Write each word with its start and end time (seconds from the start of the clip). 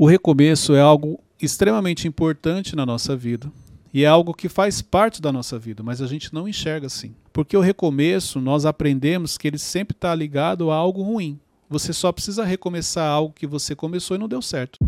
O 0.00 0.06
recomeço 0.06 0.76
é 0.76 0.80
algo 0.80 1.18
extremamente 1.42 2.06
importante 2.06 2.76
na 2.76 2.86
nossa 2.86 3.16
vida 3.16 3.50
e 3.92 4.04
é 4.04 4.06
algo 4.06 4.32
que 4.32 4.48
faz 4.48 4.80
parte 4.80 5.20
da 5.20 5.32
nossa 5.32 5.58
vida, 5.58 5.82
mas 5.82 6.00
a 6.00 6.06
gente 6.06 6.32
não 6.32 6.46
enxerga 6.46 6.86
assim. 6.86 7.16
Porque 7.32 7.56
o 7.56 7.60
recomeço, 7.60 8.40
nós 8.40 8.64
aprendemos 8.64 9.36
que 9.36 9.48
ele 9.48 9.58
sempre 9.58 9.96
está 9.96 10.14
ligado 10.14 10.70
a 10.70 10.76
algo 10.76 11.02
ruim. 11.02 11.36
Você 11.68 11.92
só 11.92 12.12
precisa 12.12 12.44
recomeçar 12.44 13.10
algo 13.10 13.34
que 13.34 13.44
você 13.44 13.74
começou 13.74 14.16
e 14.16 14.20
não 14.20 14.28
deu 14.28 14.40
certo. 14.40 14.78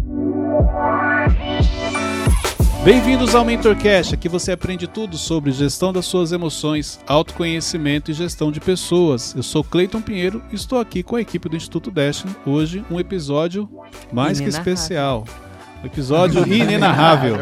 Bem-vindos 2.82 3.34
ao 3.34 3.44
MentorCast, 3.44 4.14
aqui 4.14 4.26
você 4.26 4.52
aprende 4.52 4.86
tudo 4.86 5.18
sobre 5.18 5.52
gestão 5.52 5.92
das 5.92 6.06
suas 6.06 6.32
emoções, 6.32 6.98
autoconhecimento 7.06 8.10
e 8.10 8.14
gestão 8.14 8.50
de 8.50 8.58
pessoas. 8.58 9.34
Eu 9.34 9.42
sou 9.42 9.62
Cleiton 9.62 10.00
Pinheiro 10.00 10.42
e 10.50 10.54
estou 10.54 10.80
aqui 10.80 11.02
com 11.02 11.16
a 11.16 11.20
equipe 11.20 11.46
do 11.46 11.56
Instituto 11.56 11.90
Destiny. 11.90 12.34
Hoje, 12.46 12.82
um 12.90 12.98
episódio 12.98 13.68
mais 14.10 14.40
que 14.40 14.48
especial. 14.48 15.26
Um 15.82 15.86
episódio 15.86 16.42
inenarrável. 16.50 17.36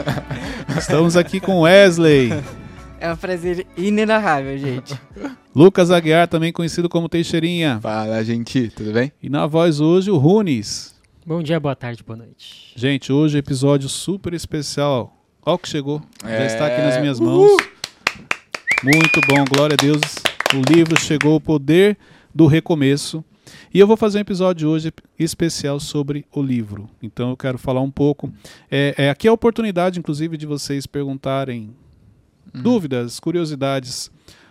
Estamos 0.78 1.14
aqui 1.14 1.40
com 1.40 1.60
Wesley. 1.60 2.32
É 2.98 3.12
um 3.12 3.16
prazer 3.16 3.66
inenarrável, 3.76 4.56
gente. 4.56 4.98
Lucas 5.54 5.90
Aguiar, 5.90 6.26
também 6.26 6.54
conhecido 6.54 6.88
como 6.88 7.06
Teixeirinha. 7.06 7.78
Fala, 7.82 8.24
gente, 8.24 8.70
tudo 8.74 8.92
bem? 8.94 9.12
E 9.22 9.28
na 9.28 9.46
voz 9.46 9.78
hoje, 9.78 10.10
o 10.10 10.16
Runes. 10.16 10.93
Bom 11.26 11.42
dia, 11.42 11.58
boa 11.58 11.74
tarde, 11.74 12.02
boa 12.02 12.16
noite. 12.18 12.72
Gente, 12.76 13.12
hoje 13.12 13.38
episódio 13.38 13.88
super 13.88 14.34
especial. 14.34 15.16
Olha 15.44 15.54
o 15.54 15.58
que 15.58 15.68
chegou. 15.68 16.02
Já 16.22 16.28
É. 16.30 16.46
está 16.46 16.66
aqui 16.66 16.82
nas 16.82 17.00
minhas 17.00 17.18
mãos. 17.18 17.50
Muito 18.82 19.20
bom, 19.26 19.44
glória 19.54 19.74
a 19.78 19.82
Deus. 19.82 20.00
O 20.54 20.72
livro 20.72 21.00
chegou, 21.00 21.36
o 21.36 21.40
poder 21.40 21.96
do 22.34 22.46
recomeço. 22.46 23.24
E 23.72 23.78
eu 23.78 23.86
vou 23.86 23.96
fazer 23.96 24.18
um 24.18 24.20
episódio 24.20 24.68
hoje 24.68 24.92
especial 25.18 25.80
sobre 25.80 26.26
o 26.32 26.42
livro. 26.42 26.88
Então 27.02 27.30
eu 27.30 27.36
quero 27.36 27.58
falar 27.58 27.80
um 27.80 27.90
pouco. 27.90 28.32
É, 28.70 28.94
é, 28.98 29.10
aqui 29.10 29.26
é 29.26 29.30
a 29.30 29.34
oportunidade, 29.34 29.98
inclusive, 29.98 30.36
de 30.36 30.46
vocês 30.46 30.86
perguntarem 30.86 31.74
dúvidas, 32.52 33.18
curiosidades 33.18 34.10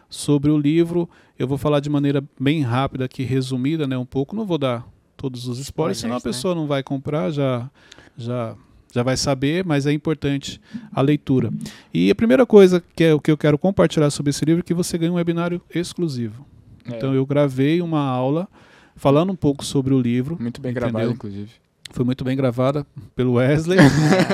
sobre 0.09 0.49
o 0.51 0.57
livro. 0.57 1.07
Eu 1.37 1.47
vou 1.47 1.57
falar 1.57 1.79
de 1.79 1.89
maneira 1.89 2.23
bem 2.39 2.61
rápida 2.61 3.05
aqui, 3.05 3.23
resumida, 3.23 3.87
né, 3.87 3.97
um 3.97 4.05
pouco. 4.05 4.35
Não 4.35 4.45
vou 4.45 4.57
dar 4.57 4.85
todos 5.17 5.47
os 5.47 5.59
spoilers, 5.59 5.67
Spoilers, 5.67 5.97
senão 5.99 6.15
a 6.15 6.19
né? 6.19 6.23
pessoa 6.23 6.55
não 6.55 6.67
vai 6.67 6.83
comprar, 6.83 7.31
já, 7.31 7.69
já, 8.17 8.55
já 8.93 9.03
vai 9.03 9.15
saber, 9.17 9.65
mas 9.65 9.85
é 9.85 9.91
importante 9.91 10.59
a 10.91 11.01
leitura. 11.01 11.51
E 11.93 12.09
a 12.11 12.15
primeira 12.15 12.45
coisa 12.45 12.83
que 12.95 13.03
é 13.03 13.13
o 13.13 13.19
que 13.19 13.31
eu 13.31 13.37
quero 13.37 13.57
compartilhar 13.57 14.09
sobre 14.09 14.29
esse 14.31 14.43
livro 14.45 14.59
é 14.61 14.63
que 14.63 14.73
você 14.73 14.97
ganha 14.97 15.11
um 15.11 15.15
webinário 15.15 15.61
exclusivo. 15.73 16.45
É, 16.85 16.95
Então 16.97 17.13
eu 17.13 17.25
gravei 17.25 17.81
uma 17.81 18.01
aula 18.01 18.47
falando 18.95 19.31
um 19.31 19.35
pouco 19.35 19.63
sobre 19.65 19.93
o 19.93 19.99
livro. 19.99 20.37
muito 20.39 20.61
bem 20.61 20.71
entendeu? 20.71 20.89
gravado, 20.91 21.11
inclusive. 21.13 21.49
Foi 21.93 22.03
muito 22.03 22.23
bem 22.23 22.35
gravada 22.35 22.85
pelo 23.15 23.33
Wesley. 23.33 23.77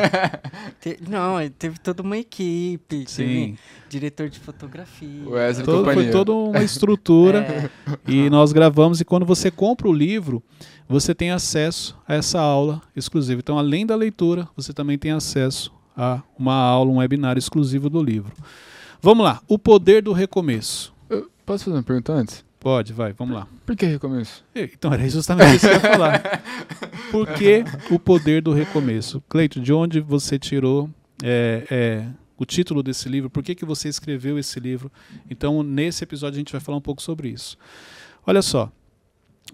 Te- 0.80 0.98
não, 1.10 1.36
teve 1.58 1.78
toda 1.80 2.02
uma 2.02 2.18
equipe, 2.18 3.04
Sim. 3.06 3.26
teve 3.26 3.60
diretor 3.90 4.30
de 4.30 4.40
fotografia. 4.40 5.24
O 5.28 5.32
Wesley 5.32 5.66
Todo- 5.66 5.84
foi 5.94 6.10
toda 6.10 6.32
uma 6.34 6.64
estrutura. 6.64 7.46
É, 8.08 8.12
E 8.12 8.30
nós 8.30 8.52
gravamos, 8.54 9.02
e 9.02 9.06
quando 9.06 9.26
você 9.26 9.52
compra 9.52 9.88
o 9.90 9.94
livro, 9.94 10.42
você 10.88 11.14
tem 11.14 11.32
acesso 11.32 11.98
a 12.08 12.16
essa 12.16 12.40
aula 12.40 12.82
exclusiva. 12.96 13.40
Então, 13.40 13.58
além 13.60 13.86
da 13.86 13.96
leitura, 13.96 14.48
você 14.56 14.72
também 14.73 14.98
tem 14.98 15.12
acesso 15.12 15.72
a 15.98 16.22
uma 16.38 16.54
aula, 16.56 16.90
um 16.92 16.98
webinar 16.98 17.38
exclusivo 17.38 17.90
do 17.90 18.02
livro. 18.02 18.32
Vamos 19.02 19.23
lá, 19.26 19.42
o 19.48 19.60
poder 19.60 20.02
do 20.02 20.14
recomeço. 20.14 20.94
Eu 21.10 21.30
posso 21.46 21.66
fazer 21.66 21.76
uma 21.78 21.84
pergunta 21.84 22.14
antes? 22.14 22.46
Pode, 22.60 22.92
vai, 22.92 23.14
vamos 23.14 23.36
lá. 23.36 23.48
Por 23.66 23.76
que 23.76 23.86
recomeço? 23.86 24.44
Então, 24.54 24.94
era 24.94 25.08
justamente 25.08 25.56
isso 25.56 25.68
que 25.68 25.74
eu 25.74 25.76
ia 25.76 25.80
falar. 25.80 26.44
Por 27.10 27.28
que 27.34 27.64
o 27.90 27.98
poder 27.98 28.42
do 28.42 28.52
recomeço? 28.52 29.24
Cleito, 29.30 29.62
de 29.62 29.72
onde 29.72 30.02
você 30.02 30.38
tirou 30.38 30.90
é, 31.24 31.66
é, 31.72 32.06
o 32.38 32.46
título 32.46 32.84
desse 32.84 33.08
livro? 33.08 33.30
Por 33.30 33.42
que, 33.42 33.56
que 33.56 33.64
você 33.64 33.88
escreveu 33.88 34.38
esse 34.38 34.60
livro? 34.60 34.92
Então, 35.30 35.64
nesse 35.64 36.04
episódio, 36.04 36.36
a 36.36 36.39
gente 36.39 36.52
vai 36.52 36.60
falar 36.60 36.78
um 36.78 36.82
pouco 36.82 37.02
sobre 37.02 37.30
isso. 37.30 37.58
Olha 38.28 38.42
só, 38.42 38.70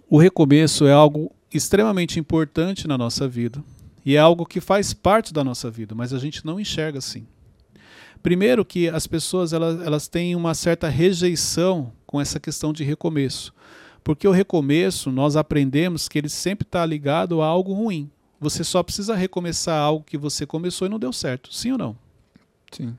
o 0.09 0.17
recomeço 0.17 0.87
é 0.87 0.91
algo 0.91 1.31
extremamente 1.53 2.19
importante 2.19 2.87
na 2.87 2.97
nossa 2.97 3.27
vida 3.27 3.63
e 4.03 4.15
é 4.15 4.19
algo 4.19 4.45
que 4.45 4.59
faz 4.59 4.93
parte 4.93 5.31
da 5.31 5.43
nossa 5.43 5.69
vida, 5.69 5.93
mas 5.93 6.11
a 6.11 6.17
gente 6.17 6.43
não 6.43 6.59
enxerga 6.59 6.97
assim. 6.97 7.27
Primeiro 8.21 8.65
que 8.65 8.89
as 8.89 9.05
pessoas 9.05 9.53
elas, 9.53 9.79
elas 9.85 10.07
têm 10.07 10.35
uma 10.35 10.55
certa 10.55 10.89
rejeição 10.89 11.93
com 12.05 12.19
essa 12.19 12.39
questão 12.39 12.71
de 12.71 12.83
recomeço. 12.83 13.53
Porque 14.03 14.27
o 14.27 14.31
recomeço, 14.31 15.11
nós 15.11 15.35
aprendemos 15.35 16.07
que 16.07 16.17
ele 16.17 16.29
sempre 16.29 16.65
está 16.65 16.85
ligado 16.85 17.41
a 17.41 17.47
algo 17.47 17.73
ruim. 17.73 18.09
Você 18.39 18.63
só 18.63 18.83
precisa 18.83 19.15
recomeçar 19.15 19.79
algo 19.79 20.03
que 20.05 20.17
você 20.17 20.45
começou 20.45 20.85
e 20.85 20.89
não 20.89 20.99
deu 20.99 21.11
certo. 21.11 21.53
Sim 21.53 21.71
ou 21.71 21.77
não? 21.77 21.97
Sim. 22.71 22.95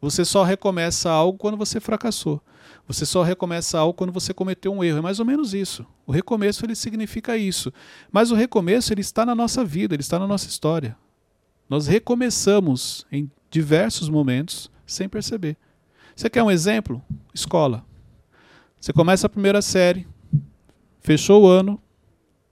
Você 0.00 0.24
só 0.24 0.44
recomeça 0.44 1.10
algo 1.10 1.38
quando 1.38 1.56
você 1.56 1.80
fracassou. 1.80 2.40
Você 2.86 3.04
só 3.04 3.22
recomeça 3.22 3.78
algo 3.78 3.94
quando 3.94 4.12
você 4.12 4.32
cometeu 4.32 4.72
um 4.72 4.84
erro. 4.84 4.98
É 4.98 5.00
mais 5.00 5.18
ou 5.18 5.26
menos 5.26 5.54
isso. 5.54 5.84
O 6.06 6.12
recomeço 6.12 6.64
ele 6.64 6.76
significa 6.76 7.36
isso. 7.36 7.72
Mas 8.12 8.30
o 8.30 8.36
recomeço 8.36 8.92
ele 8.92 9.00
está 9.00 9.26
na 9.26 9.34
nossa 9.34 9.64
vida, 9.64 9.94
ele 9.94 10.02
está 10.02 10.18
na 10.18 10.26
nossa 10.26 10.48
história. 10.48 10.96
Nós 11.68 11.88
recomeçamos 11.88 13.04
em 13.10 13.28
diversos 13.50 14.08
momentos 14.08 14.70
sem 14.86 15.08
perceber. 15.08 15.56
Você 16.14 16.30
quer 16.30 16.42
um 16.42 16.50
exemplo? 16.50 17.02
Escola. 17.34 17.84
Você 18.86 18.92
começa 18.92 19.26
a 19.26 19.28
primeira 19.28 19.60
série, 19.60 20.06
fechou 21.00 21.42
o 21.42 21.48
ano, 21.48 21.82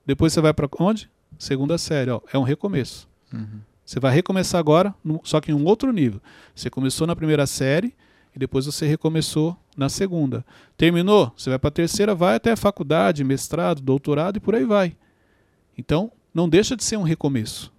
depois 0.05 0.33
você 0.33 0.41
vai 0.41 0.53
para 0.53 0.69
onde? 0.81 1.09
Segunda 1.39 1.79
série. 1.79 2.11
Ó, 2.11 2.21
é 2.33 2.37
um 2.37 2.43
recomeço. 2.43 3.09
Uhum. 3.33 3.61
Você 3.85 4.01
vai 4.01 4.13
recomeçar 4.13 4.59
agora, 4.59 4.93
só 5.23 5.41
que 5.41 5.53
em 5.53 5.55
um 5.55 5.65
outro 5.65 5.93
nível. 5.93 6.21
Você 6.53 6.69
começou 6.69 7.07
na 7.07 7.15
primeira 7.15 7.47
série 7.47 7.95
e 8.35 8.39
depois 8.41 8.67
você 8.67 8.85
recomeçou 8.85 9.57
na 9.77 9.89
segunda. 9.89 10.45
Terminou? 10.77 11.33
Você 11.37 11.51
vai 11.51 11.59
para 11.61 11.69
a 11.69 11.71
terceira, 11.71 12.17
vai 12.17 12.35
até 12.35 12.51
a 12.51 12.57
faculdade, 12.57 13.23
mestrado, 13.23 13.81
doutorado 13.81 14.39
e 14.39 14.41
por 14.41 14.57
aí 14.57 14.65
vai. 14.65 14.97
Então, 15.79 16.11
não 16.35 16.49
deixa 16.49 16.77
de 16.77 16.83
ser 16.83 16.97
um 16.97 17.05
recomeço. 17.05 17.73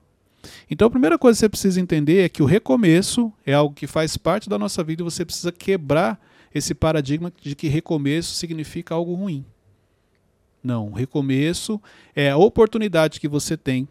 Então, 0.72 0.88
a 0.88 0.92
primeira 0.92 1.20
coisa 1.20 1.36
que 1.36 1.42
você 1.42 1.50
precisa 1.50 1.82
entender 1.82 2.24
é 2.24 2.30
que 2.30 2.42
o 2.42 2.46
recomeço 2.46 3.34
é 3.46 3.54
algo 3.54 3.76
que 3.76 3.86
faz 3.86 4.16
parte 4.16 4.50
da 4.50 4.58
nossa 4.58 4.82
vida 4.82 5.02
e 5.02 5.04
você 5.04 5.26
precisa 5.26 5.52
quebrar 5.52 6.18
esse 6.56 6.74
paradigma 6.74 7.34
de 7.42 7.54
que 7.54 7.68
recomeço 7.68 8.34
significa 8.34 8.96
algo 8.96 9.14
ruim. 9.14 9.46
Não, 10.64 10.94
recomeço 10.94 11.82
é 12.16 12.32
a 12.32 12.38
oportunidade 12.38 13.20
que 13.20 13.28
você 13.28 13.58
tem 13.58 13.86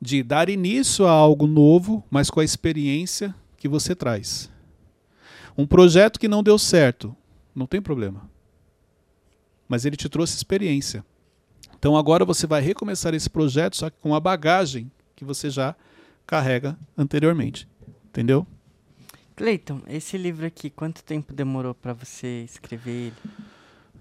de 0.00 0.22
dar 0.22 0.48
início 0.48 1.06
a 1.06 1.10
algo 1.10 1.46
novo, 1.46 2.02
mas 2.10 2.30
com 2.30 2.40
a 2.40 2.44
experiência 2.44 3.34
que 3.58 3.68
você 3.68 3.94
traz. 3.94 4.50
Um 5.56 5.66
projeto 5.66 6.18
que 6.18 6.26
não 6.26 6.42
deu 6.42 6.58
certo, 6.58 7.14
não 7.54 7.66
tem 7.66 7.82
problema. 7.82 8.28
Mas 9.68 9.84
ele 9.84 9.96
te 9.96 10.08
trouxe 10.08 10.34
experiência. 10.34 11.04
Então 11.78 11.94
agora 11.94 12.24
você 12.24 12.46
vai 12.46 12.62
recomeçar 12.62 13.12
esse 13.14 13.28
projeto, 13.28 13.76
só 13.76 13.90
que 13.90 13.98
com 14.00 14.14
a 14.14 14.20
bagagem 14.20 14.90
que 15.14 15.26
você 15.26 15.50
já 15.50 15.76
carrega 16.26 16.78
anteriormente. 16.96 17.68
Entendeu? 18.06 18.46
Cleiton, 19.40 19.80
esse 19.88 20.18
livro 20.18 20.44
aqui, 20.44 20.68
quanto 20.68 21.02
tempo 21.02 21.32
demorou 21.32 21.74
pra 21.74 21.94
você 21.94 22.44
escrever 22.44 22.90
ele? 22.90 23.16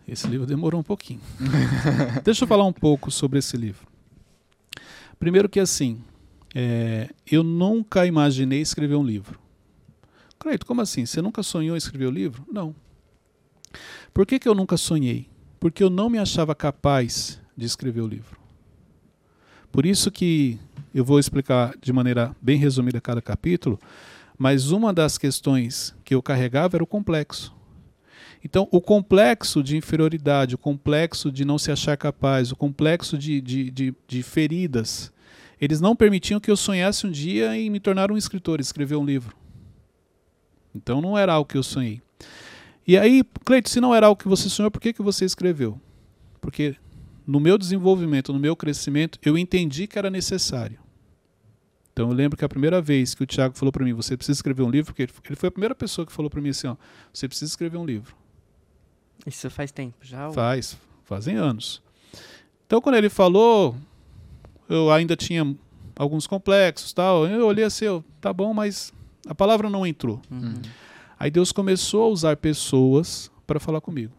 Esse 0.05 0.27
livro 0.27 0.45
demorou 0.45 0.81
um 0.81 0.83
pouquinho. 0.83 1.21
Deixa 2.25 2.43
eu 2.43 2.47
falar 2.49 2.65
um 2.65 2.73
pouco 2.73 3.09
sobre 3.09 3.39
esse 3.39 3.55
livro. 3.55 3.87
Primeiro 5.17 5.47
que 5.47 5.61
assim, 5.61 6.03
é, 6.53 7.09
eu 7.25 7.41
nunca 7.41 8.05
imaginei 8.05 8.59
escrever 8.59 8.95
um 8.95 9.03
livro. 9.03 9.39
Cleito, 10.37 10.65
como 10.65 10.81
assim? 10.81 11.05
Você 11.05 11.21
nunca 11.21 11.41
sonhou 11.41 11.73
em 11.73 11.77
escrever 11.77 12.07
o 12.07 12.11
livro? 12.11 12.45
Não. 12.51 12.75
Por 14.13 14.25
que, 14.25 14.39
que 14.39 14.49
eu 14.49 14.53
nunca 14.53 14.75
sonhei? 14.75 15.29
Porque 15.57 15.81
eu 15.81 15.89
não 15.89 16.09
me 16.09 16.17
achava 16.17 16.53
capaz 16.53 17.39
de 17.55 17.65
escrever 17.65 18.01
o 18.01 18.07
livro. 18.07 18.37
Por 19.71 19.85
isso 19.85 20.11
que 20.11 20.59
eu 20.93 21.05
vou 21.05 21.17
explicar 21.17 21.77
de 21.81 21.93
maneira 21.93 22.35
bem 22.41 22.57
resumida 22.57 22.99
cada 22.99 23.21
capítulo, 23.21 23.79
mas 24.39 24.71
uma 24.71 24.93
das 24.93 25.17
questões 25.17 25.93
que 26.05 26.15
eu 26.15 26.23
carregava 26.23 26.77
era 26.77 26.83
o 26.83 26.87
complexo. 26.87 27.53
Então, 28.41 28.69
o 28.71 28.79
complexo 28.79 29.61
de 29.61 29.75
inferioridade, 29.75 30.55
o 30.55 30.57
complexo 30.57 31.29
de 31.29 31.43
não 31.43 31.57
se 31.57 31.73
achar 31.73 31.97
capaz, 31.97 32.49
o 32.49 32.55
complexo 32.55 33.17
de, 33.17 33.41
de, 33.41 33.69
de, 33.69 33.93
de 34.07 34.23
feridas, 34.23 35.11
eles 35.59 35.81
não 35.81 35.93
permitiam 35.93 36.39
que 36.39 36.49
eu 36.49 36.55
sonhasse 36.55 37.05
um 37.05 37.11
dia 37.11 37.53
em 37.57 37.69
me 37.69 37.81
tornar 37.81 38.13
um 38.13 38.17
escritor, 38.17 38.61
escrever 38.61 38.95
um 38.95 39.03
livro. 39.03 39.35
Então, 40.73 41.01
não 41.01 41.17
era 41.17 41.33
algo 41.33 41.49
que 41.49 41.57
eu 41.57 41.63
sonhei. 41.63 42.01
E 42.87 42.97
aí, 42.97 43.25
Cleito, 43.43 43.69
se 43.69 43.81
não 43.81 43.93
era 43.93 44.07
algo 44.07 44.21
que 44.21 44.29
você 44.29 44.47
sonhou, 44.47 44.71
por 44.71 44.79
que, 44.79 44.93
que 44.93 45.01
você 45.01 45.25
escreveu? 45.25 45.79
Porque 46.39 46.77
no 47.27 47.41
meu 47.41 47.57
desenvolvimento, 47.57 48.31
no 48.31 48.39
meu 48.39 48.55
crescimento, 48.55 49.19
eu 49.21 49.37
entendi 49.37 49.85
que 49.85 49.99
era 49.99 50.09
necessário. 50.09 50.79
Então 51.99 52.07
eu 52.11 52.15
lembro 52.15 52.37
que 52.37 52.45
a 52.45 52.47
primeira 52.49 52.81
vez 52.81 53.13
que 53.13 53.21
o 53.23 53.25
Tiago 53.25 53.57
falou 53.57 53.73
para 53.73 53.83
mim, 53.83 53.91
você 53.91 54.15
precisa 54.15 54.37
escrever 54.37 54.63
um 54.63 54.69
livro, 54.71 54.93
porque 54.93 55.01
ele- 55.03 55.35
foi 55.35 55.49
a 55.49 55.51
primeira 55.51 55.75
pessoa 55.75 56.05
que 56.05 56.13
falou 56.13 56.29
para 56.29 56.39
mim 56.39 56.47
assim, 56.47 56.67
ó, 56.67 56.77
você 57.11 57.27
precisa 57.27 57.51
escrever 57.51 57.75
um 57.77 57.85
livro. 57.85 58.15
Isso 59.27 59.49
faz 59.49 59.69
tempo 59.69 59.97
já? 60.01 60.31
Faz, 60.31 60.77
fazem 61.03 61.35
anos. 61.35 61.81
Então 62.65 62.79
quando 62.79 62.95
ele 62.95 63.09
falou, 63.09 63.75
eu 64.69 64.89
ainda 64.93 65.13
tinha 65.17 65.53
alguns 65.97 66.25
complexos, 66.25 66.93
tal. 66.93 67.27
Eu 67.27 67.45
olhei 67.45 67.65
assim, 67.65 67.83
eu, 67.83 68.01
tá 68.21 68.31
bom, 68.31 68.53
mas 68.53 68.93
a 69.27 69.35
palavra 69.35 69.69
não 69.69 69.85
entrou. 69.85 70.21
Uhum. 70.31 70.53
Aí 71.19 71.29
Deus 71.29 71.51
começou 71.51 72.05
a 72.05 72.07
usar 72.07 72.37
pessoas 72.37 73.29
para 73.45 73.59
falar 73.59 73.81
comigo. 73.81 74.13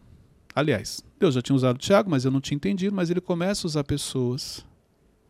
Aliás, 0.53 1.03
Deus 1.19 1.33
já 1.33 1.41
tinha 1.41 1.55
usado 1.55 1.77
o 1.77 1.79
Tiago, 1.79 2.11
mas 2.11 2.25
eu 2.25 2.29
não 2.29 2.41
tinha 2.41 2.55
entendido, 2.57 2.95
mas 2.95 3.09
ele 3.09 3.21
começa 3.21 3.65
a 3.65 3.69
usar 3.69 3.83
pessoas. 3.83 4.63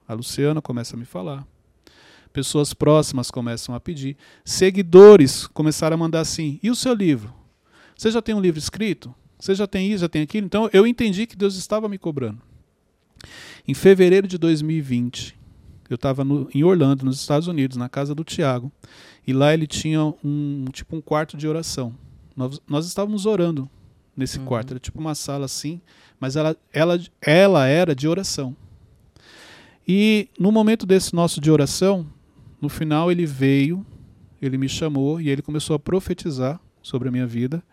A 0.06 0.14
Luciana 0.14 0.62
começa 0.62 0.98
a 0.98 1.00
me 1.00 1.06
falar. 1.06 1.48
Pessoas 2.34 2.74
próximas 2.74 3.30
começam 3.30 3.76
a 3.76 3.80
pedir. 3.80 4.16
Seguidores 4.46 5.48
começaram 5.48 5.96
a 5.96 5.98
mandar 5.98 6.22
assim: 6.22 6.60
e 6.64 6.70
o 6.72 6.76
seu 6.76 6.94
livro? 6.94 7.34
Você 7.98 8.10
já 8.10 8.22
tem 8.22 8.34
um 8.34 8.40
livro 8.42 8.58
escrito? 8.60 9.14
Você 9.40 9.54
já 9.56 9.68
tem 9.68 9.92
isso, 9.92 10.02
já 10.02 10.10
tem 10.10 10.22
aquilo? 10.22 10.46
Então 10.46 10.70
eu 10.72 10.86
entendi 10.88 11.26
que 11.26 11.36
Deus 11.36 11.56
estava 11.56 11.90
me 11.90 11.98
cobrando. 11.98 12.42
Em 13.68 13.74
fevereiro 13.74 14.28
de 14.28 14.38
2020, 14.38 15.38
eu 15.90 15.96
estava 15.96 16.24
em 16.54 16.64
Orlando, 16.64 17.06
nos 17.06 17.20
Estados 17.20 17.48
Unidos, 17.48 17.78
na 17.78 17.90
casa 17.90 18.16
do 18.16 18.24
Tiago, 18.24 18.72
e 19.28 19.34
lá 19.34 19.54
ele 19.54 19.68
tinha 19.68 20.02
um 20.24 20.66
tipo 20.72 20.96
um 20.96 21.02
quarto 21.02 21.36
de 21.36 21.48
oração. 21.48 21.94
Nós, 22.36 22.62
nós 22.68 22.86
estávamos 22.88 23.26
orando 23.26 23.70
nesse 24.16 24.40
Uhum. 24.40 24.46
quarto, 24.46 24.72
era 24.72 24.80
tipo 24.80 25.00
uma 25.00 25.14
sala 25.14 25.46
assim, 25.46 25.82
mas 26.20 26.36
ela, 26.36 26.56
ela, 26.72 27.00
ela 27.22 27.68
era 27.68 27.94
de 27.94 28.08
oração. 28.08 28.56
E 29.88 30.30
no 30.40 30.52
momento 30.52 30.86
desse 30.86 31.14
nosso 31.14 31.42
de 31.42 31.52
oração, 31.52 32.08
no 32.62 32.70
final 32.70 33.12
ele 33.12 33.26
veio, 33.26 33.86
ele 34.42 34.58
me 34.58 34.70
chamou 34.70 35.20
e 35.20 35.30
ele 35.30 35.42
começou 35.42 35.76
a 35.76 35.80
profetizar 35.80 36.60
sobre 36.82 37.10
a 37.10 37.12
minha 37.12 37.26
vida. 37.26 37.64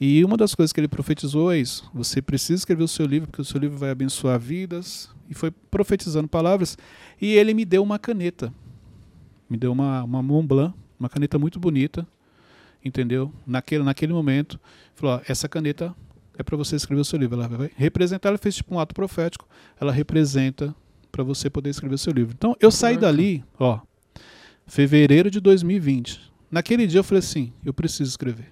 E 0.00 0.24
uma 0.24 0.36
das 0.36 0.54
coisas 0.54 0.72
que 0.72 0.80
ele 0.80 0.88
profetizou 0.88 1.52
é 1.52 1.58
isso: 1.58 1.88
você 1.94 2.20
precisa 2.22 2.60
escrever 2.60 2.82
o 2.82 2.88
seu 2.88 3.06
livro, 3.06 3.28
porque 3.28 3.42
o 3.42 3.44
seu 3.44 3.60
livro 3.60 3.78
vai 3.78 3.90
abençoar 3.90 4.38
vidas. 4.40 5.10
E 5.28 5.34
foi 5.34 5.50
profetizando 5.50 6.28
palavras. 6.28 6.76
E 7.20 7.34
ele 7.34 7.54
me 7.54 7.64
deu 7.64 7.82
uma 7.82 7.98
caneta. 7.98 8.52
Me 9.48 9.56
deu 9.56 9.72
uma, 9.72 10.02
uma 10.02 10.22
Mont 10.22 10.46
Blanc, 10.46 10.74
uma 10.98 11.08
caneta 11.08 11.38
muito 11.38 11.58
bonita, 11.58 12.06
entendeu? 12.84 13.32
Naquele, 13.46 13.84
naquele 13.84 14.12
momento, 14.12 14.58
falou: 14.94 15.16
ó, 15.16 15.20
essa 15.26 15.48
caneta 15.48 15.94
é 16.36 16.42
para 16.42 16.56
você 16.56 16.76
escrever 16.76 17.00
o 17.00 17.04
seu 17.04 17.18
livro. 17.18 17.38
Ela 17.38 17.48
vai 17.48 17.70
representar, 17.76 18.30
ela 18.30 18.38
fez 18.38 18.56
tipo 18.56 18.74
um 18.74 18.80
ato 18.80 18.94
profético, 18.94 19.46
ela 19.80 19.92
representa 19.92 20.74
para 21.10 21.22
você 21.22 21.48
poder 21.48 21.70
escrever 21.70 21.94
o 21.94 21.98
seu 21.98 22.12
livro. 22.12 22.34
Então 22.36 22.56
eu 22.60 22.70
saí 22.70 22.96
dali, 22.96 23.44
ó, 23.58 23.80
fevereiro 24.72 25.30
de 25.30 25.38
2020. 25.38 26.18
Naquele 26.50 26.86
dia 26.86 27.00
eu 27.00 27.04
falei 27.04 27.18
assim: 27.18 27.52
eu 27.62 27.74
preciso 27.74 28.08
escrever. 28.08 28.50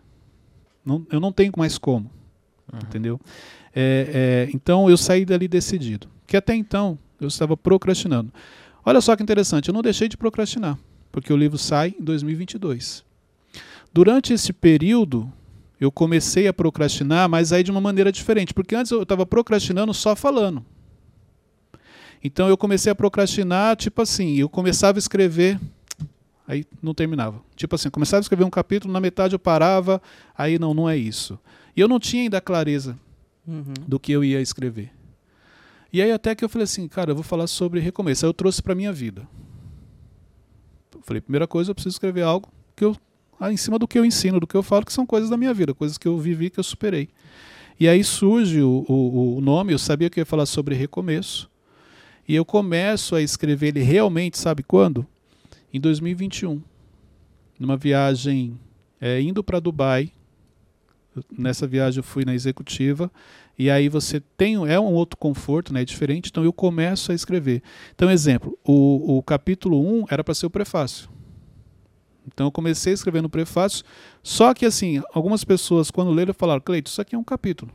Não, 0.85 1.07
eu 1.11 1.19
não 1.19 1.33
tenho 1.33 1.51
mais 1.57 1.79
como, 1.79 2.11
Aham. 2.71 2.83
entendeu? 2.83 3.19
É, 3.75 4.47
é, 4.49 4.51
então 4.55 4.91
eu 4.91 4.99
saí 4.99 5.25
dali 5.25 5.49
decidido. 5.49 6.09
Que 6.27 6.37
até 6.37 6.55
então 6.55 6.99
eu 7.19 7.29
estava 7.29 7.57
procrastinando. 7.57 8.31
Olha 8.85 9.01
só 9.01 9.17
que 9.17 9.23
interessante, 9.23 9.69
eu 9.69 9.75
não 9.75 9.81
deixei 9.81 10.09
de 10.09 10.17
procrastinar, 10.17 10.79
porque 11.11 11.33
o 11.33 11.37
livro 11.37 11.57
sai 11.57 11.95
em 11.99 12.05
2022. 12.05 13.03
Durante 13.93 14.35
esse 14.35 14.53
período, 14.53 15.31
eu 15.81 15.91
comecei 15.91 16.47
a 16.47 16.53
procrastinar, 16.53 17.31
mas 17.31 17.51
aí 17.51 17.63
de 17.63 17.71
uma 17.71 17.81
maneira 17.81 18.13
diferente, 18.13 18.53
porque 18.53 18.75
antes 18.75 18.93
eu 18.93 19.03
estava 19.03 19.25
procrastinando 19.25 19.95
só 19.95 20.15
falando. 20.15 20.65
Então 22.23 22.47
eu 22.47 22.59
comecei 22.59 22.93
a 22.93 22.95
procrastinar, 22.95 23.75
tipo 23.77 24.03
assim, 24.03 24.37
eu 24.37 24.49
começava 24.51 24.99
a 24.99 25.01
escrever, 25.01 25.59
aí 26.51 26.65
não 26.83 26.93
terminava. 26.93 27.41
Tipo 27.55 27.75
assim, 27.75 27.89
começava 27.91 28.21
a 28.21 28.23
escrever 28.23 28.45
um 28.45 28.51
capítulo, 28.51 28.93
na 28.93 29.01
metade 29.01 29.35
eu 29.35 29.39
parava, 29.39 30.03
aí 30.37 30.59
não, 30.59 30.75
não 30.75 30.89
é 30.89 30.97
isso. 30.97 31.39
E 31.77 31.81
eu 31.81 31.89
não 31.89 31.99
tinha 32.01 32.23
ainda 32.23 32.41
clareza 32.41 32.99
Uhum. 33.47 33.73
do 33.89 33.99
que 33.99 34.13
eu 34.13 34.23
ia 34.23 34.41
escrever. 34.41 34.93
E 35.93 36.01
aí 36.01 36.13
até 36.13 36.35
que 36.35 36.45
eu 36.45 36.49
falei 36.49 36.65
assim, 36.65 36.87
cara, 36.87 37.11
eu 37.11 37.15
vou 37.15 37.25
falar 37.25 37.47
sobre 37.47 37.81
recomeço. 37.81 38.25
Aí 38.25 38.29
eu 38.29 38.35
trouxe 38.35 38.63
para 38.63 38.75
minha 38.75 38.93
vida. 38.93 39.27
Eu 40.95 41.01
falei, 41.03 41.21
primeira 41.21 41.47
coisa, 41.47 41.71
eu 41.71 41.75
preciso 41.75 41.95
escrever 41.95 42.23
algo 42.23 42.49
que 42.77 42.85
eu 42.85 42.97
ah, 43.41 43.51
em 43.51 43.57
cima 43.57 43.79
do 43.79 43.89
que 43.89 43.99
eu 43.99 44.05
ensino, 44.05 44.39
do 44.39 44.47
que 44.47 44.55
eu 44.55 44.63
falo, 44.63 44.85
que 44.85 44.93
são 44.93 45.07
coisas 45.07 45.31
da 45.31 45.37
minha 45.37 45.55
vida, 45.55 45.73
coisas 45.73 45.97
que 45.97 46.07
eu 46.07 46.19
vivi, 46.19 46.51
que 46.51 46.61
eu 46.61 46.65
superei. 46.65 47.09
E 47.79 47.89
aí 47.89 48.05
surge 48.05 48.61
o, 48.61 48.85
o, 48.87 49.39
o 49.39 49.41
nome, 49.41 49.73
eu 49.73 49.79
sabia 49.79 50.11
que 50.11 50.21
eu 50.21 50.23
ia 50.23 50.27
falar 50.27 50.45
sobre 50.45 50.75
recomeço. 50.75 51.51
E 52.29 52.35
eu 52.35 52.45
começo 52.45 53.17
a 53.17 53.23
escrever 53.23 53.69
ele 53.69 53.81
realmente, 53.81 54.37
sabe 54.37 54.63
quando? 54.63 55.07
Em 55.73 55.81
2021. 55.81 56.63
Numa 57.59 57.77
viagem 57.77 58.59
é, 59.01 59.21
indo 59.21 59.43
para 59.43 59.61
Dubai. 59.61 60.13
Nessa 61.31 61.67
viagem 61.67 61.99
eu 61.99 62.05
fui 62.05 62.25
na 62.25 62.35
executiva. 62.35 63.11
E 63.59 63.71
aí 63.71 63.89
você 63.89 64.21
tem 64.21 64.57
é 64.67 64.81
um 64.81 64.93
outro 64.93 65.19
conforto, 65.19 65.73
né? 65.73 65.83
É 65.83 65.85
diferente. 65.85 66.31
Então 66.31 66.43
eu 66.43 66.53
começo 66.53 67.13
a 67.13 67.15
escrever. 67.15 67.63
Então, 67.95 68.11
exemplo, 68.11 68.59
o, 68.65 69.19
o 69.19 69.23
capítulo 69.23 69.81
1 70.03 70.07
era 70.11 70.25
para 70.25 70.35
ser 70.35 70.47
o 70.47 70.51
prefácio. 70.51 71.09
Então 72.27 72.47
eu 72.47 72.53
comecei 72.53 72.93
escrevendo 72.93 73.27
o 73.27 73.31
prefácio. 73.31 73.85
Só 74.23 74.55
que 74.55 74.65
assim, 74.65 75.03
algumas 75.13 75.45
pessoas 75.45 75.91
quando 75.91 76.11
leram 76.11 76.33
falaram, 76.33 76.61
Cleito, 76.61 76.91
isso 76.91 77.01
aqui 77.01 77.15
é 77.15 77.19
um 77.19 77.25
capítulo. 77.25 77.73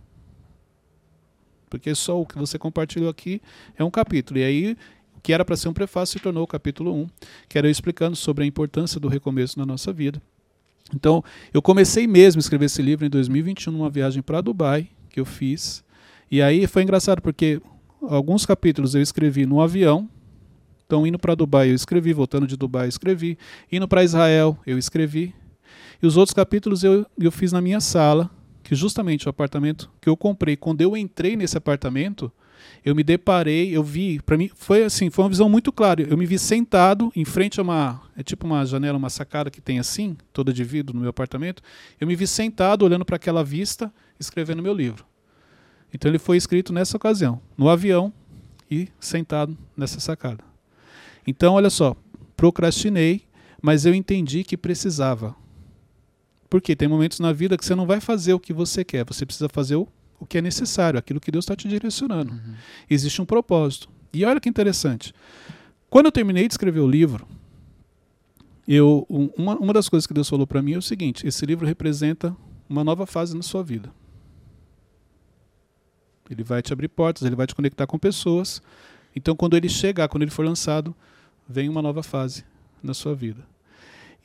Porque 1.70 1.94
só 1.94 2.20
o 2.20 2.26
que 2.26 2.38
você 2.38 2.58
compartilhou 2.58 3.10
aqui 3.10 3.42
é 3.78 3.84
um 3.84 3.92
capítulo. 3.92 4.40
E 4.40 4.44
aí, 4.44 4.78
que 5.26 5.34
era 5.34 5.44
para 5.44 5.58
ser 5.58 5.68
um 5.68 5.74
prefácio 5.74 6.20
se 6.20 6.24
tornou 6.24 6.44
o 6.44 6.48
capítulo 6.48 6.94
1, 6.94 7.08
que 7.50 7.58
era 7.58 7.66
eu 7.66 7.72
explicando 7.72 8.16
sobre 8.16 8.44
a 8.44 8.48
importância 8.48 9.00
do 9.00 9.08
recomeço 9.08 9.58
na 9.58 9.66
nossa 9.66 9.92
vida. 9.92 10.22
Então, 10.94 11.24
eu 11.52 11.64
comecei 11.64 12.06
mesmo 12.06 12.38
a 12.38 12.42
escrever 12.42 12.66
esse 12.66 12.80
livro 12.80 13.08
em 13.08 13.10
2021, 13.10 13.74
numa 13.74 13.90
viagem 13.90 14.22
para 14.22 14.40
Dubai, 14.40 14.88
que 15.10 15.20
eu 15.20 15.26
fiz. 15.26 15.84
E 16.30 16.44
aí 16.44 16.68
foi 16.68 16.84
engraçado, 16.84 17.24
porque 17.24 17.60
alguns 18.04 18.46
capítulos 18.46 18.94
eu 18.94 19.02
escrevi 19.02 19.48
no 19.48 19.60
avião. 19.60 20.08
Então, 20.86 21.08
indo 21.08 21.18
para 21.18 21.34
Dubai, 21.34 21.72
eu 21.72 21.76
escrevi. 21.76 22.14
Voltando 22.14 22.46
de 22.46 22.56
Dubai, 22.56 22.86
eu 22.86 22.90
escrevi. 22.90 23.36
Indo 23.72 23.88
para 23.88 24.04
Israel, 24.04 24.56
eu 24.64 24.78
escrevi. 24.78 25.34
E 26.04 26.06
os 26.06 26.18
outros 26.18 26.36
capítulos 26.36 26.84
eu, 26.84 27.04
eu 27.18 27.32
fiz 27.32 27.52
na 27.52 27.62
minha 27.62 27.82
sala, 27.82 28.30
que 28.62 28.76
justamente 28.76 29.26
o 29.26 29.32
apartamento 29.32 29.90
que 30.00 30.08
eu 30.08 30.16
comprei, 30.16 30.56
quando 30.56 30.82
eu 30.82 30.96
entrei 30.96 31.36
nesse 31.36 31.58
apartamento, 31.58 32.32
eu 32.84 32.96
me 32.96 33.04
deparei, 33.04 33.76
eu 33.76 33.84
vi, 33.84 34.20
para 34.22 34.38
mim 34.38 34.50
foi 34.56 34.84
assim, 34.84 35.10
foi 35.10 35.24
uma 35.24 35.30
visão 35.30 35.50
muito 35.50 35.72
clara. 35.72 36.02
Eu 36.02 36.18
me 36.18 36.26
vi 36.26 36.38
sentado 36.38 37.12
em 37.16 37.26
frente 37.26 37.60
a 37.60 37.64
uma, 37.64 38.02
é 38.16 38.24
tipo 38.24 38.46
uma 38.46 38.66
janela, 38.66 38.98
uma 38.98 39.10
sacada 39.10 39.50
que 39.50 39.60
tem 39.60 39.80
assim, 39.80 40.16
toda 40.32 40.54
de 40.54 40.64
vidro 40.64 40.94
no 40.94 41.02
meu 41.02 41.10
apartamento. 41.10 41.64
Eu 42.00 42.08
me 42.08 42.16
vi 42.16 42.28
sentado 42.28 42.84
olhando 42.84 43.04
para 43.04 43.16
aquela 43.16 43.44
vista, 43.44 43.92
escrevendo 44.20 44.62
meu 44.62 44.74
livro. 44.74 45.06
Então 45.94 46.12
ele 46.12 46.20
foi 46.20 46.38
escrito 46.38 46.74
nessa 46.74 46.98
ocasião, 46.98 47.42
no 47.58 47.70
avião 47.70 48.14
e 48.70 48.90
sentado 49.00 49.58
nessa 49.76 50.00
sacada. 50.00 50.44
Então, 51.26 51.54
olha 51.54 51.70
só, 51.70 51.96
procrastinei, 52.36 53.24
mas 53.62 53.86
eu 53.86 53.96
entendi 53.96 54.44
que 54.44 54.58
precisava. 54.58 55.36
Porque 56.50 56.76
tem 56.76 56.88
momentos 56.88 57.20
na 57.20 57.34
vida 57.34 57.58
que 57.58 57.66
você 57.66 57.74
não 57.74 57.88
vai 57.88 58.00
fazer 58.00 58.34
o 58.34 58.40
que 58.40 58.54
você 58.54 58.84
quer, 58.84 59.04
você 59.06 59.26
precisa 59.26 59.50
fazer 59.50 59.76
o, 59.76 59.88
o 60.26 60.28
que 60.28 60.38
é 60.38 60.42
necessário, 60.42 61.00
aquilo 61.00 61.20
que 61.20 61.32
Deus 61.32 61.46
está 61.46 61.56
te 61.56 61.68
direcionando. 61.68 62.34
Uhum. 62.34 62.56
Existe 62.90 63.22
um 63.22 63.26
propósito. 63.26 63.88
E 64.12 64.26
olha 64.26 64.40
que 64.40 64.50
interessante. 64.50 65.14
Quando 65.90 66.08
eu 66.08 66.12
terminei 66.12 66.48
de 66.48 66.54
escrever 66.54 66.80
o 66.82 66.88
livro, 66.88 67.28
eu, 68.68 69.06
um- 69.10 69.30
uma, 69.38 69.56
uma 69.58 69.74
das 69.74 69.88
coisas 69.88 70.06
que 70.08 70.14
Deus 70.14 70.28
falou 70.28 70.46
para 70.48 70.62
mim 70.62 70.74
é 70.74 70.78
o 70.78 70.82
seguinte: 70.82 71.26
esse 71.28 71.46
livro 71.46 71.66
representa 71.66 72.36
uma 72.68 72.84
nova 72.84 73.06
fase 73.06 73.36
na 73.36 73.44
sua 73.44 73.64
vida. 73.64 73.92
Ele 76.30 76.44
vai 76.44 76.62
te 76.62 76.74
abrir 76.74 76.88
portas, 76.88 77.24
ele 77.24 77.36
vai 77.36 77.46
te 77.46 77.54
conectar 77.54 77.86
com 77.86 78.00
pessoas. 78.00 78.62
Então, 79.16 79.36
quando 79.36 79.56
ele 79.56 79.70
chegar, 79.70 80.08
quando 80.10 80.24
ele 80.24 80.32
for 80.32 80.44
lançado, 80.44 80.96
vem 81.48 81.70
uma 81.70 81.82
nova 81.82 82.02
fase 82.02 82.44
na 82.82 82.94
sua 82.94 83.14
vida. 83.14 83.46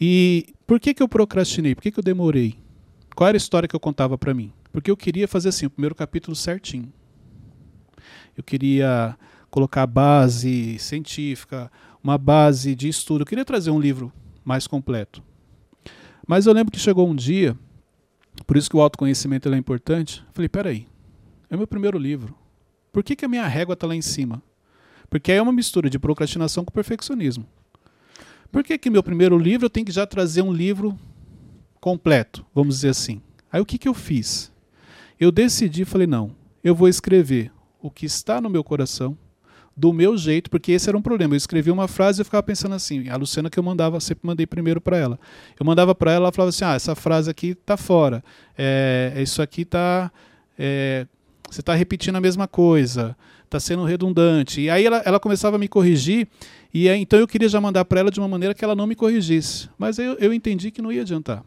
E 0.00 0.46
por 0.66 0.80
que, 0.80 0.94
que 0.94 1.02
eu 1.02 1.08
procrastinei? 1.08 1.74
Por 1.74 1.82
que, 1.82 1.90
que 1.90 2.00
eu 2.00 2.04
demorei? 2.04 2.56
Qual 3.14 3.28
era 3.28 3.36
a 3.36 3.38
história 3.38 3.68
que 3.68 3.76
eu 3.76 3.80
contava 3.80 4.16
para 4.16 4.32
mim? 4.32 4.50
Porque 4.72 4.90
eu 4.90 4.96
queria 4.96 5.26
fazer 5.26 5.48
assim, 5.48 5.66
o 5.66 5.70
primeiro 5.70 5.94
capítulo 5.94 6.36
certinho. 6.36 6.92
Eu 8.36 8.44
queria 8.44 9.16
colocar 9.50 9.86
base 9.86 10.78
científica, 10.78 11.70
uma 12.02 12.16
base 12.16 12.74
de 12.74 12.88
estudo. 12.88 13.22
Eu 13.22 13.26
queria 13.26 13.44
trazer 13.44 13.70
um 13.70 13.80
livro 13.80 14.12
mais 14.44 14.66
completo. 14.66 15.22
Mas 16.26 16.46
eu 16.46 16.52
lembro 16.52 16.72
que 16.72 16.78
chegou 16.78 17.08
um 17.08 17.14
dia, 17.14 17.58
por 18.46 18.56
isso 18.56 18.70
que 18.70 18.76
o 18.76 18.80
autoconhecimento 18.80 19.52
é 19.52 19.56
importante. 19.56 20.22
Eu 20.26 20.32
falei, 20.32 20.48
peraí, 20.48 20.86
é 21.48 21.56
meu 21.56 21.66
primeiro 21.66 21.98
livro. 21.98 22.34
Por 22.92 23.02
que, 23.02 23.16
que 23.16 23.24
a 23.24 23.28
minha 23.28 23.46
régua 23.46 23.74
está 23.74 23.86
lá 23.86 23.94
em 23.94 24.02
cima? 24.02 24.42
Porque 25.08 25.32
aí 25.32 25.38
é 25.38 25.42
uma 25.42 25.52
mistura 25.52 25.90
de 25.90 25.98
procrastinação 25.98 26.64
com 26.64 26.72
perfeccionismo. 26.72 27.46
Por 28.50 28.64
que, 28.64 28.78
que 28.78 28.90
meu 28.90 29.02
primeiro 29.02 29.36
livro 29.38 29.66
eu 29.66 29.70
tenho 29.70 29.86
que 29.86 29.92
já 29.92 30.06
trazer 30.06 30.42
um 30.42 30.52
livro 30.52 30.98
completo, 31.80 32.44
vamos 32.54 32.76
dizer 32.76 32.90
assim? 32.90 33.20
Aí 33.50 33.60
o 33.60 33.66
que, 33.66 33.78
que 33.78 33.88
eu 33.88 33.94
fiz? 33.94 34.49
Eu 35.20 35.30
decidi, 35.30 35.84
falei, 35.84 36.06
não, 36.06 36.34
eu 36.64 36.74
vou 36.74 36.88
escrever 36.88 37.52
o 37.80 37.90
que 37.90 38.06
está 38.06 38.40
no 38.40 38.48
meu 38.48 38.64
coração, 38.64 39.16
do 39.76 39.92
meu 39.92 40.16
jeito, 40.16 40.50
porque 40.50 40.72
esse 40.72 40.88
era 40.88 40.98
um 40.98 41.02
problema. 41.02 41.34
Eu 41.34 41.36
escrevia 41.38 41.72
uma 41.72 41.86
frase 41.86 42.18
e 42.18 42.22
eu 42.22 42.24
ficava 42.24 42.42
pensando 42.42 42.74
assim, 42.74 43.08
a 43.08 43.16
Luciana 43.16 43.48
que 43.48 43.58
eu 43.58 43.62
mandava, 43.62 44.00
sempre 44.00 44.26
mandei 44.26 44.46
primeiro 44.46 44.80
para 44.80 44.96
ela. 44.96 45.20
Eu 45.58 45.64
mandava 45.64 45.94
para 45.94 46.12
ela, 46.12 46.24
ela 46.24 46.32
falava 46.32 46.48
assim, 46.48 46.64
ah, 46.64 46.74
essa 46.74 46.94
frase 46.94 47.30
aqui 47.30 47.54
tá 47.54 47.76
fora, 47.76 48.24
é, 48.56 49.14
isso 49.18 49.40
aqui 49.40 49.64
tá... 49.64 50.10
é, 50.58 51.06
Você 51.50 51.60
está 51.60 51.74
repetindo 51.74 52.16
a 52.16 52.20
mesma 52.20 52.46
coisa, 52.46 53.16
está 53.44 53.58
sendo 53.58 53.84
redundante. 53.84 54.60
E 54.60 54.70
aí 54.70 54.84
ela, 54.84 54.98
ela 55.04 55.20
começava 55.20 55.56
a 55.56 55.58
me 55.58 55.68
corrigir, 55.68 56.28
e 56.72 56.88
aí, 56.88 57.00
então 57.00 57.18
eu 57.18 57.26
queria 57.26 57.48
já 57.48 57.60
mandar 57.60 57.84
para 57.84 58.00
ela 58.00 58.10
de 58.10 58.20
uma 58.20 58.28
maneira 58.28 58.54
que 58.54 58.64
ela 58.64 58.76
não 58.76 58.86
me 58.86 58.94
corrigisse. 58.94 59.68
Mas 59.78 59.98
eu, 59.98 60.14
eu 60.14 60.32
entendi 60.32 60.70
que 60.70 60.82
não 60.82 60.92
ia 60.92 61.02
adiantar. 61.02 61.42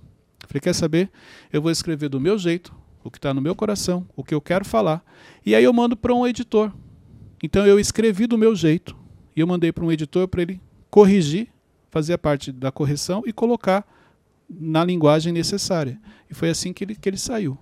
Falei, 0.47 0.59
quer 0.59 0.73
saber? 0.73 1.09
Eu 1.51 1.61
vou 1.61 1.71
escrever 1.71 2.09
do 2.09 2.19
meu 2.19 2.37
jeito, 2.37 2.73
o 3.03 3.11
que 3.11 3.17
está 3.17 3.33
no 3.33 3.41
meu 3.41 3.55
coração, 3.55 4.07
o 4.15 4.23
que 4.23 4.33
eu 4.33 4.41
quero 4.41 4.63
falar. 4.63 5.03
E 5.45 5.53
aí 5.53 5.63
eu 5.63 5.73
mando 5.73 5.95
para 5.95 6.13
um 6.13 6.25
editor. 6.25 6.71
Então 7.41 7.65
eu 7.65 7.79
escrevi 7.79 8.25
do 8.25 8.37
meu 8.37 8.55
jeito, 8.55 8.95
e 9.35 9.41
eu 9.41 9.47
mandei 9.47 9.71
para 9.71 9.83
um 9.83 9.91
editor 9.91 10.27
para 10.27 10.41
ele 10.41 10.61
corrigir, 10.89 11.49
fazer 11.89 12.13
a 12.13 12.17
parte 12.17 12.51
da 12.51 12.71
correção 12.71 13.23
e 13.25 13.33
colocar 13.33 13.85
na 14.49 14.83
linguagem 14.83 15.33
necessária. 15.33 15.99
E 16.29 16.33
foi 16.33 16.49
assim 16.49 16.71
que 16.71 16.83
ele, 16.83 16.95
que 16.95 17.09
ele 17.09 17.17
saiu. 17.17 17.57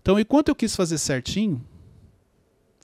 Então, 0.00 0.18
enquanto 0.18 0.48
eu 0.48 0.54
quis 0.54 0.74
fazer 0.76 0.98
certinho, 0.98 1.64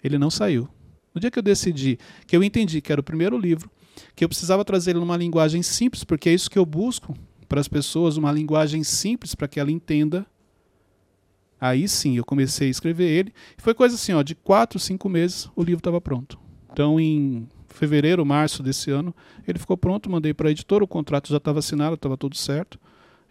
ele 0.02 0.18
não 0.18 0.30
saiu. 0.30 0.68
No 1.14 1.20
dia 1.20 1.30
que 1.30 1.38
eu 1.38 1.42
decidi, 1.42 1.98
que 2.26 2.36
eu 2.36 2.42
entendi 2.42 2.80
que 2.80 2.90
era 2.90 3.00
o 3.00 3.04
primeiro 3.04 3.38
livro, 3.38 3.70
que 4.16 4.24
eu 4.24 4.28
precisava 4.28 4.64
trazer 4.64 4.90
ele 4.90 5.00
numa 5.00 5.16
linguagem 5.16 5.62
simples, 5.62 6.02
porque 6.02 6.28
é 6.28 6.34
isso 6.34 6.50
que 6.50 6.58
eu 6.58 6.66
busco 6.66 7.16
para 7.48 7.60
as 7.60 7.68
pessoas, 7.68 8.16
uma 8.16 8.32
linguagem 8.32 8.82
simples 8.82 9.34
para 9.34 9.46
que 9.46 9.60
ela 9.60 9.70
entenda. 9.70 10.26
Aí 11.64 11.88
sim, 11.88 12.18
eu 12.18 12.24
comecei 12.26 12.68
a 12.68 12.70
escrever 12.70 13.08
ele. 13.08 13.32
Foi 13.56 13.72
coisa 13.72 13.94
assim, 13.94 14.12
ó, 14.12 14.22
de 14.22 14.34
quatro, 14.34 14.78
cinco 14.78 15.08
meses, 15.08 15.48
o 15.56 15.62
livro 15.62 15.78
estava 15.78 15.98
pronto. 15.98 16.38
Então, 16.70 17.00
em 17.00 17.48
fevereiro, 17.68 18.22
março 18.22 18.62
desse 18.62 18.90
ano, 18.90 19.14
ele 19.48 19.58
ficou 19.58 19.74
pronto, 19.74 20.10
mandei 20.10 20.34
para 20.34 20.48
a 20.48 20.50
editora, 20.50 20.84
o 20.84 20.86
contrato 20.86 21.30
já 21.30 21.38
estava 21.38 21.60
assinado, 21.60 21.94
estava 21.94 22.18
tudo 22.18 22.36
certo. 22.36 22.78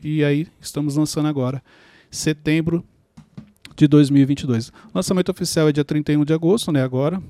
E 0.04 0.24
aí, 0.24 0.48
estamos 0.60 0.96
lançando 0.96 1.28
agora. 1.28 1.64
Setembro 2.10 2.84
de 3.76 3.88
2022. 3.88 4.70
O 4.70 4.74
lançamento 4.96 5.30
oficial 5.30 5.70
é 5.70 5.72
dia 5.72 5.86
31 5.86 6.26
de 6.26 6.34
agosto, 6.34 6.72
né? 6.72 6.82
Agora. 6.82 7.22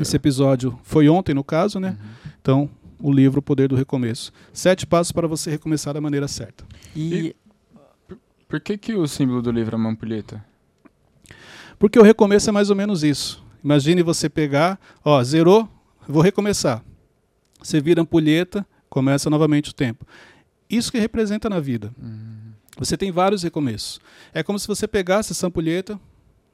Esse 0.00 0.16
episódio 0.16 0.80
foi 0.82 1.06
ontem, 1.10 1.34
no 1.34 1.44
caso, 1.44 1.78
né? 1.78 1.90
Uhum. 1.90 2.30
Então, 2.40 2.70
o 2.98 3.12
livro 3.12 3.40
O 3.40 3.42
Poder 3.42 3.68
do 3.68 3.76
Recomeço. 3.76 4.32
Sete 4.54 4.86
passos 4.86 5.12
para 5.12 5.28
você 5.28 5.50
recomeçar 5.50 5.92
da 5.92 6.00
maneira 6.00 6.26
certa. 6.26 6.64
E, 6.96 7.14
e 7.14 7.36
por 8.50 8.58
que, 8.60 8.76
que 8.76 8.94
o 8.96 9.06
símbolo 9.06 9.40
do 9.40 9.52
livro 9.52 9.76
é 9.76 9.78
uma 9.78 9.90
ampulheta? 9.90 10.44
Porque 11.78 11.96
o 12.00 12.02
recomeço 12.02 12.50
é 12.50 12.52
mais 12.52 12.68
ou 12.68 12.74
menos 12.74 13.04
isso. 13.04 13.40
Imagine 13.62 14.02
você 14.02 14.28
pegar, 14.28 14.78
ó, 15.04 15.22
zerou, 15.22 15.68
vou 16.08 16.20
recomeçar. 16.20 16.84
Você 17.62 17.80
vira 17.80 18.02
ampulheta, 18.02 18.66
começa 18.88 19.30
novamente 19.30 19.70
o 19.70 19.72
tempo. 19.72 20.04
Isso 20.68 20.90
que 20.90 20.98
representa 20.98 21.48
na 21.48 21.60
vida. 21.60 21.94
Uhum. 21.96 22.52
Você 22.76 22.96
tem 22.96 23.12
vários 23.12 23.44
recomeços. 23.44 24.00
É 24.34 24.42
como 24.42 24.58
se 24.58 24.66
você 24.66 24.88
pegasse 24.88 25.30
essa 25.30 25.46
ampulheta, 25.46 26.00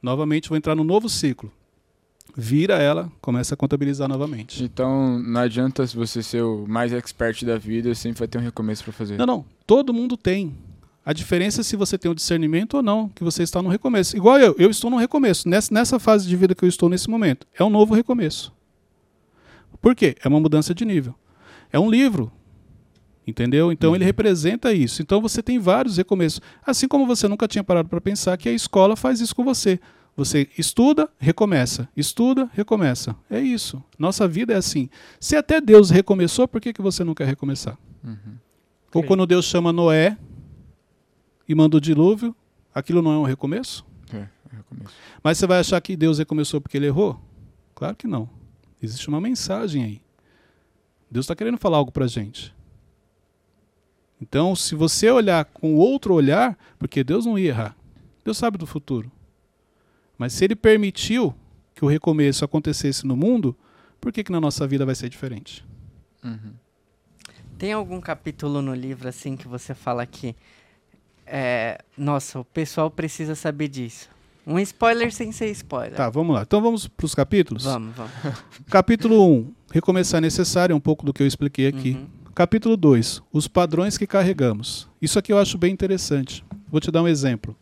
novamente 0.03 0.50
vou 0.50 0.59
entrar 0.59 0.75
no 0.75 0.85
novo 0.85 1.09
ciclo. 1.09 1.50
Vira 2.37 2.75
ela, 2.75 3.11
começa 3.23 3.55
a 3.55 3.57
contabilizar 3.57 4.07
novamente. 4.07 4.62
Então, 4.62 5.19
não 5.19 5.41
adianta 5.41 5.87
você 5.87 6.23
ser 6.23 6.43
o 6.43 6.67
mais 6.69 6.93
expert 6.93 7.43
da 7.47 7.57
vida, 7.57 7.95
sempre 7.95 8.19
vai 8.19 8.29
ter 8.29 8.37
um 8.37 8.43
recomeço 8.43 8.85
para 8.85 8.93
fazer. 8.93 9.17
Não, 9.17 9.25
não. 9.25 9.47
Todo 9.67 9.95
mundo 9.95 10.15
tem. 10.15 10.55
A 11.06 11.12
diferença 11.12 11.60
é 11.60 11.64
se 11.64 11.76
você 11.76 11.96
tem 11.96 12.08
o 12.08 12.12
um 12.12 12.14
discernimento 12.16 12.75
ou 12.75 12.82
não, 12.82 13.08
que 13.10 13.22
você 13.22 13.44
está 13.44 13.62
no 13.62 13.68
recomeço. 13.68 14.16
Igual 14.16 14.40
eu, 14.40 14.56
eu 14.58 14.68
estou 14.68 14.90
no 14.90 14.96
recomeço. 14.96 15.48
Nessa, 15.48 15.72
nessa 15.72 16.00
fase 16.00 16.26
de 16.26 16.34
vida 16.34 16.52
que 16.52 16.64
eu 16.64 16.68
estou 16.68 16.88
nesse 16.88 17.08
momento. 17.08 17.46
É 17.56 17.62
um 17.62 17.70
novo 17.70 17.94
recomeço. 17.94 18.52
Por 19.80 19.94
quê? 19.94 20.16
É 20.20 20.26
uma 20.26 20.40
mudança 20.40 20.75
de 20.75 20.84
nível. 20.84 21.14
É 21.72 21.78
um 21.78 21.88
livro. 21.88 22.32
Entendeu? 23.25 23.70
Então 23.70 23.94
ele 23.94 24.02
uhum. 24.02 24.06
representa 24.06 24.72
isso. 24.72 25.00
Então 25.00 25.20
você 25.20 25.40
tem 25.40 25.60
vários 25.60 25.96
recomeços. 25.96 26.40
Assim 26.66 26.88
como 26.88 27.06
você 27.06 27.28
nunca 27.28 27.46
tinha 27.46 27.62
parado 27.62 27.88
para 27.88 28.00
pensar 28.00 28.36
que 28.36 28.48
a 28.48 28.52
escola 28.52 28.96
faz 28.96 29.20
isso 29.20 29.34
com 29.36 29.44
você. 29.44 29.78
Você 30.16 30.48
estuda, 30.58 31.08
recomeça. 31.20 31.88
Estuda, 31.96 32.50
recomeça. 32.52 33.14
É 33.30 33.38
isso. 33.38 33.80
Nossa 33.96 34.26
vida 34.26 34.54
é 34.54 34.56
assim. 34.56 34.90
Se 35.20 35.36
até 35.36 35.60
Deus 35.60 35.88
recomeçou, 35.88 36.48
por 36.48 36.60
que, 36.60 36.72
que 36.72 36.82
você 36.82 37.04
não 37.04 37.14
quer 37.14 37.28
recomeçar? 37.28 37.78
Uhum. 38.02 38.38
Ou 38.92 39.04
quando 39.04 39.25
Deus 39.25 39.44
chama 39.44 39.72
Noé 39.72 40.16
e 41.49 41.55
manda 41.55 41.76
o 41.76 41.81
dilúvio, 41.81 42.35
aquilo 42.75 43.03
não 43.03 43.12
é 43.12 43.19
um 43.19 43.25
recomeço? 43.25 43.87
É, 44.12 44.17
é 44.19 44.57
recomeço. 44.57 44.95
Mas 45.23 45.38
você 45.38 45.47
vai 45.47 45.61
achar 45.61 45.81
que 45.81 45.97
Deus 45.97 46.19
recomeçou 46.19 46.61
porque 46.61 46.76
ele 46.76 46.87
errou? 46.87 47.21
Claro 47.75 47.97
que 47.97 48.07
não. 48.07 48.29
Existe 48.83 49.09
uma 49.09 49.21
mensagem 49.21 49.85
aí. 49.85 50.00
Deus 51.11 51.25
está 51.25 51.35
querendo 51.35 51.59
falar 51.59 51.79
algo 51.79 51.93
para 51.93 52.07
gente. 52.07 52.55
Então, 54.21 54.57
se 54.57 54.75
você 54.75 55.11
olhar 55.11 55.45
com 55.45 55.75
outro 55.75 56.15
olhar, 56.15 56.59
porque 56.79 57.05
Deus 57.05 57.26
não 57.26 57.38
ia 57.38 57.49
errar, 57.49 57.76
Deus 58.25 58.38
sabe 58.38 58.59
do 58.59 58.67
futuro. 58.67 59.11
Mas 60.17 60.33
se 60.33 60.45
Ele 60.45 60.57
permitiu 60.57 61.35
que 61.75 61.85
o 61.85 61.88
recomeço 61.88 62.45
acontecesse 62.45 63.07
no 63.07 63.17
mundo, 63.17 63.55
por 64.00 64.11
que, 64.11 64.25
que 64.25 64.33
na 64.33 64.41
nossa 64.41 64.67
vida 64.67 64.87
vai 64.87 64.95
ser 64.95 65.09
diferente? 65.09 65.65
Uhum. 66.25 66.55
Tem 67.59 67.73
algum 67.73 68.00
capítulo 68.00 68.61
no 68.61 68.75
livro 68.75 69.09
assim 69.09 69.37
que 69.37 69.47
você 69.47 69.75
fala 69.75 70.07
que, 70.07 70.35
é, 71.26 71.78
nossa, 71.97 72.40
o 72.40 72.45
pessoal 72.45 72.90
precisa 72.90 73.35
saber 73.35 73.68
disso? 73.68 74.09
Um 74.47 74.61
spoiler 74.61 75.12
sem 75.12 75.33
ser 75.33 75.50
spoiler. 75.50 75.97
Tá, 75.97 76.09
vamos 76.09 76.35
lá. 76.35 76.42
Então 76.42 76.62
vamos 76.62 76.87
para 76.87 77.04
os 77.04 77.14
capítulos? 77.14 77.64
Vamos, 77.64 77.97
vamos. 77.97 78.12
Capítulo 78.71 79.28
1. 79.28 79.52
Recomeçar 79.73 80.18
é 80.18 80.21
necessário, 80.21 80.73
é 80.73 80.76
um 80.76 80.80
pouco 80.80 81.04
do 81.04 81.12
que 81.12 81.23
eu 81.23 81.26
expliquei 81.26 81.66
aqui. 81.66 81.92
Uhum. 81.92 82.06
Capítulo 82.33 82.76
2: 82.76 83.23
Os 83.33 83.49
padrões 83.49 83.99
que 83.99 84.06
carregamos. 84.06 84.88
Isso 85.02 85.18
aqui 85.18 85.33
eu 85.33 85.38
acho 85.38 85.59
bem 85.59 85.73
interessante. 85.73 86.45
Vou 86.68 86.80
te 86.80 86.92
dar 86.92 87.02
um 87.02 87.09
exemplo. 87.09 87.56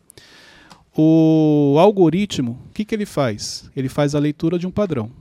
O 0.95 1.75
algoritmo, 1.79 2.59
o 2.69 2.73
que, 2.73 2.85
que 2.85 2.93
ele 2.93 3.05
faz? 3.05 3.69
Ele 3.75 3.89
faz 3.89 4.13
a 4.13 4.19
leitura 4.19 4.59
de 4.59 4.67
um 4.67 4.71
padrão. 4.71 5.11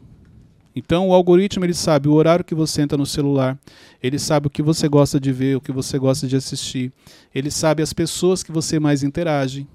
Então, 0.76 1.08
o 1.08 1.14
algoritmo 1.14 1.64
ele 1.64 1.74
sabe 1.74 2.08
o 2.08 2.12
horário 2.12 2.44
que 2.44 2.54
você 2.54 2.82
entra 2.82 2.98
no 2.98 3.06
celular, 3.06 3.58
ele 4.02 4.18
sabe 4.18 4.48
o 4.48 4.50
que 4.50 4.62
você 4.62 4.88
gosta 4.88 5.20
de 5.20 5.32
ver, 5.32 5.56
o 5.56 5.60
que 5.60 5.70
você 5.70 5.98
gosta 5.98 6.26
de 6.26 6.36
assistir, 6.36 6.92
ele 7.34 7.50
sabe 7.50 7.82
as 7.82 7.92
pessoas 7.92 8.42
que 8.42 8.50
você 8.50 8.80
mais 8.80 9.02
interage. 9.02 9.66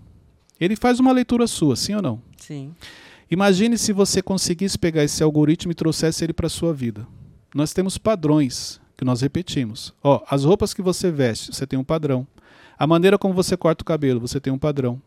Ele 0.59 0.75
faz 0.75 0.99
uma 0.99 1.13
leitura 1.13 1.47
sua, 1.47 1.75
sim 1.75 1.95
ou 1.95 2.01
não? 2.01 2.21
Sim. 2.37 2.73
Imagine 3.31 3.77
se 3.77 3.93
você 3.93 4.21
conseguisse 4.21 4.77
pegar 4.77 5.03
esse 5.03 5.23
algoritmo 5.23 5.71
e 5.71 5.75
trouxesse 5.75 6.23
ele 6.23 6.33
para 6.33 6.47
a 6.47 6.49
sua 6.49 6.73
vida. 6.73 7.07
Nós 7.55 7.71
temos 7.73 7.97
padrões 7.97 8.81
que 8.97 9.05
nós 9.05 9.21
repetimos. 9.21 9.93
Ó, 10.03 10.21
as 10.29 10.43
roupas 10.43 10.73
que 10.73 10.81
você 10.81 11.09
veste, 11.09 11.53
você 11.53 11.65
tem 11.65 11.79
um 11.79 11.83
padrão. 11.83 12.27
A 12.77 12.85
maneira 12.85 13.17
como 13.17 13.33
você 13.33 13.55
corta 13.55 13.83
o 13.83 13.85
cabelo, 13.85 14.19
você 14.19 14.39
tem 14.39 14.51
um 14.51 14.57
padrão. 14.57 15.01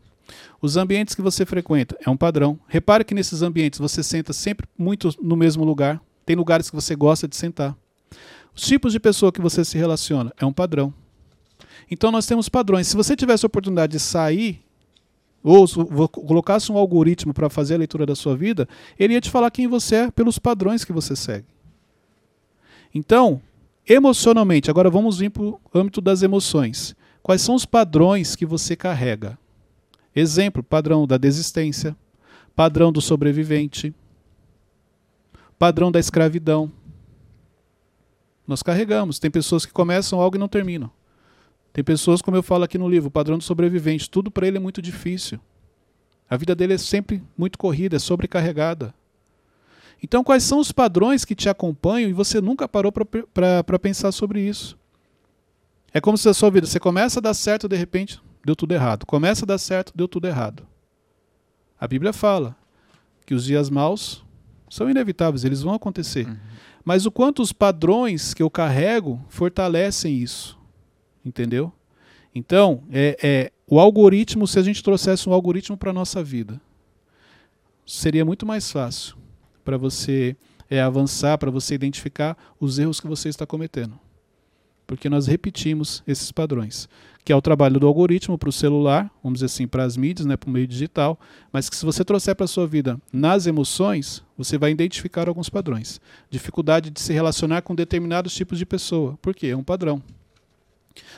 Os 0.61 0.77
ambientes 0.77 1.15
que 1.15 1.21
você 1.21 1.45
frequenta 1.45 1.97
é 2.05 2.09
um 2.09 2.17
padrão. 2.17 2.59
Repare 2.67 3.03
que 3.03 3.13
nesses 3.13 3.41
ambientes 3.41 3.79
você 3.79 4.01
senta 4.01 4.33
sempre 4.33 4.67
muito 4.77 5.09
no 5.21 5.35
mesmo 5.35 5.63
lugar. 5.63 6.01
Tem 6.25 6.35
lugares 6.35 6.69
que 6.69 6.75
você 6.75 6.95
gosta 6.95 7.27
de 7.27 7.35
sentar. 7.35 7.75
Os 8.55 8.63
tipos 8.63 8.93
de 8.93 8.99
pessoa 8.99 9.31
que 9.31 9.41
você 9.41 9.65
se 9.65 9.77
relaciona 9.77 10.31
é 10.37 10.45
um 10.45 10.53
padrão. 10.53 10.93
Então 11.89 12.11
nós 12.11 12.25
temos 12.25 12.47
padrões. 12.47 12.87
Se 12.87 12.95
você 12.95 13.15
tivesse 13.15 13.45
a 13.45 13.47
oportunidade 13.47 13.91
de 13.91 13.99
sair 13.99 14.63
ou 15.43 15.67
colocasse 16.07 16.71
um 16.71 16.77
algoritmo 16.77 17.33
para 17.33 17.49
fazer 17.49 17.75
a 17.75 17.79
leitura 17.79 18.05
da 18.05 18.15
sua 18.15 18.35
vida, 18.35 18.67
ele 18.97 19.13
ia 19.13 19.21
te 19.21 19.29
falar 19.29 19.51
quem 19.51 19.67
você 19.67 19.95
é 19.95 20.11
pelos 20.11 20.39
padrões 20.39 20.85
que 20.85 20.93
você 20.93 21.15
segue. 21.15 21.47
Então, 22.95 23.41
Emocionalmente, 23.87 24.71
agora 24.71 24.89
vamos 24.89 25.17
vir 25.17 25.29
para 25.29 25.43
o 25.43 25.59
âmbito 25.75 25.99
das 25.99 26.21
emoções. 26.21 26.95
Quais 27.21 27.41
são 27.41 27.53
os 27.53 27.65
padrões 27.65 28.33
que 28.33 28.45
você 28.45 28.77
carrega? 28.77 29.37
Exemplo: 30.15 30.63
padrão 30.63 31.07
da 31.07 31.17
desistência, 31.17 31.95
padrão 32.55 32.91
do 32.91 33.01
sobrevivente, 33.01 33.93
padrão 35.57 35.91
da 35.91 35.99
escravidão. 35.99 36.71
Nós 38.45 38.61
carregamos. 38.61 39.19
Tem 39.19 39.31
pessoas 39.31 39.65
que 39.65 39.71
começam 39.71 40.19
algo 40.19 40.35
e 40.35 40.39
não 40.39 40.47
terminam. 40.47 40.91
Tem 41.71 41.83
pessoas, 41.83 42.21
como 42.21 42.37
eu 42.37 42.43
falo 42.43 42.63
aqui 42.63 42.77
no 42.77 42.87
livro, 42.87 43.09
padrão 43.09 43.37
do 43.37 43.43
sobrevivente, 43.43 44.09
tudo 44.09 44.29
para 44.29 44.45
ele 44.47 44.57
é 44.57 44.59
muito 44.59 44.81
difícil. 44.81 45.39
A 46.29 46.37
vida 46.37 46.53
dele 46.53 46.73
é 46.73 46.77
sempre 46.77 47.23
muito 47.37 47.57
corrida, 47.57 47.95
é 47.95 47.99
sobrecarregada. 47.99 48.93
Então, 50.01 50.23
quais 50.23 50.43
são 50.43 50.59
os 50.59 50.71
padrões 50.71 51.23
que 51.23 51.33
te 51.33 51.47
acompanham 51.49 52.09
e 52.09 52.13
você 52.13 52.41
nunca 52.41 52.67
parou 52.67 52.91
para 52.91 53.79
pensar 53.79 54.11
sobre 54.11 54.41
isso? 54.41 54.77
É 55.93 56.01
como 56.01 56.17
se 56.17 56.27
a 56.27 56.33
sua 56.33 56.51
vida, 56.51 56.67
você 56.67 56.79
começa 56.79 57.19
a 57.19 57.21
dar 57.21 57.33
certo, 57.33 57.67
de 57.67 57.75
repente, 57.75 58.21
deu 58.43 58.55
tudo 58.55 58.73
errado. 58.73 59.05
Começa 59.05 59.45
a 59.45 59.47
dar 59.47 59.57
certo, 59.57 59.93
deu 59.95 60.07
tudo 60.07 60.27
errado. 60.27 60.65
A 61.79 61.87
Bíblia 61.87 62.13
fala 62.13 62.55
que 63.25 63.33
os 63.33 63.45
dias 63.45 63.69
maus 63.69 64.23
são 64.69 64.89
inevitáveis, 64.89 65.43
eles 65.45 65.61
vão 65.61 65.73
acontecer. 65.73 66.27
Uhum. 66.27 66.37
Mas 66.83 67.05
o 67.05 67.11
quanto 67.11 67.41
os 67.41 67.53
padrões 67.53 68.33
que 68.33 68.43
eu 68.43 68.49
carrego 68.49 69.23
fortalecem 69.29 70.17
isso. 70.17 70.57
Entendeu? 71.23 71.71
Então, 72.35 72.83
é, 72.91 73.17
é, 73.23 73.51
o 73.67 73.79
algoritmo, 73.79 74.47
se 74.47 74.59
a 74.59 74.63
gente 74.63 74.83
trouxesse 74.83 75.29
um 75.29 75.33
algoritmo 75.33 75.77
para 75.77 75.91
a 75.91 75.93
nossa 75.93 76.23
vida, 76.23 76.59
seria 77.85 78.25
muito 78.25 78.45
mais 78.45 78.71
fácil 78.71 79.15
para 79.63 79.77
você 79.77 80.35
é, 80.69 80.81
avançar, 80.81 81.37
para 81.37 81.51
você 81.51 81.75
identificar 81.75 82.37
os 82.59 82.79
erros 82.79 82.99
que 82.99 83.07
você 83.07 83.29
está 83.29 83.45
cometendo. 83.45 83.99
Porque 84.85 85.09
nós 85.09 85.27
repetimos 85.27 86.03
esses 86.05 86.31
padrões, 86.31 86.89
que 87.23 87.31
é 87.31 87.35
o 87.35 87.41
trabalho 87.41 87.79
do 87.79 87.87
algoritmo 87.87 88.37
para 88.37 88.49
o 88.49 88.51
celular, 88.51 89.09
vamos 89.23 89.37
dizer 89.37 89.45
assim, 89.45 89.65
para 89.65 89.83
as 89.83 89.95
mídias, 89.95 90.25
né, 90.25 90.35
para 90.35 90.49
o 90.49 90.51
meio 90.51 90.67
digital, 90.67 91.17
mas 91.51 91.69
que 91.69 91.75
se 91.75 91.85
você 91.85 92.03
trouxer 92.03 92.35
para 92.35 92.43
a 92.43 92.47
sua 92.47 92.67
vida 92.67 92.99
nas 93.11 93.47
emoções, 93.47 94.23
você 94.37 94.57
vai 94.57 94.71
identificar 94.71 95.27
alguns 95.27 95.49
padrões. 95.49 96.01
Dificuldade 96.29 96.89
de 96.89 96.99
se 96.99 97.13
relacionar 97.13 97.61
com 97.61 97.73
determinados 97.73 98.33
tipos 98.33 98.57
de 98.57 98.65
pessoa. 98.65 99.17
Por 99.21 99.33
quê? 99.33 99.47
É 99.47 99.57
um 99.57 99.63
padrão. 99.63 100.01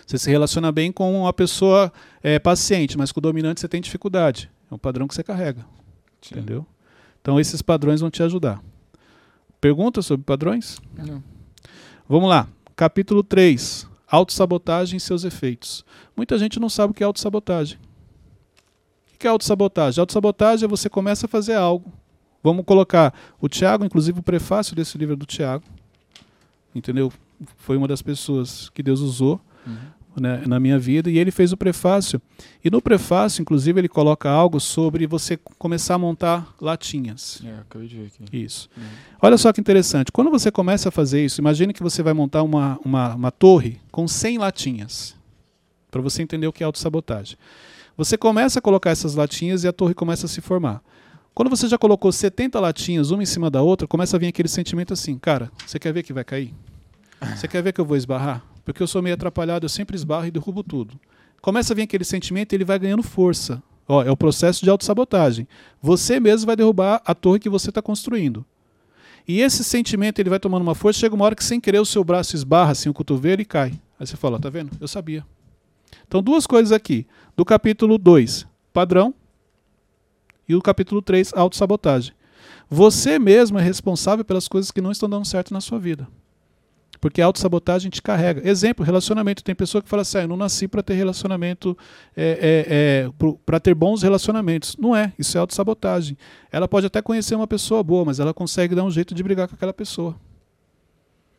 Você 0.06 0.18
se 0.18 0.30
relaciona 0.30 0.72
bem 0.72 0.92
com 0.92 1.22
uma 1.22 1.34
pessoa 1.34 1.92
é, 2.22 2.38
paciente, 2.40 2.98
mas 2.98 3.12
com 3.12 3.20
o 3.20 3.22
dominante 3.22 3.60
você 3.60 3.68
tem 3.68 3.82
dificuldade. 3.82 4.50
É 4.70 4.76
um 4.76 4.78
padrão 4.78 5.08
que 5.08 5.16
você 5.16 5.24
carrega. 5.24 5.66
Sim. 6.22 6.36
Entendeu? 6.36 6.66
Então 7.22 7.40
esses 7.40 7.62
padrões 7.62 8.02
vão 8.02 8.12
te 8.12 8.22
ajudar. 8.22 8.62
Pergunta 9.60 10.02
sobre 10.02 10.24
padrões? 10.24 10.80
Não. 10.96 11.24
Vamos 12.08 12.30
lá. 12.30 12.48
Capítulo 12.76 13.24
3. 13.24 13.88
Autossabotagem 14.08 14.98
e 14.98 15.00
seus 15.00 15.24
efeitos. 15.24 15.86
Muita 16.16 16.38
gente 16.38 16.60
não 16.60 16.70
sabe 16.70 16.92
o 16.92 16.94
que 16.94 17.04
é 17.04 17.06
autossabotagem. 17.06 17.78
O 19.14 19.18
que 19.18 19.26
é 19.26 19.30
autossabotagem? 19.30 20.00
Autossabotagem 20.02 20.66
é 20.66 20.68
você 20.68 20.90
começa 20.90 21.26
a 21.26 21.30
fazer 21.30 21.56
algo. 21.56 21.92
Vamos 22.44 22.66
colocar 22.66 23.14
o 23.40 23.48
Tiago, 23.48 23.86
inclusive 23.86 24.20
o 24.20 24.24
prefácio 24.24 24.76
desse 24.76 24.98
livro 24.98 25.14
é 25.14 25.18
do 25.18 25.26
Tiago. 25.26 25.64
Entendeu? 26.74 27.12
Foi 27.58 27.78
uma 27.78 27.88
das 27.88 28.02
pessoas 28.02 28.70
que 28.70 28.84
Deus 28.84 29.00
usou 29.00 29.42
Uhum. 29.66 29.78
Né, 30.20 30.44
na 30.46 30.60
minha 30.60 30.80
vida 30.80 31.10
e 31.10 31.18
ele 31.18 31.32
fez 31.32 31.52
o 31.52 31.58
prefácio. 31.58 32.22
E 32.64 32.70
no 32.70 32.82
prefácio, 32.82 33.42
inclusive, 33.42 33.80
ele 33.80 33.88
coloca 33.88 34.30
algo 34.30 34.60
sobre 34.60 35.06
você 35.06 35.38
começar 35.58 35.96
a 35.96 35.98
montar 35.98 36.54
latinhas. 36.60 37.42
É, 37.46 37.60
acabei 37.60 37.88
de 37.88 37.96
ver 37.98 38.06
aqui. 38.08 38.38
Isso. 38.38 38.70
Uhum. 38.76 38.84
Olha 39.22 39.38
só 39.38 39.52
que 39.52 39.62
interessante. 39.62 40.12
Quando 40.12 40.32
você 40.32 40.52
começa 40.52 40.90
a 40.90 40.92
fazer 40.92 41.24
isso, 41.24 41.42
imagine 41.42 41.74
que 41.74 41.84
você 41.84 42.02
vai 42.02 42.14
montar 42.14 42.44
uma, 42.44 42.80
uma, 42.84 43.16
uma 43.16 43.32
torre 43.32 43.80
com 43.92 44.08
100 44.08 44.38
latinhas. 44.38 45.16
Para 45.92 46.02
você 46.02 46.22
entender 46.22 46.48
o 46.48 46.54
que 46.54 46.64
é 46.64 46.66
autossabotagem. 46.66 47.38
Você 47.98 48.18
começa 48.18 48.60
a 48.60 48.62
colocar 48.62 48.90
essas 48.90 49.16
latinhas 49.16 49.64
e 49.64 49.68
a 49.68 49.74
torre 49.74 49.94
começa 49.94 50.26
a 50.26 50.30
se 50.30 50.42
formar. 50.42 50.82
Quando 51.34 51.50
você 51.50 51.68
já 51.68 51.78
colocou 51.78 52.12
70 52.12 52.60
latinhas 52.60 53.12
uma 53.12 53.22
em 53.22 53.26
cima 53.26 53.50
da 53.50 53.62
outra, 53.62 53.88
começa 53.88 54.16
a 54.16 54.20
vir 54.20 54.28
aquele 54.28 54.48
sentimento 54.48 54.94
assim, 54.94 55.18
cara, 55.18 55.52
você 55.66 55.78
quer 55.78 55.94
ver 55.94 56.04
que 56.04 56.14
vai 56.14 56.24
cair? 56.24 56.54
Você 57.36 57.48
quer 57.48 57.62
ver 57.62 57.74
que 57.74 57.82
eu 57.82 57.86
vou 57.86 57.98
esbarrar? 57.98 58.42
Porque 58.66 58.82
eu 58.82 58.88
sou 58.88 59.02
meio 59.02 59.14
atrapalhado, 59.14 59.64
eu 59.66 59.70
sempre 59.70 59.96
esbarro 59.96 60.26
e 60.26 60.32
derrubo 60.32 60.64
tudo. 60.64 61.00
Começa 61.42 61.72
a 61.72 61.76
vir 61.76 61.84
aquele 61.84 62.04
sentimento 62.04 62.52
e 62.52 62.56
ele 62.56 62.66
vai 62.66 62.80
ganhando 62.80 63.04
força. 63.04 63.62
Ó, 63.88 64.04
é 64.04 64.10
o 64.10 64.18
processo 64.18 64.64
de 64.64 64.70
autossabotagem. 64.70 65.48
Você 65.80 66.20
mesmo 66.20 66.48
vai 66.48 66.56
derrubar 66.56 67.02
a 67.06 67.14
torre 67.14 67.40
que 67.40 67.48
você 67.48 67.70
está 67.70 67.82
construindo. 67.82 68.44
E 69.28 69.42
esse 69.42 69.64
sentimento 69.64 70.20
ele 70.20 70.30
vai 70.30 70.40
tomando 70.40 70.64
uma 70.64 70.76
força, 70.76 71.00
chega 71.00 71.16
uma 71.16 71.26
hora 71.26 71.36
que 71.36 71.44
sem 71.44 71.60
querer 71.60 71.80
o 71.80 71.86
seu 71.86 72.04
braço 72.04 72.36
esbarra 72.36 72.72
assim 72.72 72.90
o 72.90 72.94
cotovelo 72.94 73.42
e 73.42 73.46
cai. 73.46 73.72
Aí 74.00 74.08
você 74.08 74.18
fala, 74.18 74.40
tá 74.40 74.50
vendo? 74.50 74.72
Eu 74.82 74.88
sabia. 74.88 75.24
Então 76.08 76.22
duas 76.22 76.48
coisas 76.48 76.72
aqui. 76.72 77.06
Do 77.38 77.46
capítulo 77.46 77.98
2, 77.98 78.48
padrão, 78.74 79.14
e 80.48 80.56
o 80.56 80.62
capítulo 80.62 81.02
3, 81.02 81.34
autossabotagem. 81.34 82.14
Você 82.70 83.20
mesmo 83.20 83.60
é 83.60 83.62
responsável 83.62 84.24
pelas 84.24 84.48
coisas 84.48 84.72
que 84.72 84.82
não 84.82 84.92
estão 84.92 85.10
dando 85.10 85.26
certo 85.26 85.54
na 85.54 85.62
sua 85.62 85.80
vida. 85.80 86.08
Porque 87.06 87.22
a 87.22 87.26
autossabotagem 87.28 87.92
te 87.92 88.02
carrega. 88.02 88.42
Exemplo, 88.50 88.84
relacionamento. 88.84 89.44
Tem 89.44 89.54
pessoa 89.54 89.80
que 89.80 89.88
fala 89.88 90.02
assim, 90.02 90.18
ah, 90.18 90.22
eu 90.22 90.28
não 90.28 90.36
nasci 90.36 90.68
para 90.68 90.82
ter 90.82 90.96
relacionamento, 90.96 91.78
é, 92.18 92.26
é, 92.42 93.06
é, 93.06 93.36
para 93.46 93.60
ter 93.60 93.76
bons 93.76 94.02
relacionamentos. 94.02 94.76
Não 94.76 94.96
é, 94.96 95.14
isso 95.20 95.38
é 95.38 95.40
autossabotagem. 95.40 96.18
Ela 96.52 96.68
pode 96.68 96.88
até 96.88 97.04
conhecer 97.04 97.36
uma 97.36 97.46
pessoa 97.46 97.84
boa, 97.84 98.06
mas 98.06 98.20
ela 98.20 98.34
consegue 98.34 98.74
dar 98.74 98.84
um 98.84 98.90
jeito 98.90 99.14
de 99.14 99.22
brigar 99.22 99.48
com 99.48 99.54
aquela 99.54 99.72
pessoa. 99.72 100.16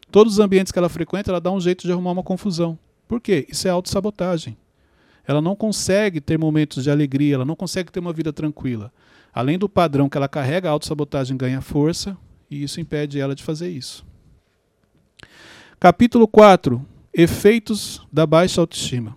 Todos 0.09 0.35
os 0.35 0.39
ambientes 0.39 0.71
que 0.71 0.79
ela 0.79 0.89
frequenta, 0.89 1.33
ela 1.33 1.41
dá 1.41 1.51
um 1.51 1.61
jeito 1.61 1.85
de 1.85 1.91
arrumar 1.91 2.13
uma 2.13 2.23
confusão. 2.23 2.79
Por 3.09 3.21
quê? 3.21 3.45
Isso 3.51 3.67
é 3.67 3.71
autossabotagem. 3.73 4.57
Ela 5.27 5.41
não 5.41 5.57
consegue 5.57 6.21
ter 6.21 6.39
momentos 6.39 6.85
de 6.85 6.93
alegria, 6.93 7.35
ela 7.35 7.45
não 7.45 7.57
consegue 7.57 7.91
ter 7.91 7.99
uma 7.99 8.13
vida 8.13 8.33
tranquila. 8.33 8.93
Além 9.35 9.59
do 9.59 9.69
padrão 9.69 10.09
que 10.09 10.17
ela 10.17 10.29
carrega, 10.29 10.69
a 10.69 10.73
autossabotagem 10.73 11.37
ganha 11.37 11.61
força 11.61 12.17
e 12.49 12.63
isso 12.63 12.81
impede 12.81 13.19
ela 13.19 13.35
de 13.35 13.43
fazer 13.43 13.69
isso. 13.69 14.07
Capítulo 15.79 16.27
4. 16.27 16.85
Efeitos 17.13 18.07
da 18.13 18.27
baixa 18.27 18.61
autoestima. 18.61 19.17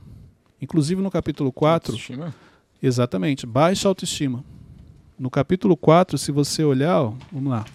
Inclusive 0.61 1.01
no 1.01 1.11
capítulo 1.11 1.51
4, 1.51 1.91
Autoestima? 1.93 2.33
exatamente, 2.81 3.45
baixa 3.45 3.87
autoestima. 3.87 4.43
No 5.17 5.29
capítulo 5.29 5.75
4, 5.75 6.17
se 6.17 6.31
você 6.31 6.63
olhar, 6.63 7.01
ó, 7.01 7.13
vamos 7.31 7.51
lá, 7.51 7.65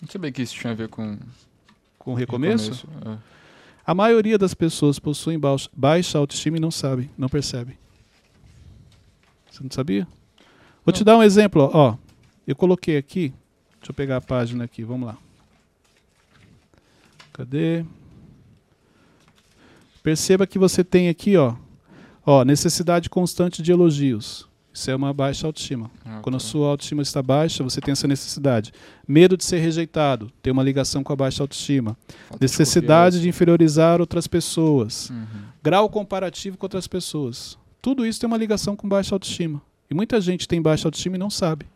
Não 0.00 0.08
sabia 0.08 0.32
que 0.32 0.42
isso 0.42 0.54
tinha 0.54 0.72
a 0.72 0.74
ver 0.76 0.88
com 0.88 1.18
com 1.98 2.12
o 2.12 2.14
recomeço, 2.14 2.72
recomeço. 2.72 3.10
É. 3.10 3.18
a 3.86 3.94
maioria 3.94 4.38
das 4.38 4.54
pessoas 4.54 4.98
possuem 4.98 5.38
baixa- 5.38 6.18
autoestima 6.18 6.56
e 6.56 6.60
não 6.60 6.70
sabem, 6.70 7.10
não 7.18 7.28
percebem. 7.28 7.76
Você 9.50 9.62
não 9.62 9.70
sabia? 9.70 10.06
Vou 10.84 10.92
te 10.92 11.04
dar 11.04 11.16
um 11.18 11.22
exemplo, 11.22 11.70
ó. 11.72 11.96
Eu 12.46 12.56
coloquei 12.56 12.96
aqui, 12.96 13.32
deixa 13.78 13.90
eu 13.90 13.94
pegar 13.94 14.16
a 14.16 14.20
página 14.20 14.64
aqui, 14.64 14.82
vamos 14.82 15.06
lá. 15.08 15.16
Cadê? 17.32 17.84
Perceba 20.02 20.46
que 20.46 20.58
você 20.58 20.82
tem 20.82 21.08
aqui, 21.08 21.36
ó, 21.36 21.54
ó, 22.24 22.44
necessidade 22.44 23.10
constante 23.10 23.62
de 23.62 23.70
elogios. 23.72 24.48
Isso 24.72 24.88
é 24.90 24.94
uma 24.94 25.12
baixa 25.12 25.46
autoestima. 25.46 25.90
Ah, 26.04 26.20
Quando 26.22 26.36
a 26.36 26.38
tá. 26.38 26.44
sua 26.44 26.68
autoestima 26.68 27.02
está 27.02 27.20
baixa, 27.20 27.62
você 27.64 27.80
tem 27.80 27.90
essa 27.92 28.06
necessidade. 28.06 28.72
Medo 29.06 29.36
de 29.36 29.44
ser 29.44 29.58
rejeitado, 29.58 30.30
tem 30.40 30.52
uma 30.52 30.62
ligação 30.62 31.02
com 31.02 31.12
a 31.12 31.16
baixa 31.16 31.42
autoestima. 31.42 31.96
Falta 32.28 32.36
de 32.38 32.42
Necessidade 32.44 33.16
de 33.16 33.18
confiança. 33.20 33.28
inferiorizar 33.28 34.00
outras 34.00 34.26
pessoas. 34.28 35.10
Uhum. 35.10 35.26
Grau 35.62 35.88
comparativo 35.90 36.56
com 36.56 36.64
outras 36.66 36.86
pessoas. 36.86 37.58
Tudo 37.82 38.06
isso 38.06 38.20
tem 38.20 38.28
uma 38.28 38.36
ligação 38.36 38.76
com 38.76 38.88
baixa 38.88 39.14
autoestima. 39.14 39.60
E 39.90 39.94
muita 39.94 40.20
gente 40.20 40.46
tem 40.46 40.62
baixa 40.62 40.86
autoestima 40.86 41.16
e 41.16 41.18
não 41.18 41.30
sabe. 41.30 41.66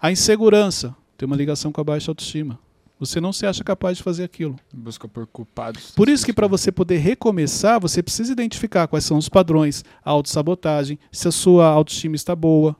A 0.00 0.10
insegurança 0.10 0.94
tem 1.16 1.26
uma 1.26 1.36
ligação 1.36 1.70
com 1.70 1.80
a 1.80 1.84
baixa 1.84 2.10
autoestima. 2.10 2.58
Você 2.98 3.20
não 3.20 3.32
se 3.32 3.44
acha 3.44 3.62
capaz 3.62 3.98
de 3.98 4.02
fazer 4.02 4.24
aquilo. 4.24 4.56
Busca 4.72 5.06
por 5.06 5.26
culpados. 5.26 5.90
Por 5.90 6.08
isso 6.08 6.24
que 6.24 6.32
para 6.32 6.46
você 6.46 6.72
poder 6.72 6.96
recomeçar, 6.96 7.78
você 7.78 8.02
precisa 8.02 8.32
identificar 8.32 8.88
quais 8.88 9.04
são 9.04 9.18
os 9.18 9.28
padrões, 9.28 9.84
a 10.02 10.10
autossabotagem, 10.10 10.98
se 11.12 11.28
a 11.28 11.32
sua 11.32 11.66
autoestima 11.66 12.16
está 12.16 12.34
boa, 12.34 12.74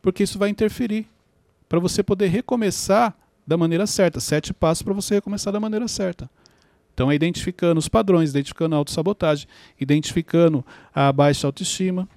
porque 0.00 0.22
isso 0.22 0.38
vai 0.38 0.50
interferir 0.50 1.06
para 1.68 1.80
você 1.80 2.02
poder 2.02 2.28
recomeçar 2.28 3.16
da 3.44 3.56
maneira 3.56 3.86
certa. 3.86 4.20
Sete 4.20 4.54
passos 4.54 4.82
para 4.82 4.94
você 4.94 5.16
recomeçar 5.16 5.52
da 5.52 5.58
maneira 5.58 5.88
certa. 5.88 6.30
Então 6.94 7.10
é 7.10 7.14
identificando 7.14 7.78
os 7.78 7.88
padrões, 7.88 8.30
identificando 8.30 8.74
a 8.74 8.78
autossabotagem, 8.78 9.46
identificando 9.78 10.64
a 10.94 11.12
baixa 11.12 11.46
autoestima. 11.46 12.08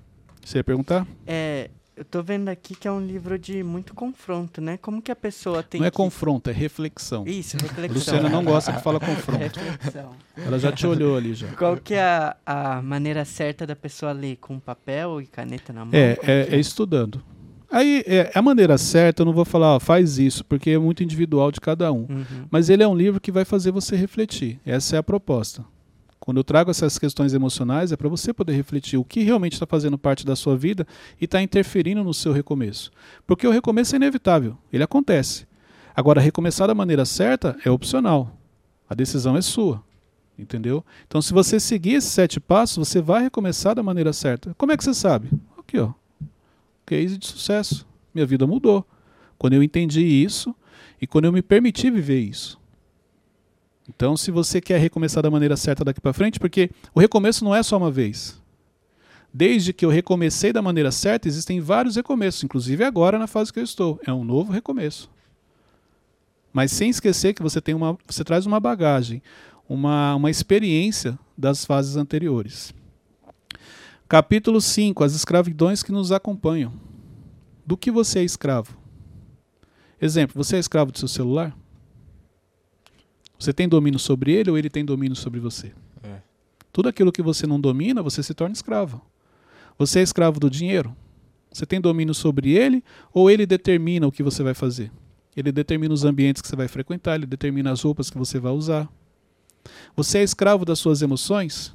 Você 0.46 0.60
ia 0.60 0.64
perguntar? 0.64 1.06
É, 1.28 1.70
eu 2.00 2.06
tô 2.06 2.24
vendo 2.24 2.48
aqui 2.48 2.76
que 2.76 2.88
é 2.88 2.92
um 2.92 3.06
livro 3.06 3.38
de 3.38 3.62
muito 3.62 3.94
confronto, 3.94 4.62
né? 4.62 4.78
Como 4.78 5.02
que 5.02 5.12
a 5.12 5.16
pessoa 5.16 5.62
tem 5.62 5.82
não 5.82 5.88
é 5.88 5.92
que... 5.92 5.98
confronto, 5.98 6.50
é 6.50 6.54
reflexão. 6.54 7.26
Isso, 7.28 7.58
reflexão. 7.58 7.94
Luciana 7.94 8.30
não 8.30 8.42
gosta 8.42 8.72
que 8.72 8.82
fala 8.82 9.02
confronto. 9.02 9.60
Reflexão. 9.60 10.12
Ela 10.38 10.58
já 10.58 10.72
te 10.72 10.88
olhou 10.88 11.18
ali 11.18 11.34
já. 11.34 11.50
Qual 11.50 11.76
que 11.76 11.96
é 11.96 12.02
a, 12.02 12.38
a 12.46 12.82
maneira 12.82 13.26
certa 13.26 13.68
da 13.68 13.76
pessoa 13.76 14.14
ler? 14.14 14.38
Com 14.38 14.62
papel 14.62 15.20
e 15.20 15.28
caneta 15.28 15.74
na 15.74 15.84
mão? 15.84 15.94
É, 15.94 16.18
é, 16.24 16.46
que 16.46 16.56
é 16.56 16.58
estudando. 16.58 17.22
Aí, 17.70 18.02
é, 18.08 18.32
a 18.34 18.42
maneira 18.42 18.78
certa, 18.78 19.22
eu 19.22 19.26
não 19.26 19.34
vou 19.34 19.44
falar, 19.44 19.76
ó, 19.76 19.80
faz 19.80 20.18
isso, 20.18 20.46
porque 20.46 20.70
é 20.70 20.80
muito 20.80 21.04
individual 21.04 21.52
de 21.52 21.60
cada 21.60 21.92
um. 21.92 22.08
Uhum. 22.10 22.46
Mas 22.50 22.70
ele 22.70 22.82
é 22.82 22.88
um 22.88 22.96
livro 22.96 23.20
que 23.20 23.30
vai 23.30 23.44
fazer 23.44 23.72
você 23.72 23.98
refletir. 23.98 24.58
Essa 24.66 24.96
é 24.96 25.00
a 25.00 25.04
proposta. 25.04 25.66
Quando 26.30 26.38
eu 26.38 26.44
trago 26.44 26.70
essas 26.70 27.00
questões 27.00 27.34
emocionais, 27.34 27.92
é 27.92 27.98
para 27.98 28.08
você 28.08 28.32
poder 28.32 28.54
refletir 28.54 29.00
o 29.00 29.04
que 29.04 29.24
realmente 29.24 29.54
está 29.54 29.66
fazendo 29.66 29.98
parte 29.98 30.24
da 30.24 30.36
sua 30.36 30.56
vida 30.56 30.86
e 31.20 31.26
está 31.26 31.42
interferindo 31.42 32.04
no 32.04 32.14
seu 32.14 32.32
recomeço. 32.32 32.92
Porque 33.26 33.48
o 33.48 33.52
recomeço 33.52 33.96
é 33.96 33.98
inevitável, 33.98 34.56
ele 34.72 34.84
acontece. 34.84 35.48
Agora, 35.96 36.22
recomeçar 36.22 36.68
da 36.68 36.76
maneira 36.76 37.04
certa 37.04 37.58
é 37.66 37.72
opcional. 37.72 38.38
A 38.88 38.94
decisão 38.94 39.36
é 39.36 39.42
sua. 39.42 39.84
Entendeu? 40.38 40.86
Então, 41.08 41.20
se 41.20 41.34
você 41.34 41.60
seguir 41.60 41.94
esses 41.94 42.12
sete 42.12 42.40
passos, 42.40 42.88
você 42.88 43.02
vai 43.02 43.24
recomeçar 43.24 43.74
da 43.74 43.82
maneira 43.82 44.14
certa. 44.14 44.54
Como 44.54 44.72
é 44.72 44.78
que 44.78 44.84
você 44.84 44.94
sabe? 44.94 45.32
Aqui, 45.58 45.80
ó. 45.80 45.94
Case 46.86 47.18
de 47.18 47.26
sucesso. 47.26 47.88
Minha 48.14 48.28
vida 48.28 48.46
mudou. 48.46 48.86
Quando 49.36 49.54
eu 49.54 49.64
entendi 49.64 50.06
isso 50.06 50.56
e 51.02 51.08
quando 51.08 51.26
eu 51.26 51.34
me 51.34 51.42
permiti 51.42 51.90
viver 51.90 52.20
isso. 52.20 52.60
Então, 53.90 54.16
se 54.16 54.30
você 54.30 54.62
quer 54.62 54.80
recomeçar 54.80 55.24
da 55.24 55.32
maneira 55.32 55.58
certa 55.58 55.84
daqui 55.84 56.00
para 56.00 56.14
frente, 56.14 56.40
porque 56.40 56.70
o 56.94 57.00
recomeço 57.00 57.44
não 57.44 57.56
é 57.56 57.64
só 57.64 57.76
uma 57.76 57.90
vez. 57.90 58.40
Desde 59.34 59.74
que 59.74 59.84
eu 59.84 59.90
recomecei 59.90 60.54
da 60.54 60.62
maneira 60.62 60.92
certa, 60.92 61.28
existem 61.28 61.60
vários 61.60 61.96
recomeços, 61.96 62.44
inclusive 62.44 62.84
agora 62.84 63.18
na 63.18 63.26
fase 63.26 63.52
que 63.52 63.60
eu 63.60 63.64
estou. 63.64 64.00
É 64.06 64.14
um 64.14 64.24
novo 64.24 64.52
recomeço. 64.52 65.10
Mas 66.54 66.72
sem 66.72 66.90
esquecer 66.90 67.34
que 67.34 67.42
você 67.42 67.60
tem 67.60 67.74
uma, 67.74 67.98
você 68.08 68.24
traz 68.24 68.46
uma 68.46 68.60
bagagem, 68.60 69.22
uma, 69.68 70.16
uma 70.16 70.30
experiência 70.30 71.18
das 71.38 71.66
fases 71.66 71.96
anteriores. 71.96 72.74
Capítulo 74.08 74.62
5, 74.62 75.04
as 75.04 75.14
escravidões 75.14 75.84
que 75.84 75.92
nos 75.92 76.12
acompanham. 76.12 76.74
Do 77.66 77.78
que 77.78 77.92
você 77.92 78.20
é 78.20 78.24
escravo? 78.24 78.78
Exemplo, 80.02 80.44
você 80.44 80.56
é 80.56 80.60
escravo 80.60 80.92
do 80.92 80.98
seu 80.98 81.08
celular? 81.08 81.56
Você 83.40 83.54
tem 83.54 83.70
domínio 83.70 83.98
sobre 83.98 84.34
ele 84.34 84.52
ou 84.52 84.58
ele 84.58 84.70
tem 84.70 84.84
domínio 84.84 85.16
sobre 85.16 85.40
você? 85.40 85.72
É. 86.04 86.18
Tudo 86.74 86.90
aquilo 86.90 87.10
que 87.10 87.22
você 87.22 87.48
não 87.48 87.60
domina, 87.60 88.04
você 88.04 88.22
se 88.22 88.34
torna 88.34 88.52
escravo. 88.52 89.02
Você 89.78 90.00
é 90.00 90.04
escravo 90.04 90.42
do 90.42 90.50
dinheiro? 90.50 90.94
Você 91.50 91.66
tem 91.66 91.80
domínio 91.80 92.14
sobre 92.14 92.52
ele 92.52 92.84
ou 93.14 93.32
ele 93.32 93.46
determina 93.46 94.06
o 94.06 94.12
que 94.12 94.22
você 94.22 94.44
vai 94.44 94.54
fazer? 94.54 94.92
Ele 95.38 95.54
determina 95.54 95.94
os 95.94 96.04
ambientes 96.04 96.42
que 96.42 96.50
você 96.50 96.56
vai 96.56 96.68
frequentar, 96.68 97.16
ele 97.16 97.26
determina 97.26 97.72
as 97.72 97.82
roupas 97.82 98.10
que 98.10 98.18
você 98.18 98.40
vai 98.40 98.52
usar. 98.52 98.90
Você 99.96 100.18
é 100.18 100.24
escravo 100.24 100.66
das 100.66 100.80
suas 100.80 101.02
emoções? 101.02 101.74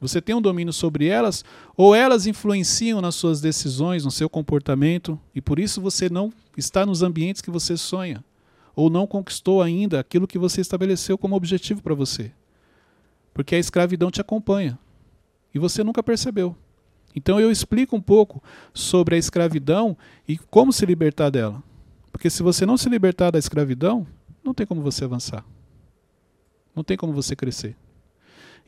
Você 0.00 0.22
tem 0.22 0.34
um 0.34 0.40
domínio 0.40 0.72
sobre 0.72 1.06
elas 1.06 1.44
ou 1.76 1.94
elas 1.94 2.26
influenciam 2.26 3.02
nas 3.02 3.14
suas 3.14 3.42
decisões, 3.42 4.06
no 4.06 4.10
seu 4.10 4.28
comportamento 4.28 5.20
e 5.34 5.40
por 5.40 5.58
isso 5.58 5.82
você 5.82 6.08
não 6.08 6.32
está 6.56 6.86
nos 6.86 7.02
ambientes 7.02 7.42
que 7.42 7.50
você 7.50 7.76
sonha 7.76 8.24
ou 8.78 8.88
não 8.88 9.08
conquistou 9.08 9.60
ainda 9.60 9.98
aquilo 9.98 10.28
que 10.28 10.38
você 10.38 10.60
estabeleceu 10.60 11.18
como 11.18 11.34
objetivo 11.34 11.82
para 11.82 11.96
você? 11.96 12.30
Porque 13.34 13.56
a 13.56 13.58
escravidão 13.58 14.08
te 14.08 14.20
acompanha 14.20 14.78
e 15.52 15.58
você 15.58 15.82
nunca 15.82 16.00
percebeu. 16.00 16.56
Então 17.12 17.40
eu 17.40 17.50
explico 17.50 17.96
um 17.96 18.00
pouco 18.00 18.40
sobre 18.72 19.16
a 19.16 19.18
escravidão 19.18 19.98
e 20.28 20.38
como 20.38 20.72
se 20.72 20.86
libertar 20.86 21.28
dela. 21.28 21.60
Porque 22.12 22.30
se 22.30 22.40
você 22.40 22.64
não 22.64 22.76
se 22.76 22.88
libertar 22.88 23.32
da 23.32 23.38
escravidão, 23.40 24.06
não 24.44 24.54
tem 24.54 24.64
como 24.64 24.80
você 24.80 25.02
avançar. 25.02 25.44
Não 26.72 26.84
tem 26.84 26.96
como 26.96 27.12
você 27.12 27.34
crescer. 27.34 27.76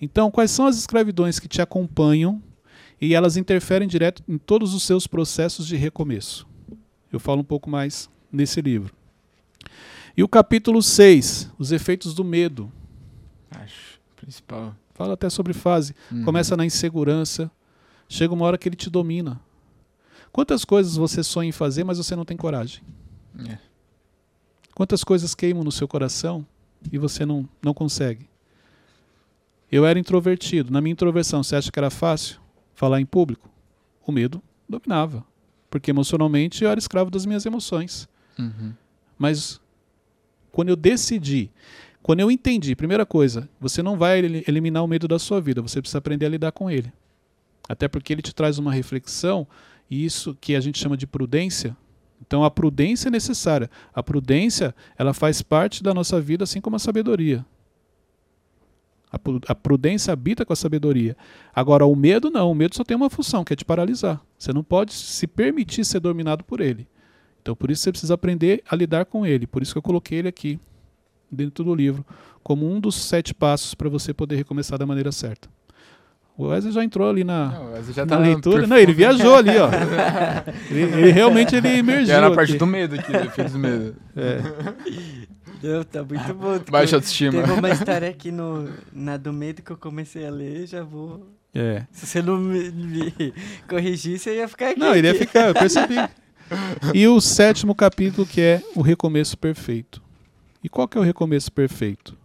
Então, 0.01 0.29
quais 0.29 0.51
são 0.51 0.67
as 0.67 0.77
escravidões 0.77 1.39
que 1.39 1.47
te 1.47 1.63
acompanham 1.63 2.43
e 3.01 3.15
elas 3.15 3.37
interferem 3.37 3.87
direto 3.87 4.25
em 4.27 4.39
todos 4.39 4.75
os 4.75 4.83
seus 4.83 5.07
processos 5.07 5.69
de 5.69 5.77
recomeço? 5.77 6.49
Eu 7.13 7.21
falo 7.21 7.43
um 7.43 7.45
pouco 7.45 7.71
mais 7.71 8.11
nesse 8.33 8.61
livro. 8.61 9.00
E 10.21 10.23
o 10.23 10.29
capítulo 10.29 10.83
6, 10.83 11.51
os 11.59 11.73
efeitos 11.73 12.13
do 12.13 12.23
medo. 12.23 12.71
Acho. 13.51 13.99
Principal. 14.17 14.77
Fala 14.93 15.15
até 15.15 15.31
sobre 15.31 15.55
fase. 15.55 15.95
Uhum. 16.13 16.25
Começa 16.27 16.55
na 16.59 16.67
insegurança. 16.67 17.51
Chega 18.07 18.35
uma 18.35 18.45
hora 18.45 18.59
que 18.59 18.69
ele 18.69 18.77
te 18.77 18.91
domina. 18.91 19.41
Quantas 20.31 20.63
coisas 20.63 20.95
você 20.95 21.23
sonha 21.23 21.49
em 21.49 21.53
fazer, 21.53 21.85
mas 21.85 21.97
você 21.97 22.15
não 22.15 22.27
tem 22.27 22.37
coragem? 22.37 22.83
É. 23.49 23.57
Quantas 24.75 25.03
coisas 25.03 25.35
queimam 25.35 25.65
no 25.65 25.73
seu 25.73 25.89
coração 25.89 26.47
e 26.93 26.99
você 26.99 27.25
não, 27.25 27.49
não 27.63 27.73
consegue? 27.73 28.29
Eu 29.73 29.87
era 29.87 29.99
introvertido. 29.99 30.71
Na 30.71 30.83
minha 30.83 30.93
introversão, 30.93 31.43
você 31.43 31.57
acha 31.57 31.73
que 31.73 31.79
era 31.79 31.89
fácil 31.89 32.39
falar 32.75 33.01
em 33.01 33.07
público? 33.07 33.49
O 34.07 34.13
medo 34.13 34.43
dominava. 34.69 35.25
Porque 35.71 35.91
emocionalmente 35.91 36.63
eu 36.63 36.69
era 36.69 36.79
escravo 36.79 37.11
das 37.11 37.25
minhas 37.25 37.47
emoções. 37.47 38.07
Uhum. 38.39 38.75
Mas 39.19 39.59
quando 40.53 40.69
eu 40.69 40.77
decidi, 40.77 41.51
quando 42.03 42.21
eu 42.21 42.31
entendi, 42.31 42.75
primeira 42.75 43.05
coisa, 43.05 43.49
você 43.61 43.83
não 43.83 43.97
vai 43.97 44.19
eli- 44.19 44.45
eliminar 44.49 44.83
o 44.83 44.89
medo 44.89 45.07
da 45.07 45.19
sua 45.19 45.41
vida, 45.41 45.61
você 45.61 45.81
precisa 45.81 45.99
aprender 45.99 46.27
a 46.27 46.31
lidar 46.31 46.53
com 46.53 46.71
ele. 46.71 46.93
Até 47.69 47.87
porque 47.87 48.13
ele 48.13 48.23
te 48.23 48.35
traz 48.35 48.59
uma 48.59 48.73
reflexão, 48.73 49.47
e 49.89 50.05
isso 50.05 50.37
que 50.41 50.57
a 50.57 50.61
gente 50.61 50.79
chama 50.79 50.97
de 50.97 51.07
prudência. 51.07 51.77
Então 52.21 52.45
a 52.45 52.51
prudência 52.51 53.09
é 53.09 53.11
necessária. 53.11 53.71
A 53.95 54.03
prudência, 54.03 54.75
ela 54.99 55.13
faz 55.13 55.43
parte 55.43 55.83
da 55.83 55.95
nossa 55.95 56.21
vida, 56.21 56.45
assim 56.45 56.61
como 56.61 56.77
a 56.77 56.79
sabedoria. 56.79 57.45
A 59.49 59.55
prudência 59.57 60.13
habita 60.13 60.45
com 60.45 60.53
a 60.53 60.57
sabedoria. 60.57 61.17
Agora, 61.53 61.85
o 61.85 61.97
medo 61.97 62.31
não. 62.31 62.53
O 62.53 62.55
medo 62.55 62.77
só 62.77 62.85
tem 62.85 62.97
uma 62.97 63.11
função, 63.11 63.43
que 63.43 63.53
é 63.53 63.57
te 63.57 63.65
paralisar. 63.65 64.21
Você 64.39 64.53
não 64.53 64.63
pode 64.63 64.93
se 64.93 65.27
permitir 65.27 65.85
ser 65.85 65.99
dominado 65.99 66.45
por 66.45 66.61
ele. 66.61 66.87
Então, 67.41 67.55
por 67.57 67.71
isso 67.71 67.83
você 67.83 67.91
precisa 67.91 68.15
aprender 68.15 68.63
a 68.69 68.77
lidar 68.77 69.05
com 69.05 69.25
ele. 69.27 69.47
Por 69.47 69.63
isso 69.63 69.73
que 69.73 69.79
eu 69.79 69.83
coloquei 69.83 70.19
ele 70.19 70.29
aqui, 70.29 70.59
dentro 71.31 71.65
do 71.65 71.75
livro, 71.75 72.05
como 72.43 72.71
um 72.71 72.81
dos 72.81 72.97
sete 72.97 73.33
passos 73.35 73.75
para 73.75 73.89
você 73.89 74.13
poder 74.13 74.37
recomeçar 74.37 74.79
da 74.79 74.87
maneira 74.87 75.13
certa. 75.13 75.49
O 76.37 76.47
Wesley 76.47 76.73
já 76.73 76.83
entrou 76.83 77.09
ali 77.09 77.23
na, 77.23 77.51
Não, 77.51 77.71
na 77.97 78.07
tá 78.07 78.19
leitura. 78.19 78.67
Não, 78.67 78.79
ele 78.79 78.95
viajou 78.95 79.37
ali, 79.37 79.59
ó. 79.59 79.69
ele, 80.71 80.81
ele 80.81 81.11
realmente 81.11 81.55
ele 81.55 81.69
emergiu. 81.69 82.07
Já 82.07 82.21
na 82.21 82.31
parte 82.31 82.53
aqui. 82.53 82.59
do 82.59 82.67
medo 82.67 82.95
aqui, 82.95 83.13
do 83.13 83.19
efeito 83.19 83.53
do 83.53 83.59
medo. 83.59 83.95
É. 84.17 84.41
Não, 85.63 85.85
tá 85.85 86.03
muito 86.03 86.35
bom. 86.35 86.59
Baixa 86.71 86.97
autoestima. 86.97 87.33
Teve 87.33 87.53
uma 87.53 87.69
história 87.69 88.09
aqui 88.09 88.33
no, 88.33 88.71
na 88.91 89.19
do 89.19 89.35
medo 89.35 89.61
que 89.61 89.71
eu 89.71 89.77
comecei 89.77 90.27
a 90.27 90.31
ler, 90.31 90.67
já 90.67 90.83
vou. 90.83 91.29
É. 91.55 91.85
Se 91.93 92.07
você 92.07 92.23
não 92.23 92.39
me, 92.39 92.71
me 92.71 93.35
corrigir, 93.69 94.19
você 94.19 94.37
ia 94.37 94.49
ficar 94.49 94.71
aqui. 94.71 94.81
Não, 94.81 94.95
ele 94.95 95.09
ia 95.09 95.15
ficar, 95.15 95.49
eu 95.49 95.55
percebi. 95.55 95.97
E 96.95 97.07
o 97.07 97.21
sétimo 97.21 97.75
capítulo 97.75 98.27
que 98.27 98.41
é 98.41 98.63
o 98.75 98.83
recomeço 98.83 99.37
perfeito. 99.37 100.03
E 100.63 100.69
qual 100.69 100.87
que 100.87 100.99
é 100.99 101.01
o 101.01 101.05
recomeço 101.05 101.51
perfeito? 101.51 102.17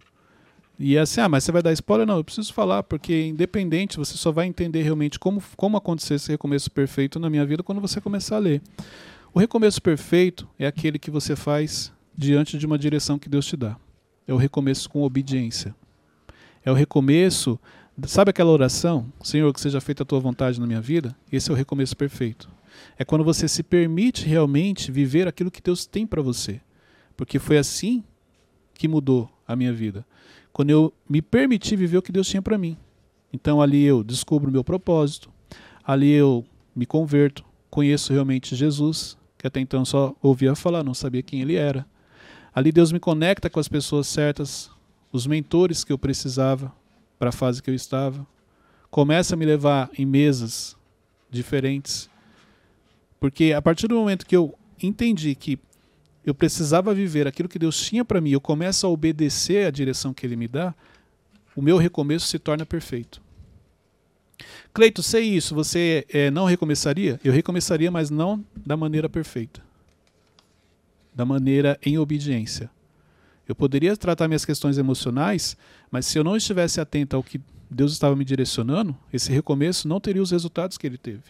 E 0.78 0.96
é 0.96 1.00
assim, 1.00 1.20
ah, 1.20 1.28
mas 1.28 1.44
você 1.44 1.52
vai 1.52 1.62
dar 1.62 1.72
spoiler? 1.72 2.06
Não, 2.06 2.18
eu 2.18 2.24
preciso 2.24 2.52
falar, 2.52 2.82
porque 2.82 3.26
independente, 3.26 3.96
você 3.96 4.14
só 4.16 4.30
vai 4.30 4.46
entender 4.46 4.82
realmente 4.82 5.18
como, 5.18 5.42
como 5.56 5.76
aconteceu 5.76 6.16
esse 6.16 6.30
recomeço 6.30 6.70
perfeito 6.70 7.18
na 7.18 7.30
minha 7.30 7.46
vida 7.46 7.62
quando 7.62 7.80
você 7.80 8.00
começar 8.00 8.36
a 8.36 8.40
ler. 8.40 8.60
O 9.32 9.38
recomeço 9.38 9.80
perfeito 9.80 10.46
é 10.58 10.66
aquele 10.66 10.98
que 10.98 11.10
você 11.10 11.34
faz 11.34 11.92
diante 12.16 12.58
de 12.58 12.66
uma 12.66 12.78
direção 12.78 13.18
que 13.18 13.28
Deus 13.28 13.46
te 13.46 13.56
dá. 13.56 13.76
É 14.28 14.34
o 14.34 14.36
recomeço 14.36 14.88
com 14.90 15.02
obediência. 15.02 15.74
É 16.62 16.70
o 16.70 16.74
recomeço, 16.74 17.58
sabe 18.06 18.30
aquela 18.30 18.50
oração? 18.50 19.06
Senhor, 19.22 19.52
que 19.54 19.60
seja 19.60 19.80
feita 19.80 20.02
a 20.02 20.06
tua 20.06 20.20
vontade 20.20 20.60
na 20.60 20.66
minha 20.66 20.80
vida? 20.80 21.16
Esse 21.32 21.50
é 21.50 21.54
o 21.54 21.56
recomeço 21.56 21.96
perfeito. 21.96 22.55
É 22.98 23.04
quando 23.04 23.24
você 23.24 23.48
se 23.48 23.62
permite 23.62 24.26
realmente 24.26 24.90
viver 24.90 25.28
aquilo 25.28 25.50
que 25.50 25.62
Deus 25.62 25.86
tem 25.86 26.06
para 26.06 26.22
você. 26.22 26.60
Porque 27.16 27.38
foi 27.38 27.58
assim 27.58 28.04
que 28.74 28.88
mudou 28.88 29.30
a 29.46 29.56
minha 29.56 29.72
vida. 29.72 30.06
Quando 30.52 30.70
eu 30.70 30.92
me 31.08 31.20
permiti 31.20 31.76
viver 31.76 31.98
o 31.98 32.02
que 32.02 32.12
Deus 32.12 32.28
tinha 32.28 32.42
para 32.42 32.58
mim. 32.58 32.76
Então 33.32 33.60
ali 33.60 33.82
eu 33.82 34.02
descubro 34.02 34.48
o 34.48 34.52
meu 34.52 34.64
propósito, 34.64 35.30
ali 35.84 36.10
eu 36.10 36.44
me 36.74 36.86
converto, 36.86 37.44
conheço 37.70 38.12
realmente 38.12 38.56
Jesus, 38.56 39.18
que 39.36 39.46
até 39.46 39.60
então 39.60 39.84
só 39.84 40.14
ouvia 40.22 40.54
falar, 40.54 40.82
não 40.82 40.94
sabia 40.94 41.22
quem 41.22 41.40
ele 41.40 41.54
era. 41.54 41.86
Ali 42.54 42.72
Deus 42.72 42.90
me 42.92 42.98
conecta 42.98 43.50
com 43.50 43.60
as 43.60 43.68
pessoas 43.68 44.06
certas, 44.06 44.70
os 45.12 45.26
mentores 45.26 45.84
que 45.84 45.92
eu 45.92 45.98
precisava 45.98 46.72
para 47.18 47.28
a 47.28 47.32
fase 47.32 47.62
que 47.62 47.68
eu 47.68 47.74
estava. 47.74 48.26
Começa 48.90 49.34
a 49.34 49.36
me 49.36 49.44
levar 49.44 49.90
em 49.98 50.06
mesas 50.06 50.76
diferentes. 51.30 52.08
Porque 53.18 53.52
a 53.52 53.62
partir 53.62 53.88
do 53.88 53.94
momento 53.94 54.26
que 54.26 54.36
eu 54.36 54.56
entendi 54.82 55.34
que 55.34 55.58
eu 56.24 56.34
precisava 56.34 56.92
viver 56.92 57.26
aquilo 57.26 57.48
que 57.48 57.58
Deus 57.58 57.80
tinha 57.80 58.04
para 58.04 58.20
mim, 58.20 58.30
eu 58.30 58.40
começo 58.40 58.86
a 58.86 58.90
obedecer 58.90 59.66
a 59.66 59.70
direção 59.70 60.12
que 60.12 60.26
Ele 60.26 60.36
me 60.36 60.48
dá, 60.48 60.74
o 61.54 61.62
meu 61.62 61.76
recomeço 61.76 62.26
se 62.26 62.38
torna 62.38 62.66
perfeito. 62.66 63.22
Cleito, 64.74 65.02
sei 65.02 65.24
isso, 65.24 65.54
você 65.54 66.04
eh, 66.10 66.30
não 66.30 66.44
recomeçaria? 66.44 67.18
Eu 67.24 67.32
recomeçaria, 67.32 67.90
mas 67.90 68.10
não 68.10 68.44
da 68.54 68.76
maneira 68.76 69.08
perfeita. 69.08 69.62
Da 71.14 71.24
maneira 71.24 71.78
em 71.82 71.96
obediência. 71.96 72.68
Eu 73.48 73.54
poderia 73.54 73.96
tratar 73.96 74.28
minhas 74.28 74.44
questões 74.44 74.76
emocionais, 74.76 75.56
mas 75.90 76.04
se 76.04 76.18
eu 76.18 76.24
não 76.24 76.36
estivesse 76.36 76.80
atento 76.80 77.16
ao 77.16 77.22
que 77.22 77.40
Deus 77.70 77.92
estava 77.92 78.14
me 78.14 78.24
direcionando, 78.24 78.94
esse 79.12 79.32
recomeço 79.32 79.88
não 79.88 80.00
teria 80.00 80.22
os 80.22 80.32
resultados 80.32 80.76
que 80.76 80.86
ele 80.86 80.98
teve. 80.98 81.22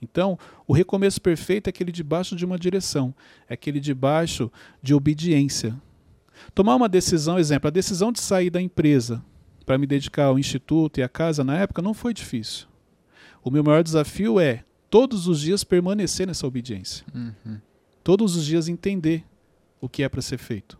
Então, 0.00 0.38
o 0.66 0.72
recomeço 0.72 1.20
perfeito 1.20 1.68
é 1.68 1.70
aquele 1.70 1.90
debaixo 1.90 2.36
de 2.36 2.44
uma 2.44 2.58
direção, 2.58 3.14
é 3.48 3.54
aquele 3.54 3.80
debaixo 3.80 4.50
de 4.82 4.94
obediência. 4.94 5.74
Tomar 6.54 6.76
uma 6.76 6.88
decisão, 6.88 7.38
exemplo, 7.38 7.68
a 7.68 7.70
decisão 7.70 8.12
de 8.12 8.20
sair 8.20 8.50
da 8.50 8.60
empresa 8.60 9.24
para 9.64 9.78
me 9.78 9.86
dedicar 9.86 10.26
ao 10.26 10.38
instituto 10.38 10.98
e 10.98 11.02
à 11.02 11.08
casa 11.08 11.42
na 11.42 11.56
época 11.56 11.82
não 11.82 11.94
foi 11.94 12.12
difícil. 12.12 12.66
O 13.42 13.50
meu 13.50 13.64
maior 13.64 13.82
desafio 13.82 14.38
é 14.38 14.64
todos 14.90 15.26
os 15.26 15.40
dias 15.40 15.64
permanecer 15.64 16.26
nessa 16.26 16.46
obediência. 16.46 17.04
Uhum. 17.14 17.60
Todos 18.04 18.36
os 18.36 18.44
dias 18.44 18.68
entender 18.68 19.24
o 19.80 19.88
que 19.88 20.02
é 20.02 20.08
para 20.08 20.22
ser 20.22 20.38
feito. 20.38 20.78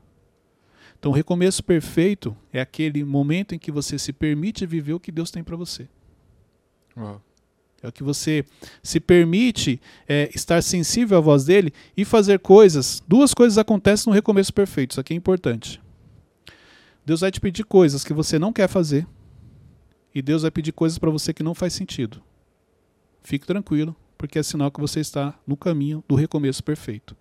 Então, 0.98 1.10
o 1.12 1.14
recomeço 1.14 1.62
perfeito 1.62 2.36
é 2.52 2.60
aquele 2.60 3.04
momento 3.04 3.54
em 3.54 3.58
que 3.58 3.70
você 3.70 3.98
se 3.98 4.12
permite 4.12 4.64
viver 4.64 4.94
o 4.94 5.00
que 5.00 5.12
Deus 5.12 5.30
tem 5.30 5.44
para 5.44 5.56
você. 5.56 5.88
Uau. 6.96 7.22
É 7.86 7.88
o 7.88 7.92
que 7.92 8.02
você 8.02 8.44
se 8.82 8.98
permite 8.98 9.80
é, 10.08 10.28
estar 10.34 10.60
sensível 10.60 11.18
à 11.18 11.20
voz 11.20 11.44
dele 11.44 11.72
e 11.96 12.04
fazer 12.04 12.40
coisas. 12.40 13.00
Duas 13.06 13.32
coisas 13.32 13.58
acontecem 13.58 14.10
no 14.10 14.14
recomeço 14.14 14.52
perfeito, 14.52 14.90
isso 14.90 15.00
aqui 15.00 15.14
é 15.14 15.16
importante. 15.16 15.80
Deus 17.04 17.20
vai 17.20 17.30
te 17.30 17.40
pedir 17.40 17.64
coisas 17.64 18.02
que 18.02 18.12
você 18.12 18.40
não 18.40 18.52
quer 18.52 18.68
fazer 18.68 19.06
e 20.12 20.20
Deus 20.20 20.42
vai 20.42 20.50
pedir 20.50 20.72
coisas 20.72 20.98
para 20.98 21.10
você 21.10 21.32
que 21.32 21.44
não 21.44 21.54
faz 21.54 21.74
sentido. 21.74 22.20
Fique 23.22 23.46
tranquilo, 23.46 23.94
porque 24.18 24.40
é 24.40 24.42
sinal 24.42 24.72
que 24.72 24.80
você 24.80 24.98
está 24.98 25.38
no 25.46 25.56
caminho 25.56 26.02
do 26.08 26.16
recomeço 26.16 26.64
perfeito. 26.64 27.16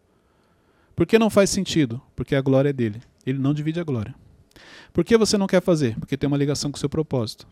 Por 0.95 1.05
que 1.05 1.19
não 1.19 1.29
faz 1.29 1.51
sentido? 1.51 2.01
Porque 2.15 2.33
a 2.33 2.41
glória 2.41 2.69
é 2.69 2.73
dele. 2.73 3.01
Ele 3.23 3.37
não 3.37 3.53
divide 3.53 3.79
a 3.79 3.83
glória. 3.83 4.15
Por 4.91 5.03
que 5.03 5.15
você 5.15 5.37
não 5.37 5.45
quer 5.45 5.61
fazer? 5.61 5.95
Porque 5.99 6.17
tem 6.17 6.25
uma 6.25 6.37
ligação 6.37 6.71
com 6.71 6.77
o 6.77 6.79
seu 6.79 6.89
propósito. 6.89 7.47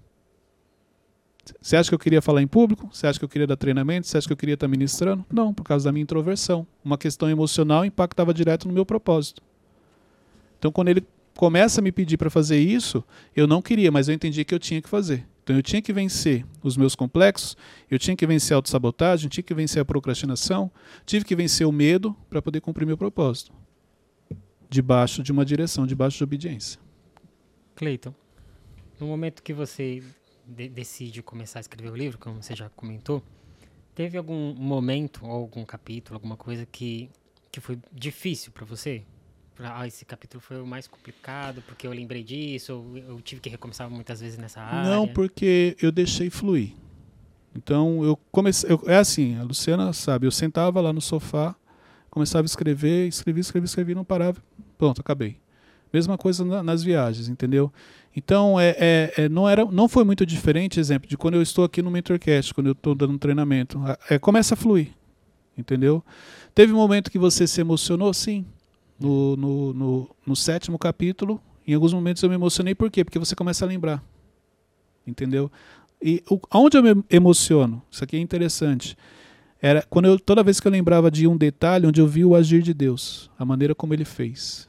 Você 1.62 1.76
acha 1.76 1.90
que 1.90 1.96
eu 1.96 2.00
queria 2.00 2.22
falar 2.22 2.42
em 2.42 2.48
público? 2.48 2.90
Você 2.92 3.06
acha 3.06 3.20
que 3.20 3.26
eu 3.26 3.30
queria 3.30 3.48
dar 3.48 3.58
treinamento? 3.58 4.08
Você 4.08 4.18
acha 4.18 4.28
que 4.28 4.34
eu 4.34 4.38
queria 4.38 4.54
estar 4.54 4.68
ministrando? 4.68 5.26
Não, 5.32 5.54
por 5.54 5.64
causa 5.64 5.86
da 5.86 5.92
minha 5.92 6.04
introversão. 6.04 6.66
Uma 6.84 6.98
questão 6.98 7.30
emocional 7.30 7.84
impactava 7.84 8.34
direto 8.34 8.68
no 8.68 8.74
meu 8.74 8.86
propósito. 8.86 9.42
Então, 10.58 10.72
quando 10.72 10.88
ele 10.88 11.06
começa 11.36 11.82
a 11.82 11.84
me 11.84 11.92
pedir 11.92 12.18
para 12.18 12.30
fazer 12.30 12.60
isso, 12.60 13.04
eu 13.36 13.48
não 13.48 13.62
queria, 13.62 13.92
mas 13.92 14.08
eu 14.08 14.14
entendi 14.14 14.46
que 14.46 14.54
eu 14.54 14.60
tinha 14.60 14.82
que 14.82 14.88
fazer. 14.88 15.26
Então 15.44 15.58
eu 15.58 15.62
tinha 15.62 15.82
que 15.82 15.92
vencer 15.92 16.46
os 16.64 16.78
meus 16.78 16.96
complexos, 16.96 17.58
eu 17.92 18.00
tinha 18.00 18.16
que 18.16 18.26
vencer 18.26 18.54
a 18.54 18.58
autossabotagem, 18.58 19.28
tinha 19.28 19.44
que 19.44 19.54
vencer 19.54 19.82
a 19.82 19.86
procrastinação, 19.86 20.72
tive 21.06 21.26
que 21.26 21.36
vencer 21.36 21.68
o 21.68 21.72
medo 21.72 22.16
para 22.30 22.42
poder 22.42 22.62
cumprir 22.62 22.86
meu 22.86 22.98
propósito. 22.98 23.52
Debaixo 24.70 25.22
de 25.22 25.34
uma 25.34 25.44
direção, 25.44 25.86
debaixo 25.86 26.18
de 26.18 26.24
obediência. 26.24 26.80
Cleiton, 27.76 28.16
no 29.00 29.08
momento 29.08 29.44
que 29.44 29.54
você 29.54 30.02
de 30.46 30.68
decide 30.68 31.22
começar 31.22 31.60
a 31.60 31.62
escrever 31.62 31.92
o 31.92 31.96
livro, 31.96 32.18
como 32.18 32.42
você 32.42 32.56
já 32.56 32.70
comentou, 32.70 33.24
teve 33.96 34.18
algum 34.18 34.54
momento, 34.54 35.26
ou 35.26 35.32
algum 35.32 35.66
capítulo, 35.66 36.16
alguma 36.16 36.38
coisa 36.38 36.66
que, 36.66 37.10
que 37.52 37.60
foi 37.60 37.80
difícil 37.92 38.52
para 38.52 38.66
você? 38.66 39.04
ah, 39.60 39.86
esse 39.86 40.04
capítulo 40.04 40.42
foi 40.42 40.60
o 40.62 40.66
mais 40.66 40.88
complicado 40.88 41.62
porque 41.68 41.86
eu 41.86 41.92
lembrei 41.92 42.24
disso, 42.24 42.72
eu 43.08 43.22
tive 43.22 43.42
que 43.42 43.50
recomeçar 43.50 43.90
muitas 43.90 44.20
vezes 44.20 44.38
nessa 44.38 44.62
área? 44.62 44.90
Não, 44.90 45.08
porque 45.08 45.78
eu 45.82 45.92
deixei 45.92 46.30
fluir. 46.30 46.74
Então 47.56 48.04
eu 48.04 48.18
comecei, 48.32 48.72
eu, 48.72 48.82
é 48.88 48.98
assim, 48.98 49.38
a 49.38 49.44
Luciana 49.44 49.94
sabe, 49.94 50.26
eu 50.26 50.32
sentava 50.32 50.82
lá 50.82 50.92
no 50.92 51.02
sofá, 51.02 51.56
começava 52.10 52.44
a 52.44 52.48
escrever, 52.48 53.08
escrevi, 53.08 53.42
escrevi, 53.42 53.66
escrevi, 53.66 53.96
não 53.96 54.04
parava, 54.04 54.42
pronto, 54.78 55.02
acabei. 55.02 55.38
Mesma 55.94 56.18
coisa 56.18 56.44
na, 56.44 56.64
nas 56.64 56.84
viagens, 56.84 57.30
entendeu? 57.30 57.72
Então 58.16 58.60
é, 58.60 58.76
é, 58.80 59.14
é, 59.18 59.30
não 59.30 59.48
era, 59.48 59.64
não 59.66 59.88
foi 59.88 60.04
muito 60.04 60.26
diferente, 60.26 60.80
exemplo, 60.80 61.08
de 61.08 61.18
quando 61.18 61.36
eu 61.36 61.42
estou 61.42 61.64
aqui 61.64 61.82
no 61.82 61.92
Mentorcast, 61.92 62.54
quando 62.54 62.68
eu 62.68 62.74
estou 62.74 62.96
dando 62.96 63.14
um 63.14 63.18
treinamento, 63.18 63.80
é, 64.10 64.20
começa 64.20 64.54
a 64.54 64.58
fluir, 64.58 64.90
entendeu? 65.58 66.04
Teve 66.54 66.74
um 66.74 66.78
momento 66.78 67.10
que 67.10 67.18
você 67.18 67.48
se 67.48 67.62
emocionou, 67.62 68.14
sim, 68.14 68.46
no, 69.00 69.36
no, 69.36 69.74
no, 69.74 70.16
no, 70.26 70.36
sétimo 70.36 70.78
capítulo, 70.78 71.42
em 71.66 71.74
alguns 71.74 71.94
momentos 71.94 72.22
eu 72.22 72.30
me 72.30 72.36
emocionei, 72.36 72.76
por 72.76 72.92
quê? 72.92 73.04
Porque 73.04 73.18
você 73.18 73.36
começa 73.36 73.66
a 73.66 73.68
lembrar. 73.68 74.04
Entendeu? 75.06 75.52
E 76.02 76.24
o, 76.30 76.40
onde 76.54 76.78
eu 76.78 76.84
me 76.84 77.04
emociono, 77.10 77.82
isso 77.90 78.04
aqui 78.04 78.16
é 78.16 78.20
interessante, 78.20 78.96
era 79.62 79.82
quando 79.90 80.06
eu, 80.06 80.20
toda 80.20 80.44
vez 80.44 80.60
que 80.60 80.68
eu 80.68 80.72
lembrava 80.72 81.10
de 81.10 81.26
um 81.26 81.38
detalhe 81.38 81.88
onde 81.88 82.00
eu 82.00 82.08
vi 82.08 82.24
o 82.24 82.36
agir 82.36 82.62
de 82.62 82.74
Deus, 82.74 83.32
a 83.40 83.46
maneira 83.46 83.74
como 83.74 83.94
ele 83.94 84.06
fez. 84.06 84.68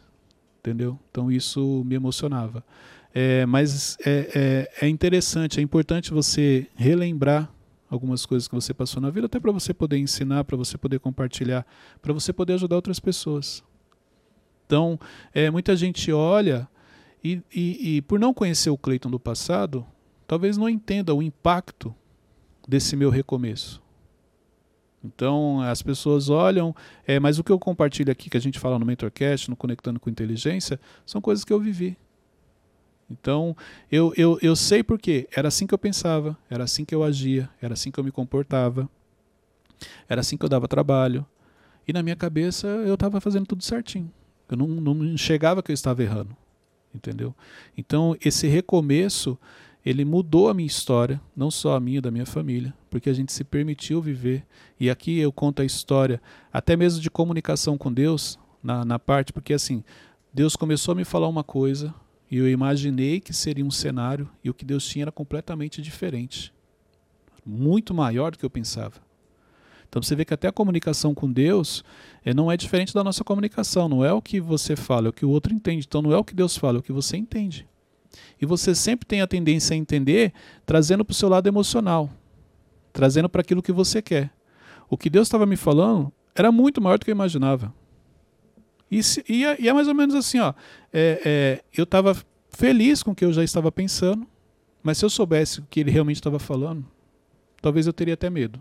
Entendeu? 0.65 0.99
Então 1.11 1.31
isso 1.31 1.85
me 1.85 1.95
emocionava. 1.95 2.65
É, 3.13 3.45
mas 3.45 3.99
é, 4.01 4.71
é, 4.81 4.87
é 4.87 4.89
interessante, 4.89 5.61
é 5.61 5.63
importante 5.63 6.11
você 6.11 6.67
relembrar 6.75 7.53
algumas 7.91 8.25
coisas 8.25 8.49
que 8.49 8.55
você 8.55 8.73
passou 8.73 9.03
na 9.03 9.11
vida, 9.11 9.27
até 9.27 9.39
para 9.39 9.53
você 9.53 9.75
poder 9.75 9.99
ensinar, 9.99 10.43
para 10.45 10.57
você 10.57 10.79
poder 10.79 10.99
compartilhar, 11.01 11.67
para 12.01 12.15
você 12.15 12.33
poder 12.33 12.55
ajudar 12.55 12.77
outras 12.77 12.99
pessoas. 12.99 13.63
Então, 14.65 14.99
é, 15.35 15.51
muita 15.51 15.77
gente 15.77 16.11
olha 16.11 16.67
e, 17.23 17.43
e, 17.55 17.97
e, 17.97 18.03
por 18.03 18.19
não 18.19 18.33
conhecer 18.33 18.71
o 18.71 18.79
Cleiton 18.79 19.11
do 19.11 19.21
passado, 19.21 19.87
talvez 20.27 20.57
não 20.57 20.67
entenda 20.67 21.15
o 21.15 21.23
impacto 21.23 21.95
desse 22.67 22.97
meu 22.97 23.11
recomeço. 23.11 23.84
Então, 25.05 25.61
as 25.61 25.83
pessoas 25.83 26.31
olham, 26.31 26.75
é, 27.07 27.21
mas 27.21 27.39
o 27.39 27.45
que 27.45 27.53
eu 27.53 27.59
compartilho 27.59 28.11
aqui, 28.11 28.31
que 28.31 28.37
a 28.39 28.41
gente 28.41 28.59
fala 28.59 28.79
no 28.79 28.87
Mentorcast, 28.87 29.51
no 29.51 29.57
Conectando 29.57 30.01
com 30.01 30.09
Inteligência, 30.09 30.81
são 31.05 31.21
coisas 31.21 31.45
que 31.45 31.53
eu 31.53 31.61
vivi. 31.61 31.97
Então, 33.11 33.55
eu, 33.93 34.15
eu, 34.17 34.39
eu 34.41 34.57
sei 34.57 34.83
porque 34.83 35.29
era 35.37 35.49
assim 35.49 35.67
que 35.67 35.75
eu 35.75 35.79
pensava, 35.79 36.37
era 36.49 36.65
assim 36.65 36.87
que 36.87 36.95
eu 36.95 37.05
agia, 37.05 37.51
era 37.61 37.75
assim 37.75 37.91
que 37.91 38.01
eu 38.01 38.05
me 38.05 38.11
comportava, 38.11 38.89
era 40.09 40.23
assim 40.23 40.39
que 40.39 40.45
eu 40.45 40.49
dava 40.49 40.67
trabalho. 40.67 41.27
E 41.87 41.93
na 41.93 42.03
minha 42.03 42.17
cabeça 42.17 42.67
eu 42.67 42.95
estava 42.95 43.21
fazendo 43.21 43.45
tudo 43.45 43.63
certinho. 43.63 44.11
Eu 44.49 44.57
não, 44.57 44.67
não 44.67 45.05
enxergava 45.05 45.63
que 45.63 45.71
eu 45.71 45.75
estava 45.75 46.03
errando, 46.03 46.35
entendeu? 46.95 47.35
Então 47.77 48.17
esse 48.25 48.47
recomeço 48.47 49.39
ele 49.85 50.05
mudou 50.05 50.49
a 50.49 50.55
minha 50.55 50.67
história, 50.67 51.21
não 51.37 51.51
só 51.51 51.77
a 51.77 51.81
minha, 51.81 52.01
da 52.01 52.11
minha 52.11 52.25
família, 52.25 52.75
porque 52.89 53.11
a 53.11 53.13
gente 53.13 53.33
se 53.33 53.45
permitiu 53.45 54.01
viver. 54.01 54.47
E 54.81 54.89
aqui 54.89 55.19
eu 55.19 55.31
conto 55.31 55.61
a 55.61 55.65
história, 55.65 56.23
até 56.53 56.77
mesmo 56.77 57.03
de 57.03 57.11
comunicação 57.11 57.77
com 57.77 57.93
Deus, 57.93 58.39
na, 58.63 58.85
na 58.85 58.99
parte, 58.99 59.33
porque 59.33 59.53
assim, 59.53 59.85
Deus 60.33 60.57
começou 60.57 60.93
a 60.93 60.95
me 60.95 61.05
falar 61.05 61.29
uma 61.29 61.45
coisa, 61.45 61.95
e 62.31 62.39
eu 62.39 62.49
imaginei 62.49 63.21
que 63.21 63.35
seria 63.35 63.65
um 63.65 63.71
cenário, 63.71 64.29
e 64.43 64.49
o 64.49 64.55
que 64.55 64.65
Deus 64.65 64.87
tinha 64.87 65.05
era 65.05 65.13
completamente 65.13 65.83
diferente. 65.83 66.53
Muito 67.45 67.93
maior 67.93 68.33
do 68.33 68.39
que 68.39 68.45
eu 68.45 68.51
pensava. 68.51 69.05
Então 69.87 70.03
você 70.03 70.17
vê 70.17 70.25
que 70.25 70.35
até 70.35 70.49
a 70.49 70.53
comunicação 70.53 71.15
com 71.15 71.31
Deus 71.31 71.85
é, 72.25 72.35
não 72.35 72.51
é 72.51 72.57
diferente 72.57 72.93
da 72.93 73.05
nossa 73.05 73.23
comunicação. 73.23 73.89
Não 73.89 74.05
é 74.05 74.13
o 74.13 74.21
que 74.21 74.41
você 74.41 74.75
fala, 74.75 75.07
é 75.07 75.11
o 75.11 75.13
que 75.13 75.25
o 75.25 75.31
outro 75.31 75.55
entende. 75.55 75.87
Então 75.87 76.03
não 76.03 76.11
é 76.11 76.17
o 76.17 76.25
que 76.25 76.35
Deus 76.35 76.57
fala, 76.57 76.79
é 76.79 76.81
o 76.81 76.83
que 76.83 76.91
você 76.91 77.17
entende. 77.17 77.65
E 78.41 78.47
você 78.47 78.75
sempre 78.75 79.07
tem 79.07 79.21
a 79.21 79.27
tendência 79.27 79.75
a 79.75 79.77
entender 79.77 80.33
trazendo 80.67 81.05
para 81.05 81.13
o 81.13 81.15
seu 81.15 81.29
lado 81.29 81.47
emocional, 81.47 82.11
trazendo 82.93 83.29
para 83.29 83.41
aquilo 83.41 83.63
que 83.63 83.73
você 83.73 84.01
quer. 84.01 84.31
O 84.89 84.97
que 84.97 85.11
Deus 85.11 85.29
estava 85.29 85.47
me 85.47 85.57
falando 85.57 86.13
era 86.35 86.51
muito 86.51 86.81
maior 86.81 86.99
do 86.99 87.05
que 87.05 87.11
eu 87.11 87.15
imaginava. 87.15 87.73
E, 88.91 89.03
se, 89.03 89.25
e, 89.29 89.45
é, 89.45 89.61
e 89.61 89.69
é, 89.69 89.73
mais 89.73 89.89
ou 89.89 89.95
menos 89.95 90.15
assim, 90.15 90.39
ó. 90.39 90.53
É, 90.93 91.21
é, 91.25 91.65
eu 91.77 91.85
estava 91.85 92.17
feliz 92.51 93.03
com 93.03 93.11
o 93.11 93.15
que 93.15 93.25
eu 93.25 93.33
já 93.33 93.43
estava 93.43 93.73
pensando, 93.73 94.27
mas 94.83 94.99
se 94.99 95.05
eu 95.05 95.11
soubesse 95.11 95.61
o 95.61 95.67
que 95.69 95.81
ele 95.81 95.91
realmente 95.91 96.17
estava 96.17 96.39
falando, 96.39 96.85
talvez 97.61 97.87
eu 97.87 97.93
teria 97.93 98.15
até 98.15 98.29
medo. 98.29 98.61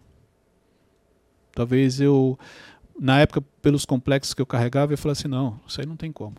Talvez 1.54 2.02
eu, 2.02 2.40
na 3.00 3.20
época, 3.20 3.42
pelos 3.62 3.86
complexos 3.86 4.34
que 4.34 4.42
eu 4.42 4.46
carregava, 4.46 4.94
eu 4.94 4.98
falasse 4.98 5.28
não, 5.28 5.60
isso 5.68 5.80
aí 5.80 5.86
não 5.86 5.96
tem 5.96 6.12
como. 6.12 6.36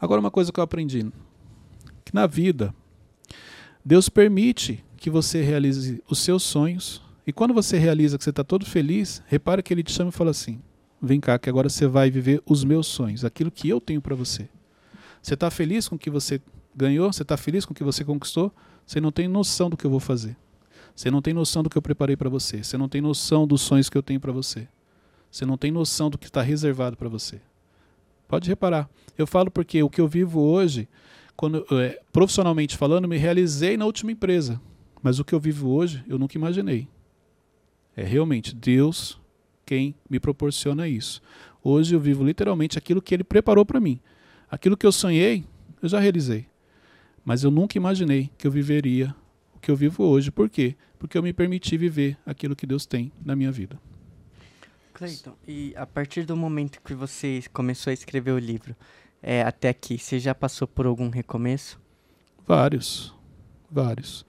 Agora, 0.00 0.20
uma 0.20 0.30
coisa 0.30 0.52
que 0.52 0.60
eu 0.60 0.64
aprendi, 0.64 1.10
na 2.14 2.28
vida, 2.28 2.72
Deus 3.84 4.08
permite 4.08 4.84
que 4.96 5.10
você 5.10 5.42
realize 5.42 6.00
os 6.08 6.20
seus 6.20 6.44
sonhos, 6.44 7.02
e 7.26 7.32
quando 7.32 7.52
você 7.52 7.76
realiza 7.76 8.16
que 8.16 8.22
você 8.22 8.30
está 8.30 8.44
todo 8.44 8.64
feliz, 8.64 9.20
repara 9.26 9.60
que 9.60 9.74
Ele 9.74 9.82
te 9.82 9.90
chama 9.90 10.10
e 10.10 10.12
fala 10.12 10.30
assim, 10.30 10.62
vem 11.02 11.18
cá, 11.18 11.36
que 11.40 11.50
agora 11.50 11.68
você 11.68 11.88
vai 11.88 12.12
viver 12.12 12.40
os 12.46 12.62
meus 12.62 12.86
sonhos, 12.86 13.24
aquilo 13.24 13.50
que 13.50 13.68
eu 13.68 13.80
tenho 13.80 14.00
para 14.00 14.14
você. 14.14 14.48
Você 15.20 15.34
está 15.34 15.50
feliz 15.50 15.88
com 15.88 15.96
o 15.96 15.98
que 15.98 16.08
você 16.08 16.40
ganhou? 16.72 17.12
Você 17.12 17.22
está 17.22 17.36
feliz 17.36 17.64
com 17.64 17.72
o 17.72 17.74
que 17.74 17.82
você 17.82 18.04
conquistou? 18.04 18.54
Você 18.86 19.00
não 19.00 19.10
tem 19.10 19.26
noção 19.26 19.68
do 19.68 19.76
que 19.76 19.84
eu 19.84 19.90
vou 19.90 19.98
fazer. 19.98 20.36
Você 20.94 21.10
não 21.10 21.20
tem 21.20 21.34
noção 21.34 21.64
do 21.64 21.70
que 21.70 21.76
eu 21.76 21.82
preparei 21.82 22.16
para 22.16 22.30
você. 22.30 22.62
Você 22.62 22.78
não 22.78 22.88
tem 22.88 23.00
noção 23.00 23.44
dos 23.44 23.60
sonhos 23.60 23.90
que 23.90 23.98
eu 23.98 24.02
tenho 24.02 24.20
para 24.20 24.30
você. 24.30 24.68
Você 25.32 25.44
não 25.44 25.56
tem 25.56 25.72
noção 25.72 26.10
do 26.10 26.16
que 26.16 26.26
está 26.26 26.42
reservado 26.42 26.96
para 26.96 27.08
você. 27.08 27.40
Pode 28.28 28.48
reparar. 28.48 28.88
Eu 29.18 29.26
falo 29.26 29.50
porque 29.50 29.82
o 29.82 29.90
que 29.90 30.00
eu 30.00 30.06
vivo 30.06 30.40
hoje, 30.40 30.88
quando 31.36 31.66
é, 31.72 32.00
profissionalmente 32.12 32.76
falando, 32.76 33.08
me 33.08 33.16
realizei 33.16 33.76
na 33.76 33.86
última 33.86 34.12
empresa. 34.12 34.60
Mas 35.02 35.18
o 35.18 35.24
que 35.24 35.34
eu 35.34 35.40
vivo 35.40 35.70
hoje, 35.70 36.02
eu 36.08 36.18
nunca 36.18 36.38
imaginei. 36.38 36.88
É 37.96 38.02
realmente 38.02 38.54
Deus 38.54 39.20
quem 39.66 39.94
me 40.08 40.18
proporciona 40.18 40.88
isso. 40.88 41.22
Hoje 41.62 41.94
eu 41.94 42.00
vivo 42.00 42.24
literalmente 42.24 42.78
aquilo 42.78 43.02
que 43.02 43.14
Ele 43.14 43.24
preparou 43.24 43.64
para 43.64 43.80
mim. 43.80 44.00
Aquilo 44.50 44.76
que 44.76 44.86
eu 44.86 44.92
sonhei, 44.92 45.44
eu 45.82 45.88
já 45.88 45.98
realizei. 45.98 46.46
Mas 47.24 47.42
eu 47.42 47.50
nunca 47.50 47.78
imaginei 47.78 48.30
que 48.36 48.46
eu 48.46 48.50
viveria 48.50 49.14
que 49.64 49.70
eu 49.70 49.76
vivo 49.76 50.04
hoje. 50.04 50.30
Por 50.30 50.50
quê? 50.50 50.76
Porque 50.98 51.16
eu 51.16 51.22
me 51.22 51.32
permiti 51.32 51.76
viver 51.78 52.18
aquilo 52.26 52.54
que 52.54 52.66
Deus 52.66 52.84
tem 52.84 53.10
na 53.24 53.34
minha 53.34 53.50
vida. 53.50 53.80
Cleiton, 54.92 55.34
e 55.48 55.74
a 55.74 55.86
partir 55.86 56.24
do 56.24 56.36
momento 56.36 56.80
que 56.82 56.94
você 56.94 57.42
começou 57.52 57.90
a 57.90 57.94
escrever 57.94 58.30
o 58.30 58.38
livro, 58.38 58.76
é, 59.26 59.42
até 59.42 59.70
aqui, 59.70 59.96
você 59.96 60.18
já 60.18 60.34
passou 60.34 60.68
por 60.68 60.84
algum 60.84 61.08
recomeço? 61.08 61.80
Vários, 62.46 63.14
vários. 63.70 64.26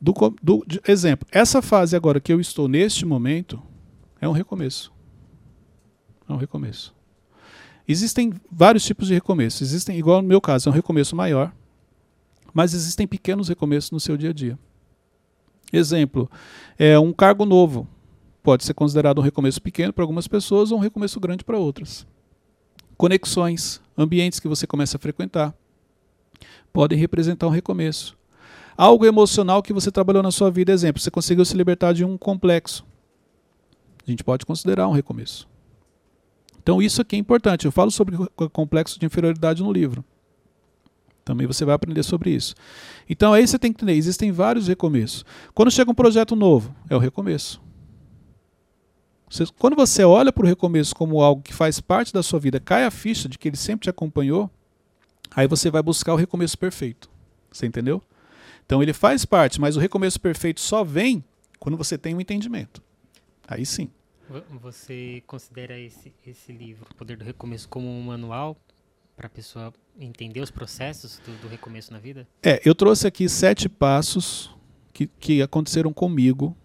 Do, 0.00 0.14
do 0.40 0.64
de, 0.64 0.80
exemplo, 0.86 1.26
essa 1.32 1.60
fase 1.60 1.96
agora 1.96 2.20
que 2.20 2.32
eu 2.32 2.40
estou 2.40 2.68
neste 2.68 3.04
momento 3.04 3.60
é 4.20 4.28
um 4.28 4.32
recomeço. 4.32 4.92
É 6.28 6.32
um 6.32 6.36
recomeço. 6.36 6.94
Existem 7.88 8.32
vários 8.48 8.84
tipos 8.84 9.08
de 9.08 9.14
recomeço. 9.14 9.64
Existem, 9.64 9.98
igual 9.98 10.22
no 10.22 10.28
meu 10.28 10.40
caso, 10.40 10.68
é 10.68 10.70
um 10.70 10.74
recomeço 10.74 11.16
maior, 11.16 11.52
mas 12.54 12.72
existem 12.72 13.08
pequenos 13.08 13.48
recomeços 13.48 13.90
no 13.90 13.98
seu 13.98 14.16
dia 14.16 14.30
a 14.30 14.32
dia. 14.32 14.56
Exemplo, 15.72 16.30
é 16.78 16.96
um 17.00 17.12
cargo 17.12 17.44
novo. 17.44 17.84
Pode 18.44 18.64
ser 18.64 18.74
considerado 18.74 19.18
um 19.18 19.22
recomeço 19.22 19.60
pequeno 19.60 19.92
para 19.92 20.04
algumas 20.04 20.28
pessoas 20.28 20.70
ou 20.70 20.78
um 20.78 20.80
recomeço 20.80 21.18
grande 21.18 21.42
para 21.42 21.58
outras. 21.58 22.06
Conexões, 22.96 23.80
ambientes 24.00 24.40
que 24.40 24.48
você 24.48 24.66
começa 24.66 24.96
a 24.96 25.00
frequentar, 25.00 25.54
podem 26.72 26.98
representar 26.98 27.46
um 27.46 27.50
recomeço. 27.50 28.16
Algo 28.76 29.04
emocional 29.04 29.62
que 29.62 29.72
você 29.72 29.90
trabalhou 29.90 30.22
na 30.22 30.30
sua 30.30 30.50
vida, 30.50 30.72
exemplo, 30.72 31.02
você 31.02 31.10
conseguiu 31.10 31.44
se 31.44 31.56
libertar 31.56 31.92
de 31.92 32.04
um 32.04 32.16
complexo. 32.16 32.84
A 34.06 34.10
gente 34.10 34.24
pode 34.24 34.46
considerar 34.46 34.88
um 34.88 34.92
recomeço. 34.92 35.46
Então 36.62 36.80
isso 36.80 37.02
aqui 37.02 37.16
é 37.16 37.18
importante. 37.18 37.66
Eu 37.66 37.72
falo 37.72 37.90
sobre 37.90 38.16
o 38.16 38.50
complexo 38.50 38.98
de 38.98 39.04
inferioridade 39.04 39.62
no 39.62 39.72
livro. 39.72 40.04
Também 41.24 41.46
você 41.46 41.64
vai 41.64 41.74
aprender 41.74 42.02
sobre 42.02 42.30
isso. 42.30 42.54
Então 43.08 43.34
aí 43.34 43.46
você 43.46 43.58
tem 43.58 43.72
que 43.72 43.76
entender, 43.76 43.98
existem 43.98 44.32
vários 44.32 44.68
recomeços. 44.68 45.24
Quando 45.54 45.70
chega 45.70 45.90
um 45.90 45.94
projeto 45.94 46.34
novo, 46.34 46.74
é 46.88 46.96
o 46.96 46.98
recomeço. 46.98 47.60
Você, 49.30 49.44
quando 49.58 49.76
você 49.76 50.02
olha 50.04 50.32
para 50.32 50.44
o 50.44 50.46
recomeço 50.48 50.94
como 50.94 51.22
algo 51.22 51.40
que 51.40 51.54
faz 51.54 51.80
parte 51.80 52.12
da 52.12 52.22
sua 52.22 52.40
vida, 52.40 52.58
cai 52.58 52.84
a 52.84 52.90
ficha 52.90 53.28
de 53.28 53.38
que 53.38 53.48
ele 53.48 53.56
sempre 53.56 53.84
te 53.84 53.90
acompanhou, 53.90 54.50
Aí 55.32 55.46
você 55.46 55.70
vai 55.70 55.80
buscar 55.80 56.12
o 56.12 56.16
recomeço 56.16 56.58
perfeito. 56.58 57.08
Você 57.52 57.64
entendeu? 57.64 58.02
Então 58.66 58.82
ele 58.82 58.92
faz 58.92 59.24
parte, 59.24 59.60
mas 59.60 59.76
o 59.76 59.78
recomeço 59.80 60.20
perfeito 60.20 60.60
só 60.60 60.82
vem 60.82 61.22
quando 61.60 61.76
você 61.78 61.96
tem 61.96 62.16
um 62.16 62.20
entendimento. 62.20 62.82
Aí 63.46 63.64
sim. 63.64 63.88
Vo- 64.28 64.42
Você 64.60 65.22
considera 65.28 65.78
esse, 65.78 66.12
esse 66.26 66.50
livro, 66.50 66.84
O 66.90 66.94
Poder 66.96 67.16
do 67.16 67.24
Recomeço, 67.24 67.68
como 67.68 67.86
um 67.88 68.02
manual 68.02 68.56
para 69.16 69.28
a 69.28 69.30
pessoa 69.30 69.72
entender 70.00 70.40
os 70.40 70.50
processos 70.50 71.20
do, 71.24 71.32
do 71.42 71.46
recomeço 71.46 71.92
na 71.92 72.00
vida? 72.00 72.26
É, 72.42 72.60
eu 72.64 72.74
trouxe 72.74 73.06
aqui 73.06 73.28
sete 73.28 73.68
passos 73.68 74.50
que, 74.92 75.06
que 75.06 75.40
aconteceram 75.42 75.92
comigo 75.92 76.56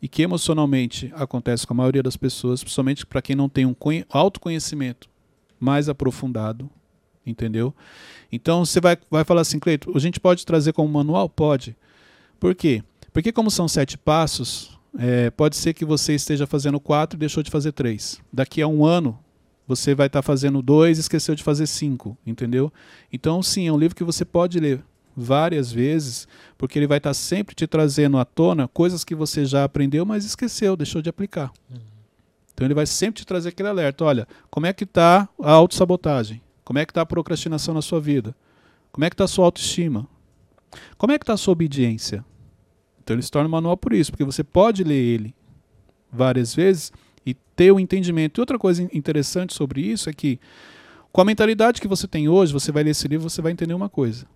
e 0.00 0.08
que 0.08 0.22
emocionalmente 0.22 1.12
acontece 1.14 1.66
com 1.66 1.74
a 1.74 1.76
maioria 1.76 2.02
das 2.02 2.16
pessoas, 2.16 2.62
principalmente 2.62 3.04
para 3.04 3.22
quem 3.22 3.34
não 3.34 3.48
tem 3.48 3.66
um 3.66 3.74
conhe- 3.74 4.06
autoconhecimento 4.10 5.08
mais 5.58 5.88
aprofundado, 5.88 6.70
entendeu? 7.26 7.74
Então 8.30 8.64
você 8.64 8.80
vai, 8.80 8.96
vai 9.10 9.24
falar 9.24 9.40
assim, 9.40 9.58
Cleito, 9.58 9.92
a 9.96 10.00
gente 10.00 10.20
pode 10.20 10.46
trazer 10.46 10.72
como 10.72 10.88
manual? 10.88 11.28
Pode. 11.28 11.76
Por 12.38 12.54
quê? 12.54 12.82
Porque 13.12 13.32
como 13.32 13.50
são 13.50 13.66
sete 13.66 13.98
passos, 13.98 14.78
é, 14.96 15.30
pode 15.30 15.56
ser 15.56 15.74
que 15.74 15.84
você 15.84 16.14
esteja 16.14 16.46
fazendo 16.46 16.78
quatro 16.78 17.16
e 17.16 17.20
deixou 17.20 17.42
de 17.42 17.50
fazer 17.50 17.72
três. 17.72 18.20
Daqui 18.32 18.62
a 18.62 18.68
um 18.68 18.84
ano, 18.84 19.18
você 19.66 19.94
vai 19.94 20.06
estar 20.06 20.22
fazendo 20.22 20.62
dois 20.62 20.96
e 20.96 21.00
esqueceu 21.00 21.34
de 21.34 21.42
fazer 21.42 21.66
cinco, 21.66 22.16
entendeu? 22.26 22.72
Então, 23.12 23.42
sim, 23.42 23.66
é 23.66 23.72
um 23.72 23.78
livro 23.78 23.96
que 23.96 24.04
você 24.04 24.24
pode 24.24 24.58
ler 24.58 24.82
várias 25.20 25.72
vezes, 25.72 26.28
porque 26.56 26.78
ele 26.78 26.86
vai 26.86 26.98
estar 26.98 27.12
sempre 27.14 27.54
te 27.54 27.66
trazendo 27.66 28.18
à 28.18 28.24
tona 28.24 28.68
coisas 28.68 29.04
que 29.04 29.14
você 29.14 29.44
já 29.44 29.64
aprendeu, 29.64 30.06
mas 30.06 30.24
esqueceu, 30.24 30.76
deixou 30.76 31.02
de 31.02 31.08
aplicar. 31.10 31.52
Então 32.54 32.66
ele 32.66 32.74
vai 32.74 32.86
sempre 32.86 33.20
te 33.20 33.26
trazer 33.26 33.50
aquele 33.50 33.68
alerta, 33.68 34.04
olha, 34.04 34.26
como 34.50 34.66
é 34.66 34.72
que 34.72 34.84
está 34.84 35.28
a 35.40 35.50
autossabotagem? 35.52 36.40
Como 36.64 36.78
é 36.78 36.84
que 36.84 36.90
está 36.90 37.00
a 37.02 37.06
procrastinação 37.06 37.72
na 37.74 37.82
sua 37.82 38.00
vida? 38.00 38.34
Como 38.92 39.04
é 39.04 39.10
que 39.10 39.14
está 39.14 39.24
a 39.24 39.28
sua 39.28 39.44
autoestima? 39.44 40.06
Como 40.96 41.12
é 41.12 41.18
que 41.18 41.22
está 41.22 41.32
a 41.34 41.36
sua 41.36 41.52
obediência? 41.52 42.24
Então 43.02 43.14
ele 43.14 43.22
se 43.22 43.30
torna 43.30 43.48
um 43.48 43.52
manual 43.52 43.76
por 43.76 43.92
isso, 43.92 44.10
porque 44.10 44.24
você 44.24 44.44
pode 44.44 44.84
ler 44.84 44.94
ele 45.02 45.34
várias 46.12 46.54
vezes 46.54 46.92
e 47.24 47.32
ter 47.34 47.72
o 47.72 47.80
entendimento. 47.80 48.38
E 48.38 48.42
outra 48.42 48.58
coisa 48.58 48.82
in- 48.82 48.88
interessante 48.92 49.54
sobre 49.54 49.80
isso 49.80 50.10
é 50.10 50.12
que 50.12 50.38
com 51.10 51.20
a 51.20 51.24
mentalidade 51.24 51.80
que 51.80 51.88
você 51.88 52.06
tem 52.06 52.28
hoje, 52.28 52.52
você 52.52 52.70
vai 52.70 52.82
ler 52.82 52.90
esse 52.90 53.08
livro, 53.08 53.28
você 53.30 53.40
vai 53.40 53.52
entender 53.52 53.72
uma 53.74 53.88
coisa. 53.88 54.26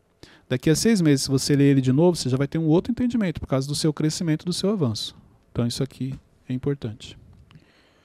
Daqui 0.53 0.69
a 0.69 0.77
seis 0.77 1.01
meses, 1.01 1.23
se 1.23 1.31
você 1.31 1.57
ler 1.57 1.65
ele 1.65 1.81
de 1.81 1.95
novo, 1.95 2.15
você 2.15 2.29
já 2.29 2.37
vai 2.37 2.47
ter 2.47 2.59
um 2.59 2.67
outro 2.67 2.93
entendimento 2.93 3.41
por 3.41 3.47
causa 3.47 3.67
do 3.67 3.75
seu 3.75 3.91
crescimento, 3.91 4.45
do 4.45 4.53
seu 4.53 4.69
avanço. 4.69 5.17
Então 5.51 5.67
isso 5.67 5.83
aqui 5.83 6.15
é 6.47 6.53
importante. 6.53 7.17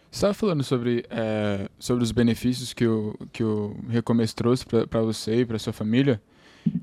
Você 0.09 0.19
estava 0.19 0.33
falando 0.33 0.63
sobre, 0.63 1.03
é, 1.09 1.67
sobre 1.77 2.05
os 2.05 2.13
benefícios 2.13 2.71
que 2.71 2.87
o, 2.87 3.13
que 3.33 3.43
o 3.43 3.75
Recomeço 3.89 4.33
trouxe 4.33 4.65
para 4.65 5.01
você 5.01 5.41
e 5.41 5.45
para 5.45 5.59
sua 5.59 5.73
família. 5.73 6.21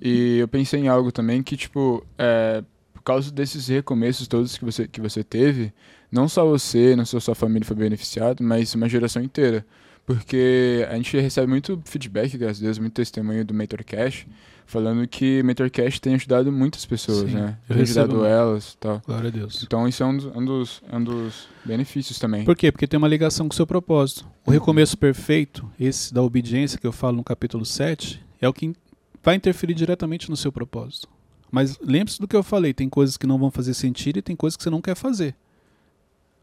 E 0.03 0.37
eu 0.37 0.49
pensei 0.49 0.81
em 0.81 0.89
algo 0.89 1.11
também 1.11 1.43
que, 1.43 1.57
tipo, 1.57 2.07
é, 2.19 2.63
por 2.93 3.01
causa 3.01 3.33
desses 3.33 3.69
recomeços 3.69 4.29
todos 4.29 4.59
que 4.59 4.67
você, 4.67 4.87
que 4.87 5.01
você 5.01 5.25
teve, 5.25 5.73
não 6.13 6.29
só 6.29 6.45
você, 6.45 6.95
não 6.95 7.07
só 7.07 7.19
sua 7.19 7.35
família 7.35 7.65
foi 7.65 7.77
beneficiado, 7.77 8.45
mas 8.45 8.75
uma 8.75 8.87
geração 8.87 9.23
inteira. 9.23 9.65
Porque 10.05 10.87
a 10.91 10.97
gente 10.97 11.19
recebe 11.19 11.49
muito 11.49 11.81
feedback, 11.87 12.37
graças 12.37 12.61
a 12.61 12.67
Deus, 12.67 12.79
muito 12.79 12.93
testemunho 12.93 13.47
do 13.47 13.55
MentorCast, 13.55 14.29
falando 14.67 15.07
que 15.07 15.43
MentorCast 15.43 16.01
tem 16.01 16.15
ajudado 16.15 16.51
muitas 16.51 16.85
pessoas, 16.87 17.31
Sim, 17.31 17.37
né? 17.37 17.59
eu 17.69 17.75
Tem 17.75 17.83
ajudado 17.83 18.15
muito. 18.15 18.27
elas 18.27 18.73
e 18.73 18.77
tal. 18.79 19.03
Glória 19.07 19.29
a 19.29 19.31
Deus. 19.33 19.63
Então 19.63 19.87
isso 19.87 20.03
é 20.03 20.07
um 20.07 20.17
dos, 20.17 20.25
um 20.27 20.45
dos, 20.45 20.83
um 20.93 21.05
dos 21.05 21.49
benefícios 21.65 22.19
também. 22.19 22.45
Por 22.45 22.57
quê? 22.57 22.73
Porque 22.73 22.87
tem 22.87 22.99
uma 22.99 23.09
ligação 23.09 23.47
com 23.49 23.53
o 23.53 23.57
seu 23.57 23.67
propósito. 23.67 24.27
O 24.45 24.51
recomeço 24.51 24.97
perfeito, 24.97 25.71
esse 25.79 26.13
da 26.13 26.23
obediência 26.23 26.79
que 26.79 26.87
eu 26.87 26.93
falo 26.93 27.17
no 27.17 27.25
capítulo 27.25 27.65
7, 27.65 28.25
é 28.41 28.49
o 28.49 28.53
que 28.53 28.75
vai 29.23 29.35
interferir 29.37 29.75
diretamente 29.75 30.29
no 30.31 30.37
seu 30.37 30.51
propósito. 30.53 31.09
Mas 31.51 31.79
lembre-se 31.81 32.21
do 32.21 32.27
que 32.27 32.35
eu 32.35 32.43
falei, 32.43 32.75
tem 32.75 32.89
coisas 32.89 33.17
que 33.17 33.27
não 33.27 33.39
vão 33.39 33.51
fazer 33.51 33.75
sentido 33.75 34.19
e 34.19 34.23
tem 34.23 34.35
coisas 34.35 34.57
que 34.57 34.63
você 34.63 34.71
não 34.71 34.83
quer 34.83 34.97
fazer. 34.97 35.37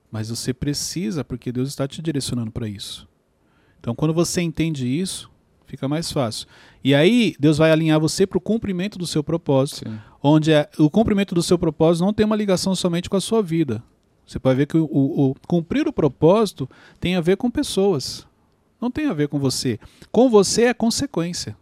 Mas 0.09 0.29
você 0.29 0.53
precisa, 0.53 1.23
porque 1.23 1.51
Deus 1.51 1.69
está 1.69 1.87
te 1.87 2.01
direcionando 2.01 2.51
para 2.51 2.67
isso. 2.67 3.07
Então, 3.79 3.95
quando 3.95 4.13
você 4.13 4.41
entende 4.41 4.87
isso, 4.87 5.29
fica 5.71 5.87
mais 5.87 6.11
fácil. 6.11 6.47
E 6.83 6.93
aí, 6.93 7.33
Deus 7.39 7.57
vai 7.57 7.71
alinhar 7.71 7.99
você 7.99 8.27
para 8.27 8.37
o 8.37 8.41
cumprimento 8.41 8.99
do 8.99 9.07
seu 9.07 9.23
propósito 9.23 9.89
Sim. 9.89 9.97
onde 10.21 10.51
é- 10.51 10.69
o 10.77 10.89
cumprimento 10.89 11.33
do 11.33 11.41
seu 11.41 11.57
propósito 11.57 12.03
não 12.05 12.13
tem 12.13 12.25
uma 12.25 12.35
ligação 12.35 12.75
somente 12.75 13.09
com 13.09 13.15
a 13.17 13.21
sua 13.21 13.41
vida. 13.41 13.81
Você 14.27 14.37
pode 14.39 14.57
ver 14.57 14.65
que 14.67 14.77
o, 14.77 14.83
o- 14.85 15.29
o 15.31 15.35
cumprir 15.47 15.87
o 15.87 15.93
propósito 15.93 16.69
tem 16.99 17.15
a 17.15 17.21
ver 17.21 17.37
com 17.37 17.49
pessoas, 17.49 18.27
não 18.79 18.91
tem 18.91 19.07
a 19.07 19.13
ver 19.13 19.27
com 19.29 19.39
você. 19.39 19.79
Com 20.11 20.29
você 20.29 20.63
é 20.65 20.73
consequência. 20.73 21.55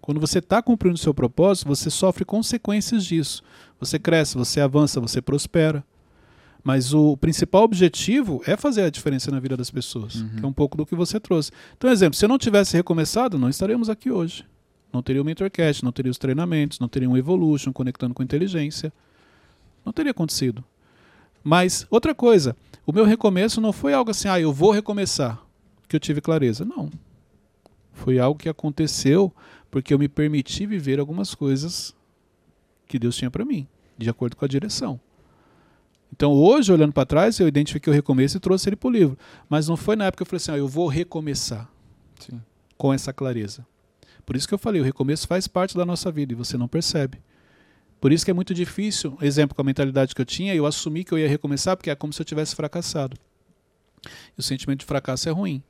Quando 0.00 0.20
você 0.20 0.38
está 0.38 0.62
cumprindo 0.62 0.94
o 0.94 0.98
seu 0.98 1.12
propósito, 1.12 1.68
você 1.68 1.90
sofre 1.90 2.24
consequências 2.24 3.04
disso. 3.04 3.42
Você 3.80 3.98
cresce, 3.98 4.36
você 4.36 4.60
avança, 4.60 5.00
você 5.00 5.20
prospera. 5.20 5.84
Mas 6.62 6.92
o 6.92 7.16
principal 7.16 7.62
objetivo 7.62 8.42
é 8.44 8.56
fazer 8.56 8.82
a 8.82 8.90
diferença 8.90 9.30
na 9.30 9.38
vida 9.40 9.56
das 9.56 9.70
pessoas, 9.70 10.16
Uhum. 10.16 10.28
que 10.36 10.44
é 10.44 10.48
um 10.48 10.52
pouco 10.52 10.76
do 10.76 10.84
que 10.84 10.94
você 10.94 11.18
trouxe. 11.20 11.50
Então, 11.76 11.90
exemplo, 11.90 12.16
se 12.16 12.24
eu 12.24 12.28
não 12.28 12.38
tivesse 12.38 12.76
recomeçado, 12.76 13.38
não 13.38 13.48
estaríamos 13.48 13.88
aqui 13.88 14.10
hoje. 14.10 14.44
Não 14.92 15.02
teria 15.02 15.22
o 15.22 15.24
MentorCast, 15.24 15.84
não 15.84 15.92
teria 15.92 16.10
os 16.10 16.18
treinamentos, 16.18 16.78
não 16.78 16.88
teria 16.88 17.08
um 17.08 17.16
Evolution 17.16 17.72
conectando 17.72 18.14
com 18.14 18.22
inteligência. 18.22 18.92
Não 19.84 19.92
teria 19.92 20.10
acontecido. 20.10 20.64
Mas, 21.44 21.86
outra 21.90 22.14
coisa, 22.14 22.56
o 22.84 22.92
meu 22.92 23.04
recomeço 23.04 23.60
não 23.60 23.72
foi 23.72 23.94
algo 23.94 24.10
assim, 24.10 24.28
ah, 24.28 24.40
eu 24.40 24.52
vou 24.52 24.70
recomeçar, 24.70 25.40
que 25.86 25.94
eu 25.94 26.00
tive 26.00 26.20
clareza. 26.20 26.64
Não. 26.64 26.90
Foi 27.92 28.18
algo 28.18 28.38
que 28.38 28.48
aconteceu 28.48 29.32
porque 29.70 29.92
eu 29.94 29.98
me 29.98 30.08
permiti 30.08 30.66
viver 30.66 30.98
algumas 30.98 31.34
coisas 31.34 31.94
que 32.86 32.98
Deus 32.98 33.16
tinha 33.16 33.30
para 33.30 33.44
mim, 33.44 33.66
de 33.96 34.08
acordo 34.10 34.36
com 34.36 34.44
a 34.44 34.48
direção. 34.48 34.98
Então, 36.12 36.32
hoje, 36.32 36.72
olhando 36.72 36.92
para 36.92 37.06
trás, 37.06 37.38
eu 37.38 37.46
identifiquei 37.46 37.90
o 37.92 37.94
recomeço 37.94 38.36
e 38.36 38.40
trouxe 38.40 38.68
ele 38.68 38.76
para 38.76 38.88
o 38.88 38.90
livro. 38.90 39.18
Mas 39.48 39.68
não 39.68 39.76
foi 39.76 39.94
na 39.94 40.06
época 40.06 40.18
que 40.18 40.22
eu 40.22 40.26
falei 40.26 40.42
assim, 40.42 40.52
ah, 40.52 40.58
eu 40.58 40.68
vou 40.68 40.88
recomeçar 40.88 41.70
Sim. 42.18 42.40
com 42.76 42.92
essa 42.92 43.12
clareza. 43.12 43.66
Por 44.24 44.36
isso 44.36 44.48
que 44.48 44.54
eu 44.54 44.58
falei, 44.58 44.80
o 44.80 44.84
recomeço 44.84 45.26
faz 45.26 45.46
parte 45.46 45.76
da 45.76 45.84
nossa 45.84 46.10
vida 46.10 46.32
e 46.32 46.36
você 46.36 46.56
não 46.56 46.68
percebe. 46.68 47.18
Por 48.00 48.12
isso 48.12 48.24
que 48.24 48.30
é 48.30 48.34
muito 48.34 48.54
difícil, 48.54 49.16
exemplo, 49.20 49.54
com 49.54 49.62
a 49.62 49.64
mentalidade 49.64 50.14
que 50.14 50.20
eu 50.20 50.26
tinha, 50.26 50.54
eu 50.54 50.66
assumi 50.66 51.02
que 51.02 51.12
eu 51.12 51.18
ia 51.18 51.28
recomeçar 51.28 51.76
porque 51.76 51.90
é 51.90 51.94
como 51.94 52.12
se 52.12 52.20
eu 52.20 52.26
tivesse 52.26 52.54
fracassado. 52.54 53.16
E 54.36 54.38
o 54.40 54.42
sentimento 54.42 54.80
de 54.80 54.86
fracasso 54.86 55.28
é 55.28 55.32
ruim. 55.32 55.62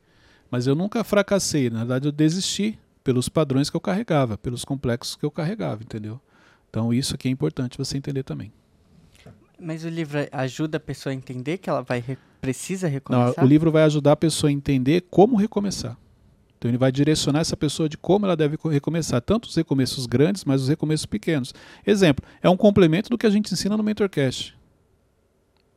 Mas 0.50 0.66
eu 0.66 0.74
nunca 0.74 1.04
fracassei, 1.04 1.70
na 1.70 1.80
verdade 1.80 2.08
eu 2.08 2.12
desisti 2.12 2.78
pelos 3.04 3.28
padrões 3.28 3.70
que 3.70 3.76
eu 3.76 3.80
carregava, 3.80 4.36
pelos 4.36 4.64
complexos 4.64 5.16
que 5.16 5.24
eu 5.24 5.30
carregava, 5.30 5.82
entendeu? 5.82 6.20
Então 6.68 6.92
isso 6.92 7.14
aqui 7.14 7.28
é 7.28 7.30
importante 7.30 7.78
você 7.78 7.96
entender 7.96 8.22
também. 8.22 8.52
Mas 9.60 9.84
o 9.84 9.88
livro 9.88 10.18
ajuda 10.30 10.76
a 10.76 10.80
pessoa 10.80 11.12
a 11.12 11.14
entender 11.14 11.58
que 11.58 11.68
ela 11.68 11.82
vai 11.82 12.00
re- 12.00 12.18
precisa 12.40 12.86
Não, 12.86 12.92
recomeçar? 12.92 13.44
o 13.44 13.48
livro 13.48 13.70
vai 13.72 13.82
ajudar 13.84 14.12
a 14.12 14.16
pessoa 14.16 14.48
a 14.50 14.52
entender 14.52 15.04
como 15.10 15.36
recomeçar. 15.36 15.96
Então 16.56 16.70
ele 16.70 16.78
vai 16.78 16.90
direcionar 16.92 17.40
essa 17.40 17.56
pessoa 17.56 17.88
de 17.88 17.96
como 17.96 18.26
ela 18.26 18.36
deve 18.36 18.56
co- 18.56 18.68
recomeçar, 18.68 19.20
tanto 19.20 19.46
os 19.48 19.54
recomeços 19.56 20.06
grandes, 20.06 20.44
mas 20.44 20.62
os 20.62 20.68
recomeços 20.68 21.06
pequenos. 21.06 21.52
Exemplo, 21.86 22.24
é 22.42 22.48
um 22.48 22.56
complemento 22.56 23.10
do 23.10 23.18
que 23.18 23.26
a 23.26 23.30
gente 23.30 23.52
ensina 23.52 23.76
no 23.76 23.82
MentorCast. 23.82 24.56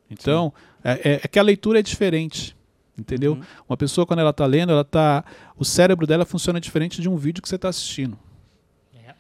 Então, 0.10 0.54
é, 0.84 0.92
é- 1.14 1.22
é 1.24 1.28
que 1.28 1.40
a 1.40 1.44
leitura 1.44 1.80
é 1.80 1.84
diferente, 1.84 2.56
entendeu? 2.98 3.34
Uhum. 3.34 3.42
Uma 3.70 3.78
pessoa 3.78 4.06
quando 4.06 4.20
ela 4.20 4.32
está 4.32 4.46
lendo, 4.46 4.72
ela 4.72 4.84
tá, 4.84 5.24
o 5.56 5.64
cérebro 5.64 6.06
dela 6.06 6.26
funciona 6.26 6.60
diferente 6.60 7.02
de 7.02 7.08
um 7.10 7.16
vídeo 7.16 7.42
que 7.42 7.48
você 7.50 7.56
está 7.56 7.70
assistindo. 7.70 8.18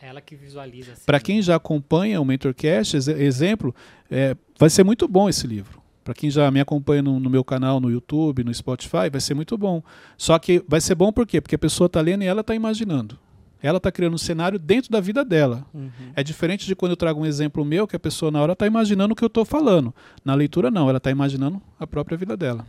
Ela 0.01 0.19
que 0.21 0.35
visualiza. 0.35 0.93
Assim, 0.93 1.03
Para 1.05 1.19
quem 1.19 1.41
já 1.41 1.55
acompanha 1.55 2.19
o 2.19 2.25
MentorCast, 2.25 2.95
ex- 2.95 3.07
exemplo, 3.07 3.73
é, 4.09 4.35
vai 4.57 4.69
ser 4.69 4.83
muito 4.83 5.07
bom 5.07 5.29
esse 5.29 5.45
livro. 5.45 5.79
Para 6.03 6.15
quem 6.15 6.31
já 6.31 6.49
me 6.49 6.59
acompanha 6.59 7.03
no, 7.03 7.19
no 7.19 7.29
meu 7.29 7.43
canal, 7.43 7.79
no 7.79 7.89
YouTube, 7.91 8.43
no 8.43 8.51
Spotify, 8.53 9.09
vai 9.11 9.21
ser 9.21 9.35
muito 9.35 9.55
bom. 9.57 9.83
Só 10.17 10.39
que 10.39 10.63
vai 10.67 10.81
ser 10.81 10.95
bom 10.95 11.11
por 11.13 11.27
quê? 11.27 11.39
Porque 11.39 11.53
a 11.55 11.59
pessoa 11.59 11.85
está 11.85 12.01
lendo 12.01 12.23
e 12.23 12.27
ela 12.27 12.41
está 12.41 12.55
imaginando. 12.55 13.19
Ela 13.61 13.77
está 13.77 13.91
criando 13.91 14.15
um 14.15 14.17
cenário 14.17 14.57
dentro 14.57 14.91
da 14.91 14.99
vida 14.99 15.23
dela. 15.23 15.63
Uhum. 15.71 15.91
É 16.15 16.23
diferente 16.23 16.65
de 16.65 16.75
quando 16.75 16.93
eu 16.93 16.97
trago 16.97 17.21
um 17.21 17.25
exemplo 17.27 17.63
meu, 17.63 17.85
que 17.85 17.95
a 17.95 17.99
pessoa 17.99 18.31
na 18.31 18.41
hora 18.41 18.53
está 18.53 18.65
imaginando 18.65 19.13
o 19.13 19.15
que 19.15 19.23
eu 19.23 19.27
estou 19.27 19.45
falando. 19.45 19.93
Na 20.25 20.33
leitura, 20.33 20.71
não. 20.71 20.89
Ela 20.89 20.97
está 20.97 21.11
imaginando 21.11 21.61
a 21.79 21.85
própria 21.85 22.17
vida 22.17 22.35
dela. 22.35 22.65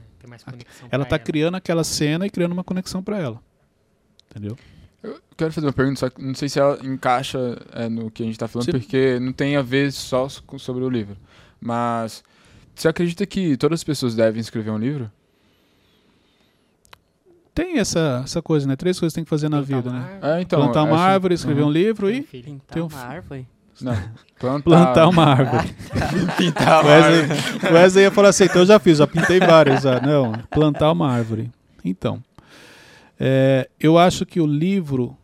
Ela 0.91 1.05
está 1.05 1.19
criando 1.19 1.55
aquela 1.55 1.83
cena 1.83 2.27
e 2.27 2.31
criando 2.31 2.53
uma 2.53 2.63
conexão 2.63 3.03
para 3.03 3.19
ela. 3.19 3.41
Entendeu? 4.31 4.59
Eu 5.03 5.21
quero 5.37 5.53
fazer 5.53 5.67
uma 5.67 5.73
pergunta, 5.73 5.99
só 6.01 6.09
que 6.11 6.23
não 6.23 6.35
sei 6.35 6.49
se 6.49 6.61
ela 6.61 6.79
encaixa 6.85 7.39
é, 7.73 7.89
no 7.89 8.11
que 8.11 8.23
a 8.23 8.27
gente 8.27 8.39
tá 8.39 8.47
falando, 8.47 8.67
Sim. 8.67 8.73
porque 8.73 9.19
não 9.21 9.33
tem 9.33 9.57
a 9.57 9.63
ver 9.63 9.91
só 9.93 10.29
sobre 10.29 10.85
o 10.85 10.89
livro. 10.89 11.17
Mas 11.61 12.23
você 12.75 12.89
acredita 12.89 13.27
que 13.27 13.57
todas 13.57 13.81
as 13.81 13.85
pessoas 13.85 14.15
devem 14.15 14.41
escrever 14.41 14.71
um 14.71 14.79
livro? 14.79 15.11
Tem 17.55 17.79
essa, 17.79 18.23
essa 18.25 18.41
coisa, 18.41 18.67
né? 18.67 18.77
Três 18.77 18.99
coisas 18.99 19.13
que 19.13 19.17
tem 19.17 19.25
que 19.25 19.31
fazer 19.31 19.49
na 19.51 19.59
Plantar 19.63 19.77
vida, 19.77 19.91
uma 19.91 19.99
né? 20.01 20.19
É, 20.39 20.41
então, 20.41 20.61
plantar 20.63 20.83
uma 20.85 20.95
acho- 20.95 21.03
árvore, 21.05 21.35
escrever 21.35 21.63
Uhum. 21.63 21.69
um 21.69 21.73
livro 21.73 22.11
e. 22.11 22.23
Pintar 22.23 22.83
um 22.83 22.87
uma 22.87 22.99
árvore? 23.01 23.47
Não, 23.81 23.95
plantar, 24.39 24.63
plantar 24.63 25.09
uma 25.09 25.25
árvore. 25.25 25.75
pintar 26.39 26.83
O 26.83 26.87
uma 26.87 26.91
Wesley, 26.95 27.21
árvore. 27.21 27.67
o 27.71 27.75
Wesley 27.75 28.05
ia 28.05 28.11
falar 28.11 28.29
assim, 28.31 28.45
então 28.45 28.63
eu 28.63 28.67
já 28.67 28.79
fiz, 28.79 28.99
já 28.99 29.07
pintei 29.07 29.39
várias. 29.41 29.83
Já. 29.83 30.01
Não, 30.01 30.33
plantar 30.51 30.91
uma 30.93 31.11
árvore. 31.11 31.51
Então, 31.85 32.23
é, 33.25 33.71
eu 33.79 33.97
acho 33.97 34.27
que 34.27 34.41
o 34.41 34.47
livro 34.47 35.17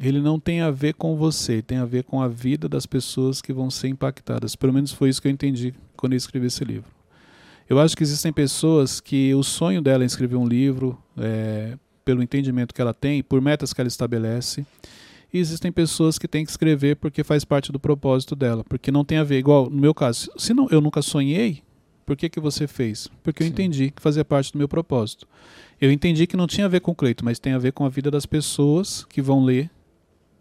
ele 0.00 0.18
não 0.18 0.40
tem 0.40 0.62
a 0.62 0.70
ver 0.70 0.94
com 0.94 1.14
você, 1.14 1.60
tem 1.60 1.76
a 1.76 1.84
ver 1.84 2.04
com 2.04 2.22
a 2.22 2.26
vida 2.26 2.66
das 2.70 2.86
pessoas 2.86 3.42
que 3.42 3.52
vão 3.52 3.70
ser 3.70 3.88
impactadas. 3.88 4.56
Pelo 4.56 4.72
menos 4.72 4.92
foi 4.92 5.10
isso 5.10 5.20
que 5.20 5.28
eu 5.28 5.32
entendi 5.32 5.74
quando 5.94 6.14
eu 6.14 6.16
escrevi 6.16 6.46
esse 6.46 6.64
livro. 6.64 6.90
Eu 7.68 7.78
acho 7.78 7.94
que 7.94 8.02
existem 8.02 8.32
pessoas 8.32 8.98
que 8.98 9.34
o 9.34 9.42
sonho 9.42 9.82
dela 9.82 10.04
é 10.04 10.06
escrever 10.06 10.36
um 10.36 10.46
livro, 10.46 10.98
é, 11.18 11.76
pelo 12.02 12.22
entendimento 12.22 12.72
que 12.72 12.80
ela 12.80 12.94
tem, 12.94 13.22
por 13.22 13.42
metas 13.42 13.74
que 13.74 13.80
ela 13.80 13.88
estabelece. 13.88 14.66
E 15.32 15.38
existem 15.38 15.70
pessoas 15.70 16.18
que 16.18 16.26
têm 16.26 16.46
que 16.46 16.50
escrever 16.50 16.96
porque 16.96 17.22
faz 17.22 17.44
parte 17.44 17.70
do 17.70 17.78
propósito 17.78 18.34
dela, 18.34 18.64
porque 18.64 18.90
não 18.90 19.04
tem 19.04 19.18
a 19.18 19.24
ver, 19.24 19.38
igual 19.38 19.68
no 19.68 19.80
meu 19.80 19.92
caso, 19.92 20.30
se 20.38 20.54
não, 20.54 20.66
eu 20.70 20.80
nunca 20.80 21.02
sonhei, 21.02 21.62
por 22.04 22.16
que, 22.16 22.28
que 22.28 22.40
você 22.40 22.66
fez? 22.66 23.08
Porque 23.22 23.42
eu 23.42 23.46
Sim. 23.46 23.52
entendi 23.52 23.90
que 23.90 24.02
fazia 24.02 24.24
parte 24.24 24.52
do 24.52 24.58
meu 24.58 24.68
propósito. 24.68 25.26
Eu 25.80 25.90
entendi 25.90 26.26
que 26.26 26.36
não 26.36 26.46
tinha 26.46 26.66
a 26.66 26.68
ver 26.68 26.80
com 26.80 26.92
o 26.92 26.94
Cleito, 26.94 27.24
mas 27.24 27.38
tem 27.38 27.52
a 27.52 27.58
ver 27.58 27.72
com 27.72 27.84
a 27.84 27.88
vida 27.88 28.10
das 28.10 28.26
pessoas 28.26 29.04
que 29.04 29.20
vão 29.20 29.44
ler 29.44 29.70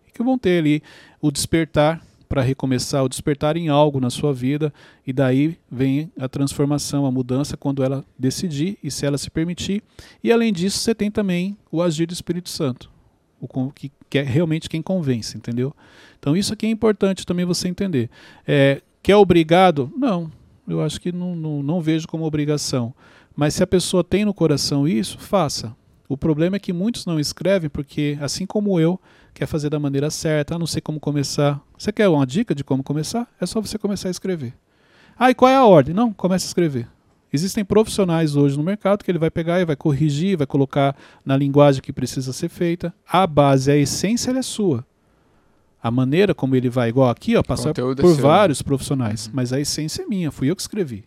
e 0.08 0.12
que 0.12 0.24
vão 0.24 0.38
ter 0.38 0.60
ali 0.60 0.84
o 1.22 1.32
despertar 1.32 2.02
para 2.34 2.42
recomeçar, 2.42 3.04
o 3.04 3.10
despertar 3.10 3.56
em 3.58 3.70
algo 3.70 4.00
na 4.00 4.10
sua 4.10 4.34
vida, 4.34 4.74
e 5.06 5.14
daí 5.14 5.56
vem 5.72 6.12
a 6.18 6.28
transformação, 6.28 7.06
a 7.06 7.12
mudança 7.12 7.56
quando 7.56 7.84
ela 7.84 8.04
decidir 8.18 8.76
e 8.84 8.90
se 8.90 9.06
ela 9.06 9.20
se 9.20 9.30
permitir. 9.30 9.84
E 10.24 10.32
além 10.32 10.52
disso, 10.52 10.80
você 10.80 10.96
tem 10.96 11.12
também 11.12 11.56
o 11.72 11.80
agir 11.80 12.08
do 12.08 12.14
Espírito 12.14 12.50
Santo, 12.50 12.90
o 13.40 13.72
que, 13.72 13.92
que 14.10 14.18
é 14.18 14.24
realmente 14.24 14.68
quem 14.68 14.82
convence, 14.82 15.38
entendeu? 15.38 15.76
Então 16.18 16.36
isso 16.36 16.52
aqui 16.54 16.66
é 16.66 16.70
importante 16.70 17.24
também 17.24 17.46
você 17.46 17.68
entender. 17.68 18.10
É, 18.48 18.82
que 19.04 19.12
é 19.12 19.16
obrigado? 19.16 19.92
Não, 19.96 20.32
eu 20.68 20.82
acho 20.82 21.00
que 21.00 21.12
não, 21.12 21.36
não, 21.36 21.64
não 21.64 21.82
vejo 21.82 22.08
como 22.08 22.26
obrigação. 22.26 22.94
Mas 23.36 23.56
se 23.56 23.64
a 23.64 23.68
pessoa 23.68 24.04
tem 24.04 24.26
no 24.26 24.34
coração 24.34 24.88
isso, 24.88 25.18
faça. 25.20 25.76
O 26.08 26.18
problema 26.18 26.58
é 26.58 26.60
que 26.60 26.74
muitos 26.74 27.06
não 27.06 27.20
escrevem 27.20 27.70
porque, 27.70 28.18
assim 28.22 28.46
como 28.46 28.80
eu, 28.80 29.00
quer 29.34 29.46
fazer 29.46 29.70
da 29.70 29.80
maneira 29.80 30.10
certa, 30.10 30.60
não 30.60 30.68
sei 30.68 30.82
como 30.82 31.00
começar. 31.00 31.60
Você 31.78 31.92
quer 31.92 32.08
uma 32.08 32.26
dica 32.26 32.54
de 32.54 32.64
como 32.64 32.84
começar? 32.84 33.28
É 33.42 33.46
só 33.46 33.60
você 33.60 33.78
começar 33.78 34.10
a 34.10 34.12
escrever. 34.12 34.54
Ah, 35.18 35.32
e 35.32 35.36
qual 35.36 35.50
é 35.50 35.56
a 35.56 35.66
ordem? 35.66 35.94
Não, 35.94 36.14
comece 36.14 36.46
a 36.46 36.48
escrever. 36.48 36.88
Existem 37.32 37.66
profissionais 37.66 38.36
hoje 38.36 38.56
no 38.56 38.64
mercado 38.64 39.04
que 39.04 39.10
ele 39.10 39.18
vai 39.18 39.32
pegar 39.32 39.60
e 39.60 39.66
vai 39.66 39.76
corrigir, 39.76 40.38
vai 40.38 40.46
colocar 40.46 40.96
na 41.26 41.36
linguagem 41.36 41.82
que 41.82 41.92
precisa 41.92 42.32
ser 42.32 42.50
feita. 42.50 42.94
A 43.08 43.26
base, 43.26 43.72
a 43.72 43.76
essência, 43.76 44.30
ela 44.30 44.40
é 44.40 44.44
sua. 44.44 44.86
A 45.84 45.92
maneira 45.92 46.34
como 46.34 46.56
ele 46.56 46.70
vai, 46.70 46.88
igual 46.88 47.10
aqui, 47.10 47.36
ó, 47.36 47.44
passar 47.44 47.70
Conteúdo 47.70 48.00
é 48.00 48.02
por 48.02 48.16
seu. 48.16 48.24
vários 48.24 48.62
profissionais. 48.62 49.28
Uhum. 49.28 49.34
Mas 49.36 49.52
a 49.52 49.60
essência 49.60 50.04
é 50.04 50.06
minha, 50.06 50.32
fui 50.32 50.50
eu 50.50 50.56
que 50.56 50.62
escrevi. 50.62 51.04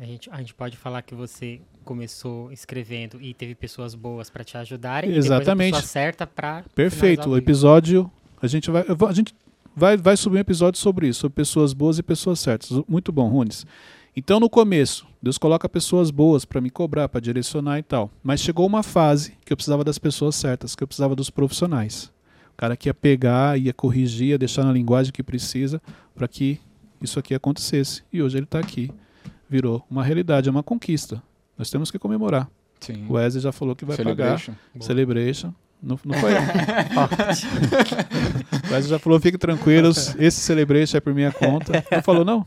A 0.00 0.04
gente, 0.04 0.28
a 0.30 0.38
gente 0.38 0.54
pode 0.54 0.76
falar 0.76 1.02
que 1.02 1.14
você 1.14 1.60
começou 1.84 2.50
escrevendo 2.52 3.20
e 3.22 3.32
teve 3.32 3.54
pessoas 3.54 3.94
boas 3.94 4.28
para 4.28 4.42
te 4.42 4.56
ajudarem. 4.56 5.14
Exatamente. 5.14 5.68
E 5.68 5.70
depois 5.70 5.72
a 5.72 5.76
pessoa 5.76 5.82
certa 5.82 6.26
para 6.26 6.64
Perfeito. 6.74 7.30
O 7.30 7.36
episódio. 7.36 8.10
A 8.42 8.46
gente 8.46 8.70
vai. 8.70 8.84
A 9.08 9.12
gente 9.12 9.34
vai, 9.74 9.96
vai 9.96 10.16
subir 10.16 10.36
um 10.36 10.40
episódio 10.40 10.80
sobre 10.80 11.08
isso, 11.08 11.20
sobre 11.20 11.36
pessoas 11.36 11.72
boas 11.72 11.98
e 11.98 12.02
pessoas 12.02 12.40
certas. 12.40 12.70
Muito 12.88 13.12
bom, 13.12 13.28
Runes. 13.28 13.64
Então, 14.16 14.40
no 14.40 14.50
começo, 14.50 15.06
Deus 15.22 15.38
coloca 15.38 15.68
pessoas 15.68 16.10
boas 16.10 16.44
para 16.44 16.60
me 16.60 16.70
cobrar, 16.70 17.08
para 17.08 17.20
direcionar 17.20 17.78
e 17.78 17.82
tal. 17.82 18.10
Mas 18.22 18.40
chegou 18.40 18.66
uma 18.66 18.82
fase 18.82 19.34
que 19.44 19.52
eu 19.52 19.56
precisava 19.56 19.84
das 19.84 19.98
pessoas 19.98 20.34
certas, 20.34 20.74
que 20.74 20.82
eu 20.82 20.88
precisava 20.88 21.14
dos 21.14 21.30
profissionais. 21.30 22.10
O 22.58 22.60
cara 22.60 22.76
que 22.76 22.88
ia 22.88 22.94
pegar, 22.94 23.56
ia 23.56 23.72
corrigir, 23.72 24.30
ia 24.30 24.38
deixar 24.38 24.64
na 24.64 24.72
linguagem 24.72 25.12
que 25.12 25.22
precisa 25.22 25.80
para 26.12 26.26
que 26.26 26.58
isso 27.00 27.16
aqui 27.16 27.32
acontecesse. 27.32 28.02
E 28.12 28.20
hoje 28.20 28.36
ele 28.36 28.46
está 28.46 28.58
aqui. 28.58 28.90
Virou 29.48 29.86
uma 29.88 30.02
realidade, 30.02 30.48
é 30.48 30.50
uma 30.50 30.64
conquista. 30.64 31.22
Nós 31.56 31.70
temos 31.70 31.88
que 31.88 32.00
comemorar. 32.00 32.50
Sim. 32.80 33.06
O 33.08 33.12
Wesley 33.12 33.44
já 33.44 33.52
falou 33.52 33.76
que 33.76 33.84
vai 33.84 33.96
pagar. 33.96 34.40
Celebration. 34.40 34.54
Boa. 34.74 34.84
Celebration. 34.84 35.54
Não, 35.82 35.98
não 36.04 36.14
foi. 36.18 36.32
Wesley 38.70 38.90
já 38.90 38.98
falou, 38.98 39.20
fiquem 39.20 39.38
tranquilos, 39.38 40.14
esse 40.18 40.40
Celebration 40.40 40.96
é 40.96 41.00
por 41.00 41.14
minha 41.14 41.30
conta. 41.32 41.84
Não 41.90 42.02
falou, 42.02 42.24
não? 42.24 42.46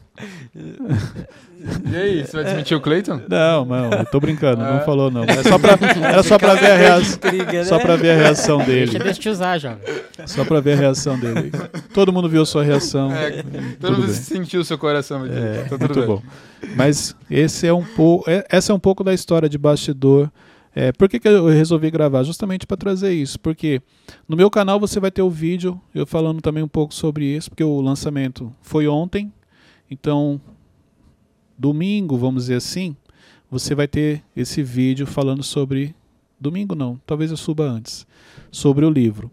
E 1.91 1.95
aí, 1.95 2.25
você 2.25 2.32
vai 2.38 2.43
desmentir 2.43 2.75
o 2.75 2.82
Clayton? 2.82 3.21
Não, 3.29 3.65
não, 3.65 3.91
eu 3.91 4.05
tô 4.05 4.19
brincando, 4.19 4.61
não 4.61 4.77
É. 4.79 4.82
falou, 4.82 5.11
não. 5.11 5.23
Era 5.32 5.43
só 5.43 5.57
pra, 5.59 5.77
era 6.03 6.23
só 6.23 6.38
pra 6.39 6.55
ver 6.55 6.71
a 6.71 6.75
reação. 6.77 7.13
Intriga, 7.15 7.65
Só 7.65 7.77
né? 7.77 7.82
pra 7.84 7.95
ver 7.95 8.11
a 8.11 8.15
reação 8.15 8.57
dele. 8.65 8.97
Deixa 8.99 9.19
te 9.21 9.29
usar, 9.29 9.57
jovem. 9.59 9.79
Só 10.25 10.43
pra 10.43 10.59
ver 10.59 10.73
a 10.73 10.75
reação 10.75 11.19
dele. 11.19 11.51
Todo 11.93 12.11
mundo 12.11 12.27
viu 12.27 12.41
a 12.41 12.45
sua 12.45 12.63
reação. 12.63 13.11
É, 13.13 13.43
Todo 13.79 13.93
mundo 13.97 14.07
bem. 14.07 14.15
sentiu 14.15 14.61
o 14.61 14.65
seu 14.65 14.77
coração 14.77 15.23
aqui. 15.23 15.34
É, 15.36 15.61
tá 15.63 15.69
tudo 15.69 15.79
muito 15.86 15.99
bem. 15.99 16.07
bom. 16.07 16.21
Mas 16.75 17.15
esse 17.29 17.67
é 17.67 17.73
um 17.73 17.84
pouco, 17.84 18.29
é- 18.29 18.45
essa 18.49 18.71
é 18.71 18.75
um 18.75 18.79
pouco 18.79 19.03
da 19.03 19.13
história 19.13 19.47
de 19.47 19.57
bastidor. 19.57 20.29
É, 20.74 20.91
por 20.91 21.09
que, 21.09 21.19
que 21.19 21.28
eu 21.28 21.47
resolvi 21.47 21.91
gravar? 21.91 22.24
Justamente 22.24 22.65
para 22.65 22.78
trazer 22.78 23.13
isso. 23.13 23.39
Porque 23.39 23.82
no 24.28 24.38
meu 24.38 24.49
canal 24.49 24.80
você 24.80 24.99
vai 24.99 25.11
ter 25.11 25.22
o 25.22 25.30
vídeo, 25.30 25.80
eu 25.93 26.05
falando 26.05 26.41
também 26.41 26.63
um 26.63 26.67
pouco 26.67 26.93
sobre 26.93 27.26
isso, 27.26 27.49
porque 27.49 27.63
o 27.63 27.82
lançamento 27.82 28.53
foi 28.61 28.88
ontem. 28.88 29.32
Então, 29.89 30.39
domingo, 31.57 32.17
vamos 32.17 32.43
dizer 32.43 32.55
assim, 32.55 32.95
você 33.49 33.76
vai 33.76 33.88
ter 33.88 34.24
esse 34.36 34.63
vídeo 34.63 35.05
falando 35.05 35.43
sobre. 35.43 35.93
Domingo 36.39 36.74
não, 36.74 36.99
talvez 37.05 37.30
eu 37.30 37.38
suba 37.38 37.65
antes. 37.65 38.07
Sobre 38.49 38.86
o 38.86 38.89
livro. 38.89 39.30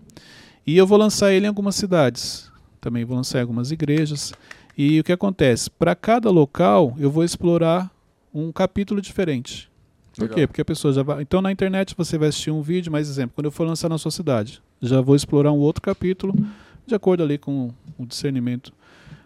E 0.67 0.77
eu 0.77 0.87
vou 0.87 0.99
lançar 0.99 1.33
ele 1.33 1.47
em 1.47 1.49
algumas 1.49 1.77
cidades. 1.77 2.51
Também 2.81 3.05
vou 3.05 3.17
lançar 3.17 3.39
em 3.39 3.43
algumas 3.43 3.71
igrejas. 3.71 4.35
E 4.77 5.01
o 5.01 5.05
que 5.05 5.13
acontece? 5.13 5.71
Para 5.71 5.95
cada 5.95 6.31
local, 6.31 6.95
eu 6.99 7.11
vou 7.11 7.25
explorar 7.25 7.91
um 8.35 8.53
capítulo 8.53 9.01
diferente. 9.01 9.71
Por 10.19 10.29
quê? 10.35 10.47
Porque 10.47 10.61
a 10.61 10.65
pessoa 10.65 10.93
já 10.93 11.03
vai. 11.03 11.23
Então, 11.23 11.41
na 11.41 11.53
internet, 11.53 11.95
você 11.97 12.19
vai 12.19 12.29
assistir 12.29 12.51
um 12.51 12.63
vídeo, 12.63 12.91
mais 12.91 13.09
exemplo, 13.09 13.33
quando 13.35 13.47
eu 13.47 13.51
for 13.51 13.67
lançar 13.67 13.89
na 13.89 13.99
sua 13.99 14.11
cidade, 14.11 14.63
já 14.81 15.01
vou 15.01 15.15
explorar 15.17 15.53
um 15.53 15.59
outro 15.59 15.81
capítulo, 15.83 16.35
de 16.87 16.95
acordo 16.95 17.23
ali 17.23 17.39
com 17.39 17.71
o 17.99 18.07
discernimento 18.07 18.73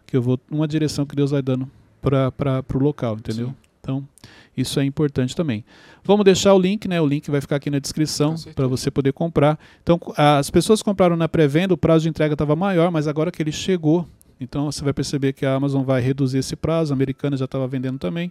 que 0.07 0.17
eu 0.17 0.23
vou. 0.23 0.39
Uma 0.51 0.69
direção 0.69 1.07
que 1.07 1.17
Deus 1.17 1.31
vai 1.31 1.43
dando 1.43 1.71
para 2.01 2.65
o 2.75 2.79
local, 2.79 3.15
entendeu? 3.15 3.49
Sim. 3.49 3.55
Então, 3.81 4.09
isso 4.57 4.79
é 4.79 4.85
importante 4.85 5.35
também. 5.35 5.65
Vamos 6.05 6.25
deixar 6.25 6.55
o 6.55 6.59
link, 6.59 6.87
né? 6.87 7.01
O 7.01 7.07
link 7.07 7.29
vai 7.31 7.41
ficar 7.41 7.57
aqui 7.57 7.69
na 7.69 7.81
descrição 7.81 8.37
para 8.55 8.69
você 8.69 8.91
poder 8.91 9.13
comprar. 9.13 9.59
Então, 9.83 10.01
as 10.17 10.51
pessoas 10.51 10.83
compraram 10.83 11.17
na 11.17 11.29
pré-venda, 11.29 11.75
o 11.75 11.77
prazo 11.77 12.05
de 12.05 12.09
entrega 12.09 12.35
estava 12.35 12.55
maior, 12.55 12.91
mas 12.93 13.09
agora 13.09 13.33
que 13.33 13.43
ele 13.43 13.51
chegou, 13.51 14.07
então 14.41 14.71
você 14.71 14.85
vai 14.85 14.93
perceber 14.93 15.33
que 15.33 15.45
a 15.45 15.55
Amazon 15.55 15.83
vai 15.83 16.01
reduzir 16.01 16.39
esse 16.39 16.55
prazo, 16.55 16.93
a 16.93 16.95
americana 16.95 17.37
já 17.37 17.45
estava 17.45 17.67
vendendo 17.67 17.99
também. 17.99 18.31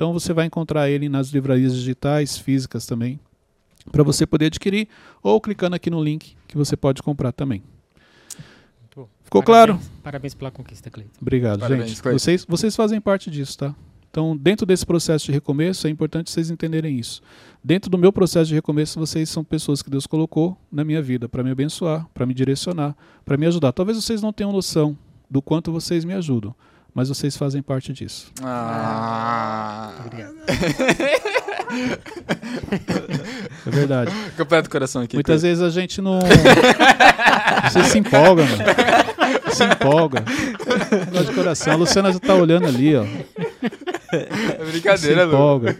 Então 0.00 0.14
você 0.14 0.32
vai 0.32 0.46
encontrar 0.46 0.88
ele 0.88 1.10
nas 1.10 1.28
livrarias 1.28 1.74
digitais, 1.74 2.38
físicas 2.38 2.86
também, 2.86 3.20
para 3.92 4.02
você 4.02 4.24
poder 4.24 4.46
adquirir, 4.46 4.88
ou 5.22 5.38
clicando 5.38 5.76
aqui 5.76 5.90
no 5.90 6.02
link 6.02 6.34
que 6.48 6.56
você 6.56 6.74
pode 6.74 7.02
comprar 7.02 7.32
também. 7.32 7.62
Ficou 9.22 9.42
Parabéns- 9.42 9.44
claro? 9.44 9.80
Parabéns 10.02 10.32
pela 10.32 10.50
conquista, 10.50 10.88
Cleiton. 10.88 11.12
Obrigado, 11.20 11.60
Parabéns, 11.60 11.90
gente. 11.90 12.00
Cleiton. 12.00 12.18
Vocês, 12.18 12.46
vocês 12.48 12.74
fazem 12.74 12.98
parte 12.98 13.30
disso, 13.30 13.58
tá? 13.58 13.74
Então, 14.10 14.34
dentro 14.34 14.64
desse 14.64 14.86
processo 14.86 15.26
de 15.26 15.32
recomeço, 15.32 15.86
é 15.86 15.90
importante 15.90 16.30
vocês 16.30 16.50
entenderem 16.50 16.98
isso. 16.98 17.20
Dentro 17.62 17.90
do 17.90 17.98
meu 17.98 18.10
processo 18.10 18.48
de 18.48 18.54
recomeço, 18.54 18.98
vocês 18.98 19.28
são 19.28 19.44
pessoas 19.44 19.82
que 19.82 19.90
Deus 19.90 20.06
colocou 20.06 20.56
na 20.72 20.82
minha 20.82 21.02
vida 21.02 21.28
para 21.28 21.44
me 21.44 21.50
abençoar, 21.50 22.08
para 22.14 22.24
me 22.24 22.32
direcionar, 22.32 22.96
para 23.22 23.36
me 23.36 23.44
ajudar. 23.46 23.70
Talvez 23.72 24.02
vocês 24.02 24.22
não 24.22 24.32
tenham 24.32 24.50
noção 24.50 24.96
do 25.30 25.42
quanto 25.42 25.70
vocês 25.70 26.06
me 26.06 26.14
ajudam, 26.14 26.54
mas 26.94 27.08
vocês 27.08 27.36
fazem 27.36 27.62
parte 27.62 27.92
disso. 27.92 28.32
Ah. 28.42 29.92
Obrigado. 30.06 30.34
É 33.66 33.70
verdade. 33.70 34.10
Completo 34.36 34.68
o 34.68 34.70
coração 34.70 35.02
aqui. 35.02 35.16
Muitas 35.16 35.42
vezes 35.42 35.62
a 35.62 35.70
gente 35.70 36.00
não. 36.00 36.18
Você 37.64 37.84
se 37.84 37.98
empolga, 37.98 38.44
mano. 38.44 38.64
Se 39.52 39.64
empolga. 39.64 40.24
Negócio 41.06 41.26
de 41.26 41.34
coração. 41.34 41.72
A 41.72 41.76
Luciana 41.76 42.12
já 42.12 42.18
tá 42.18 42.34
olhando 42.34 42.66
ali, 42.66 42.96
ó. 42.96 43.04
É 44.12 44.64
Se 44.64 44.70
brincadeira, 44.72 45.24
Lu. 45.24 45.34
empolga. 45.34 45.78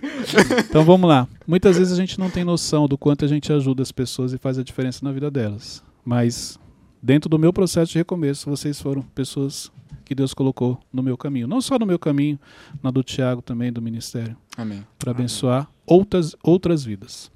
Então 0.69 0.85
vamos 0.85 1.09
lá. 1.09 1.27
Muitas 1.47 1.77
vezes 1.77 1.93
a 1.93 1.97
gente 1.97 2.19
não 2.19 2.31
tem 2.31 2.45
noção 2.45 2.87
do 2.87 2.97
quanto 2.97 3.25
a 3.25 3.29
gente 3.29 3.53
ajuda 3.53 3.83
as 3.83 3.91
pessoas 3.91 4.33
e 4.33 4.39
faz 4.39 4.59
a 4.59 4.63
diferença 4.63 5.01
na 5.03 5.11
vida 5.13 5.31
delas. 5.31 5.83
Mas 6.05 6.59
dentro 7.03 7.29
do 7.29 7.39
meu 7.39 7.53
processo 7.53 7.93
de 7.93 7.99
recomeço, 7.99 8.49
vocês 8.49 8.81
foram 8.81 9.03
pessoas 9.03 9.71
que 10.11 10.15
Deus 10.17 10.35
colocou 10.35 10.77
no 10.93 11.05
meu 11.05 11.17
caminho. 11.17 11.47
Não 11.47 11.61
só 11.61 11.79
no 11.79 11.87
meu 11.87 11.97
caminho, 11.97 12.37
na 12.83 12.91
do 12.91 13.01
Tiago 13.01 13.41
também, 13.41 13.73
do 13.73 13.81
ministério 13.81 14.37
Amém. 14.57 14.85
para 14.99 15.13
abençoar 15.13 15.71
outras, 15.87 16.35
outras 16.43 16.83
vidas. 16.85 17.31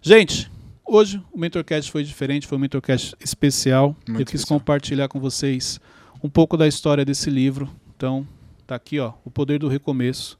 Gente, 0.00 0.48
hoje 0.86 1.20
o 1.32 1.36
Mentorcast 1.36 1.90
foi 1.90 2.04
diferente, 2.04 2.46
foi 2.46 2.56
um 2.56 2.60
Mentorcast 2.60 3.16
especial. 3.18 3.96
Muito 4.06 4.20
Eu 4.20 4.26
quis 4.26 4.42
especial. 4.42 4.60
compartilhar 4.60 5.08
com 5.08 5.18
vocês 5.18 5.80
um 6.22 6.30
pouco 6.30 6.56
da 6.56 6.68
história 6.68 7.04
desse 7.04 7.28
livro. 7.30 7.68
Então, 7.96 8.24
tá 8.64 8.76
aqui, 8.76 9.00
ó, 9.00 9.14
O 9.24 9.30
Poder 9.30 9.58
do 9.58 9.66
Recomeço. 9.66 10.38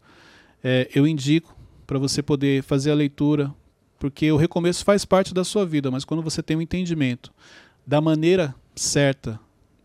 É, 0.62 0.88
eu 0.94 1.08
indico 1.08 1.56
para 1.88 1.98
você 1.98 2.22
poder 2.22 2.62
fazer 2.62 2.92
a 2.92 2.94
leitura, 2.94 3.52
porque 3.98 4.30
o 4.30 4.36
recomeço 4.36 4.84
faz 4.84 5.04
parte 5.04 5.34
da 5.34 5.42
sua 5.42 5.66
vida, 5.66 5.90
mas 5.90 6.04
quando 6.04 6.22
você 6.22 6.40
tem 6.40 6.56
um 6.56 6.62
entendimento 6.62 7.32
da 7.84 8.00
maneira 8.00 8.54
certa 8.76 9.40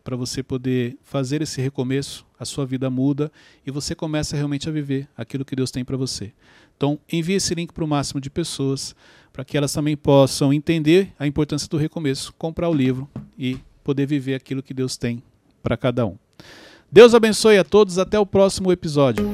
para 0.05 0.15
você 0.15 0.43
poder 0.43 0.97
fazer 1.03 1.41
esse 1.41 1.59
recomeço, 1.59 2.27
a 2.39 2.45
sua 2.45 2.63
vida 2.63 2.91
muda 2.91 3.31
e 3.65 3.71
você 3.71 3.95
começa 3.95 4.35
realmente 4.35 4.69
a 4.69 4.71
viver 4.71 5.09
aquilo 5.17 5.43
que 5.43 5.55
Deus 5.55 5.71
tem 5.71 5.83
para 5.83 5.97
você. 5.97 6.31
Então, 6.77 6.99
envie 7.11 7.33
esse 7.33 7.55
link 7.55 7.73
para 7.73 7.83
o 7.83 7.87
máximo 7.87 8.21
de 8.21 8.29
pessoas, 8.29 8.95
para 9.33 9.43
que 9.43 9.57
elas 9.57 9.73
também 9.73 9.97
possam 9.97 10.53
entender 10.53 11.11
a 11.17 11.25
importância 11.25 11.67
do 11.67 11.75
recomeço, 11.75 12.31
comprar 12.37 12.69
o 12.69 12.73
livro 12.73 13.09
e 13.37 13.57
poder 13.83 14.05
viver 14.05 14.35
aquilo 14.35 14.61
que 14.61 14.75
Deus 14.75 14.95
tem 14.95 15.23
para 15.63 15.75
cada 15.75 16.05
um. 16.05 16.15
Deus 16.91 17.15
abençoe 17.15 17.57
a 17.57 17.63
todos, 17.63 17.97
até 17.97 18.19
o 18.19 18.27
próximo 18.27 18.71
episódio. 18.71 19.25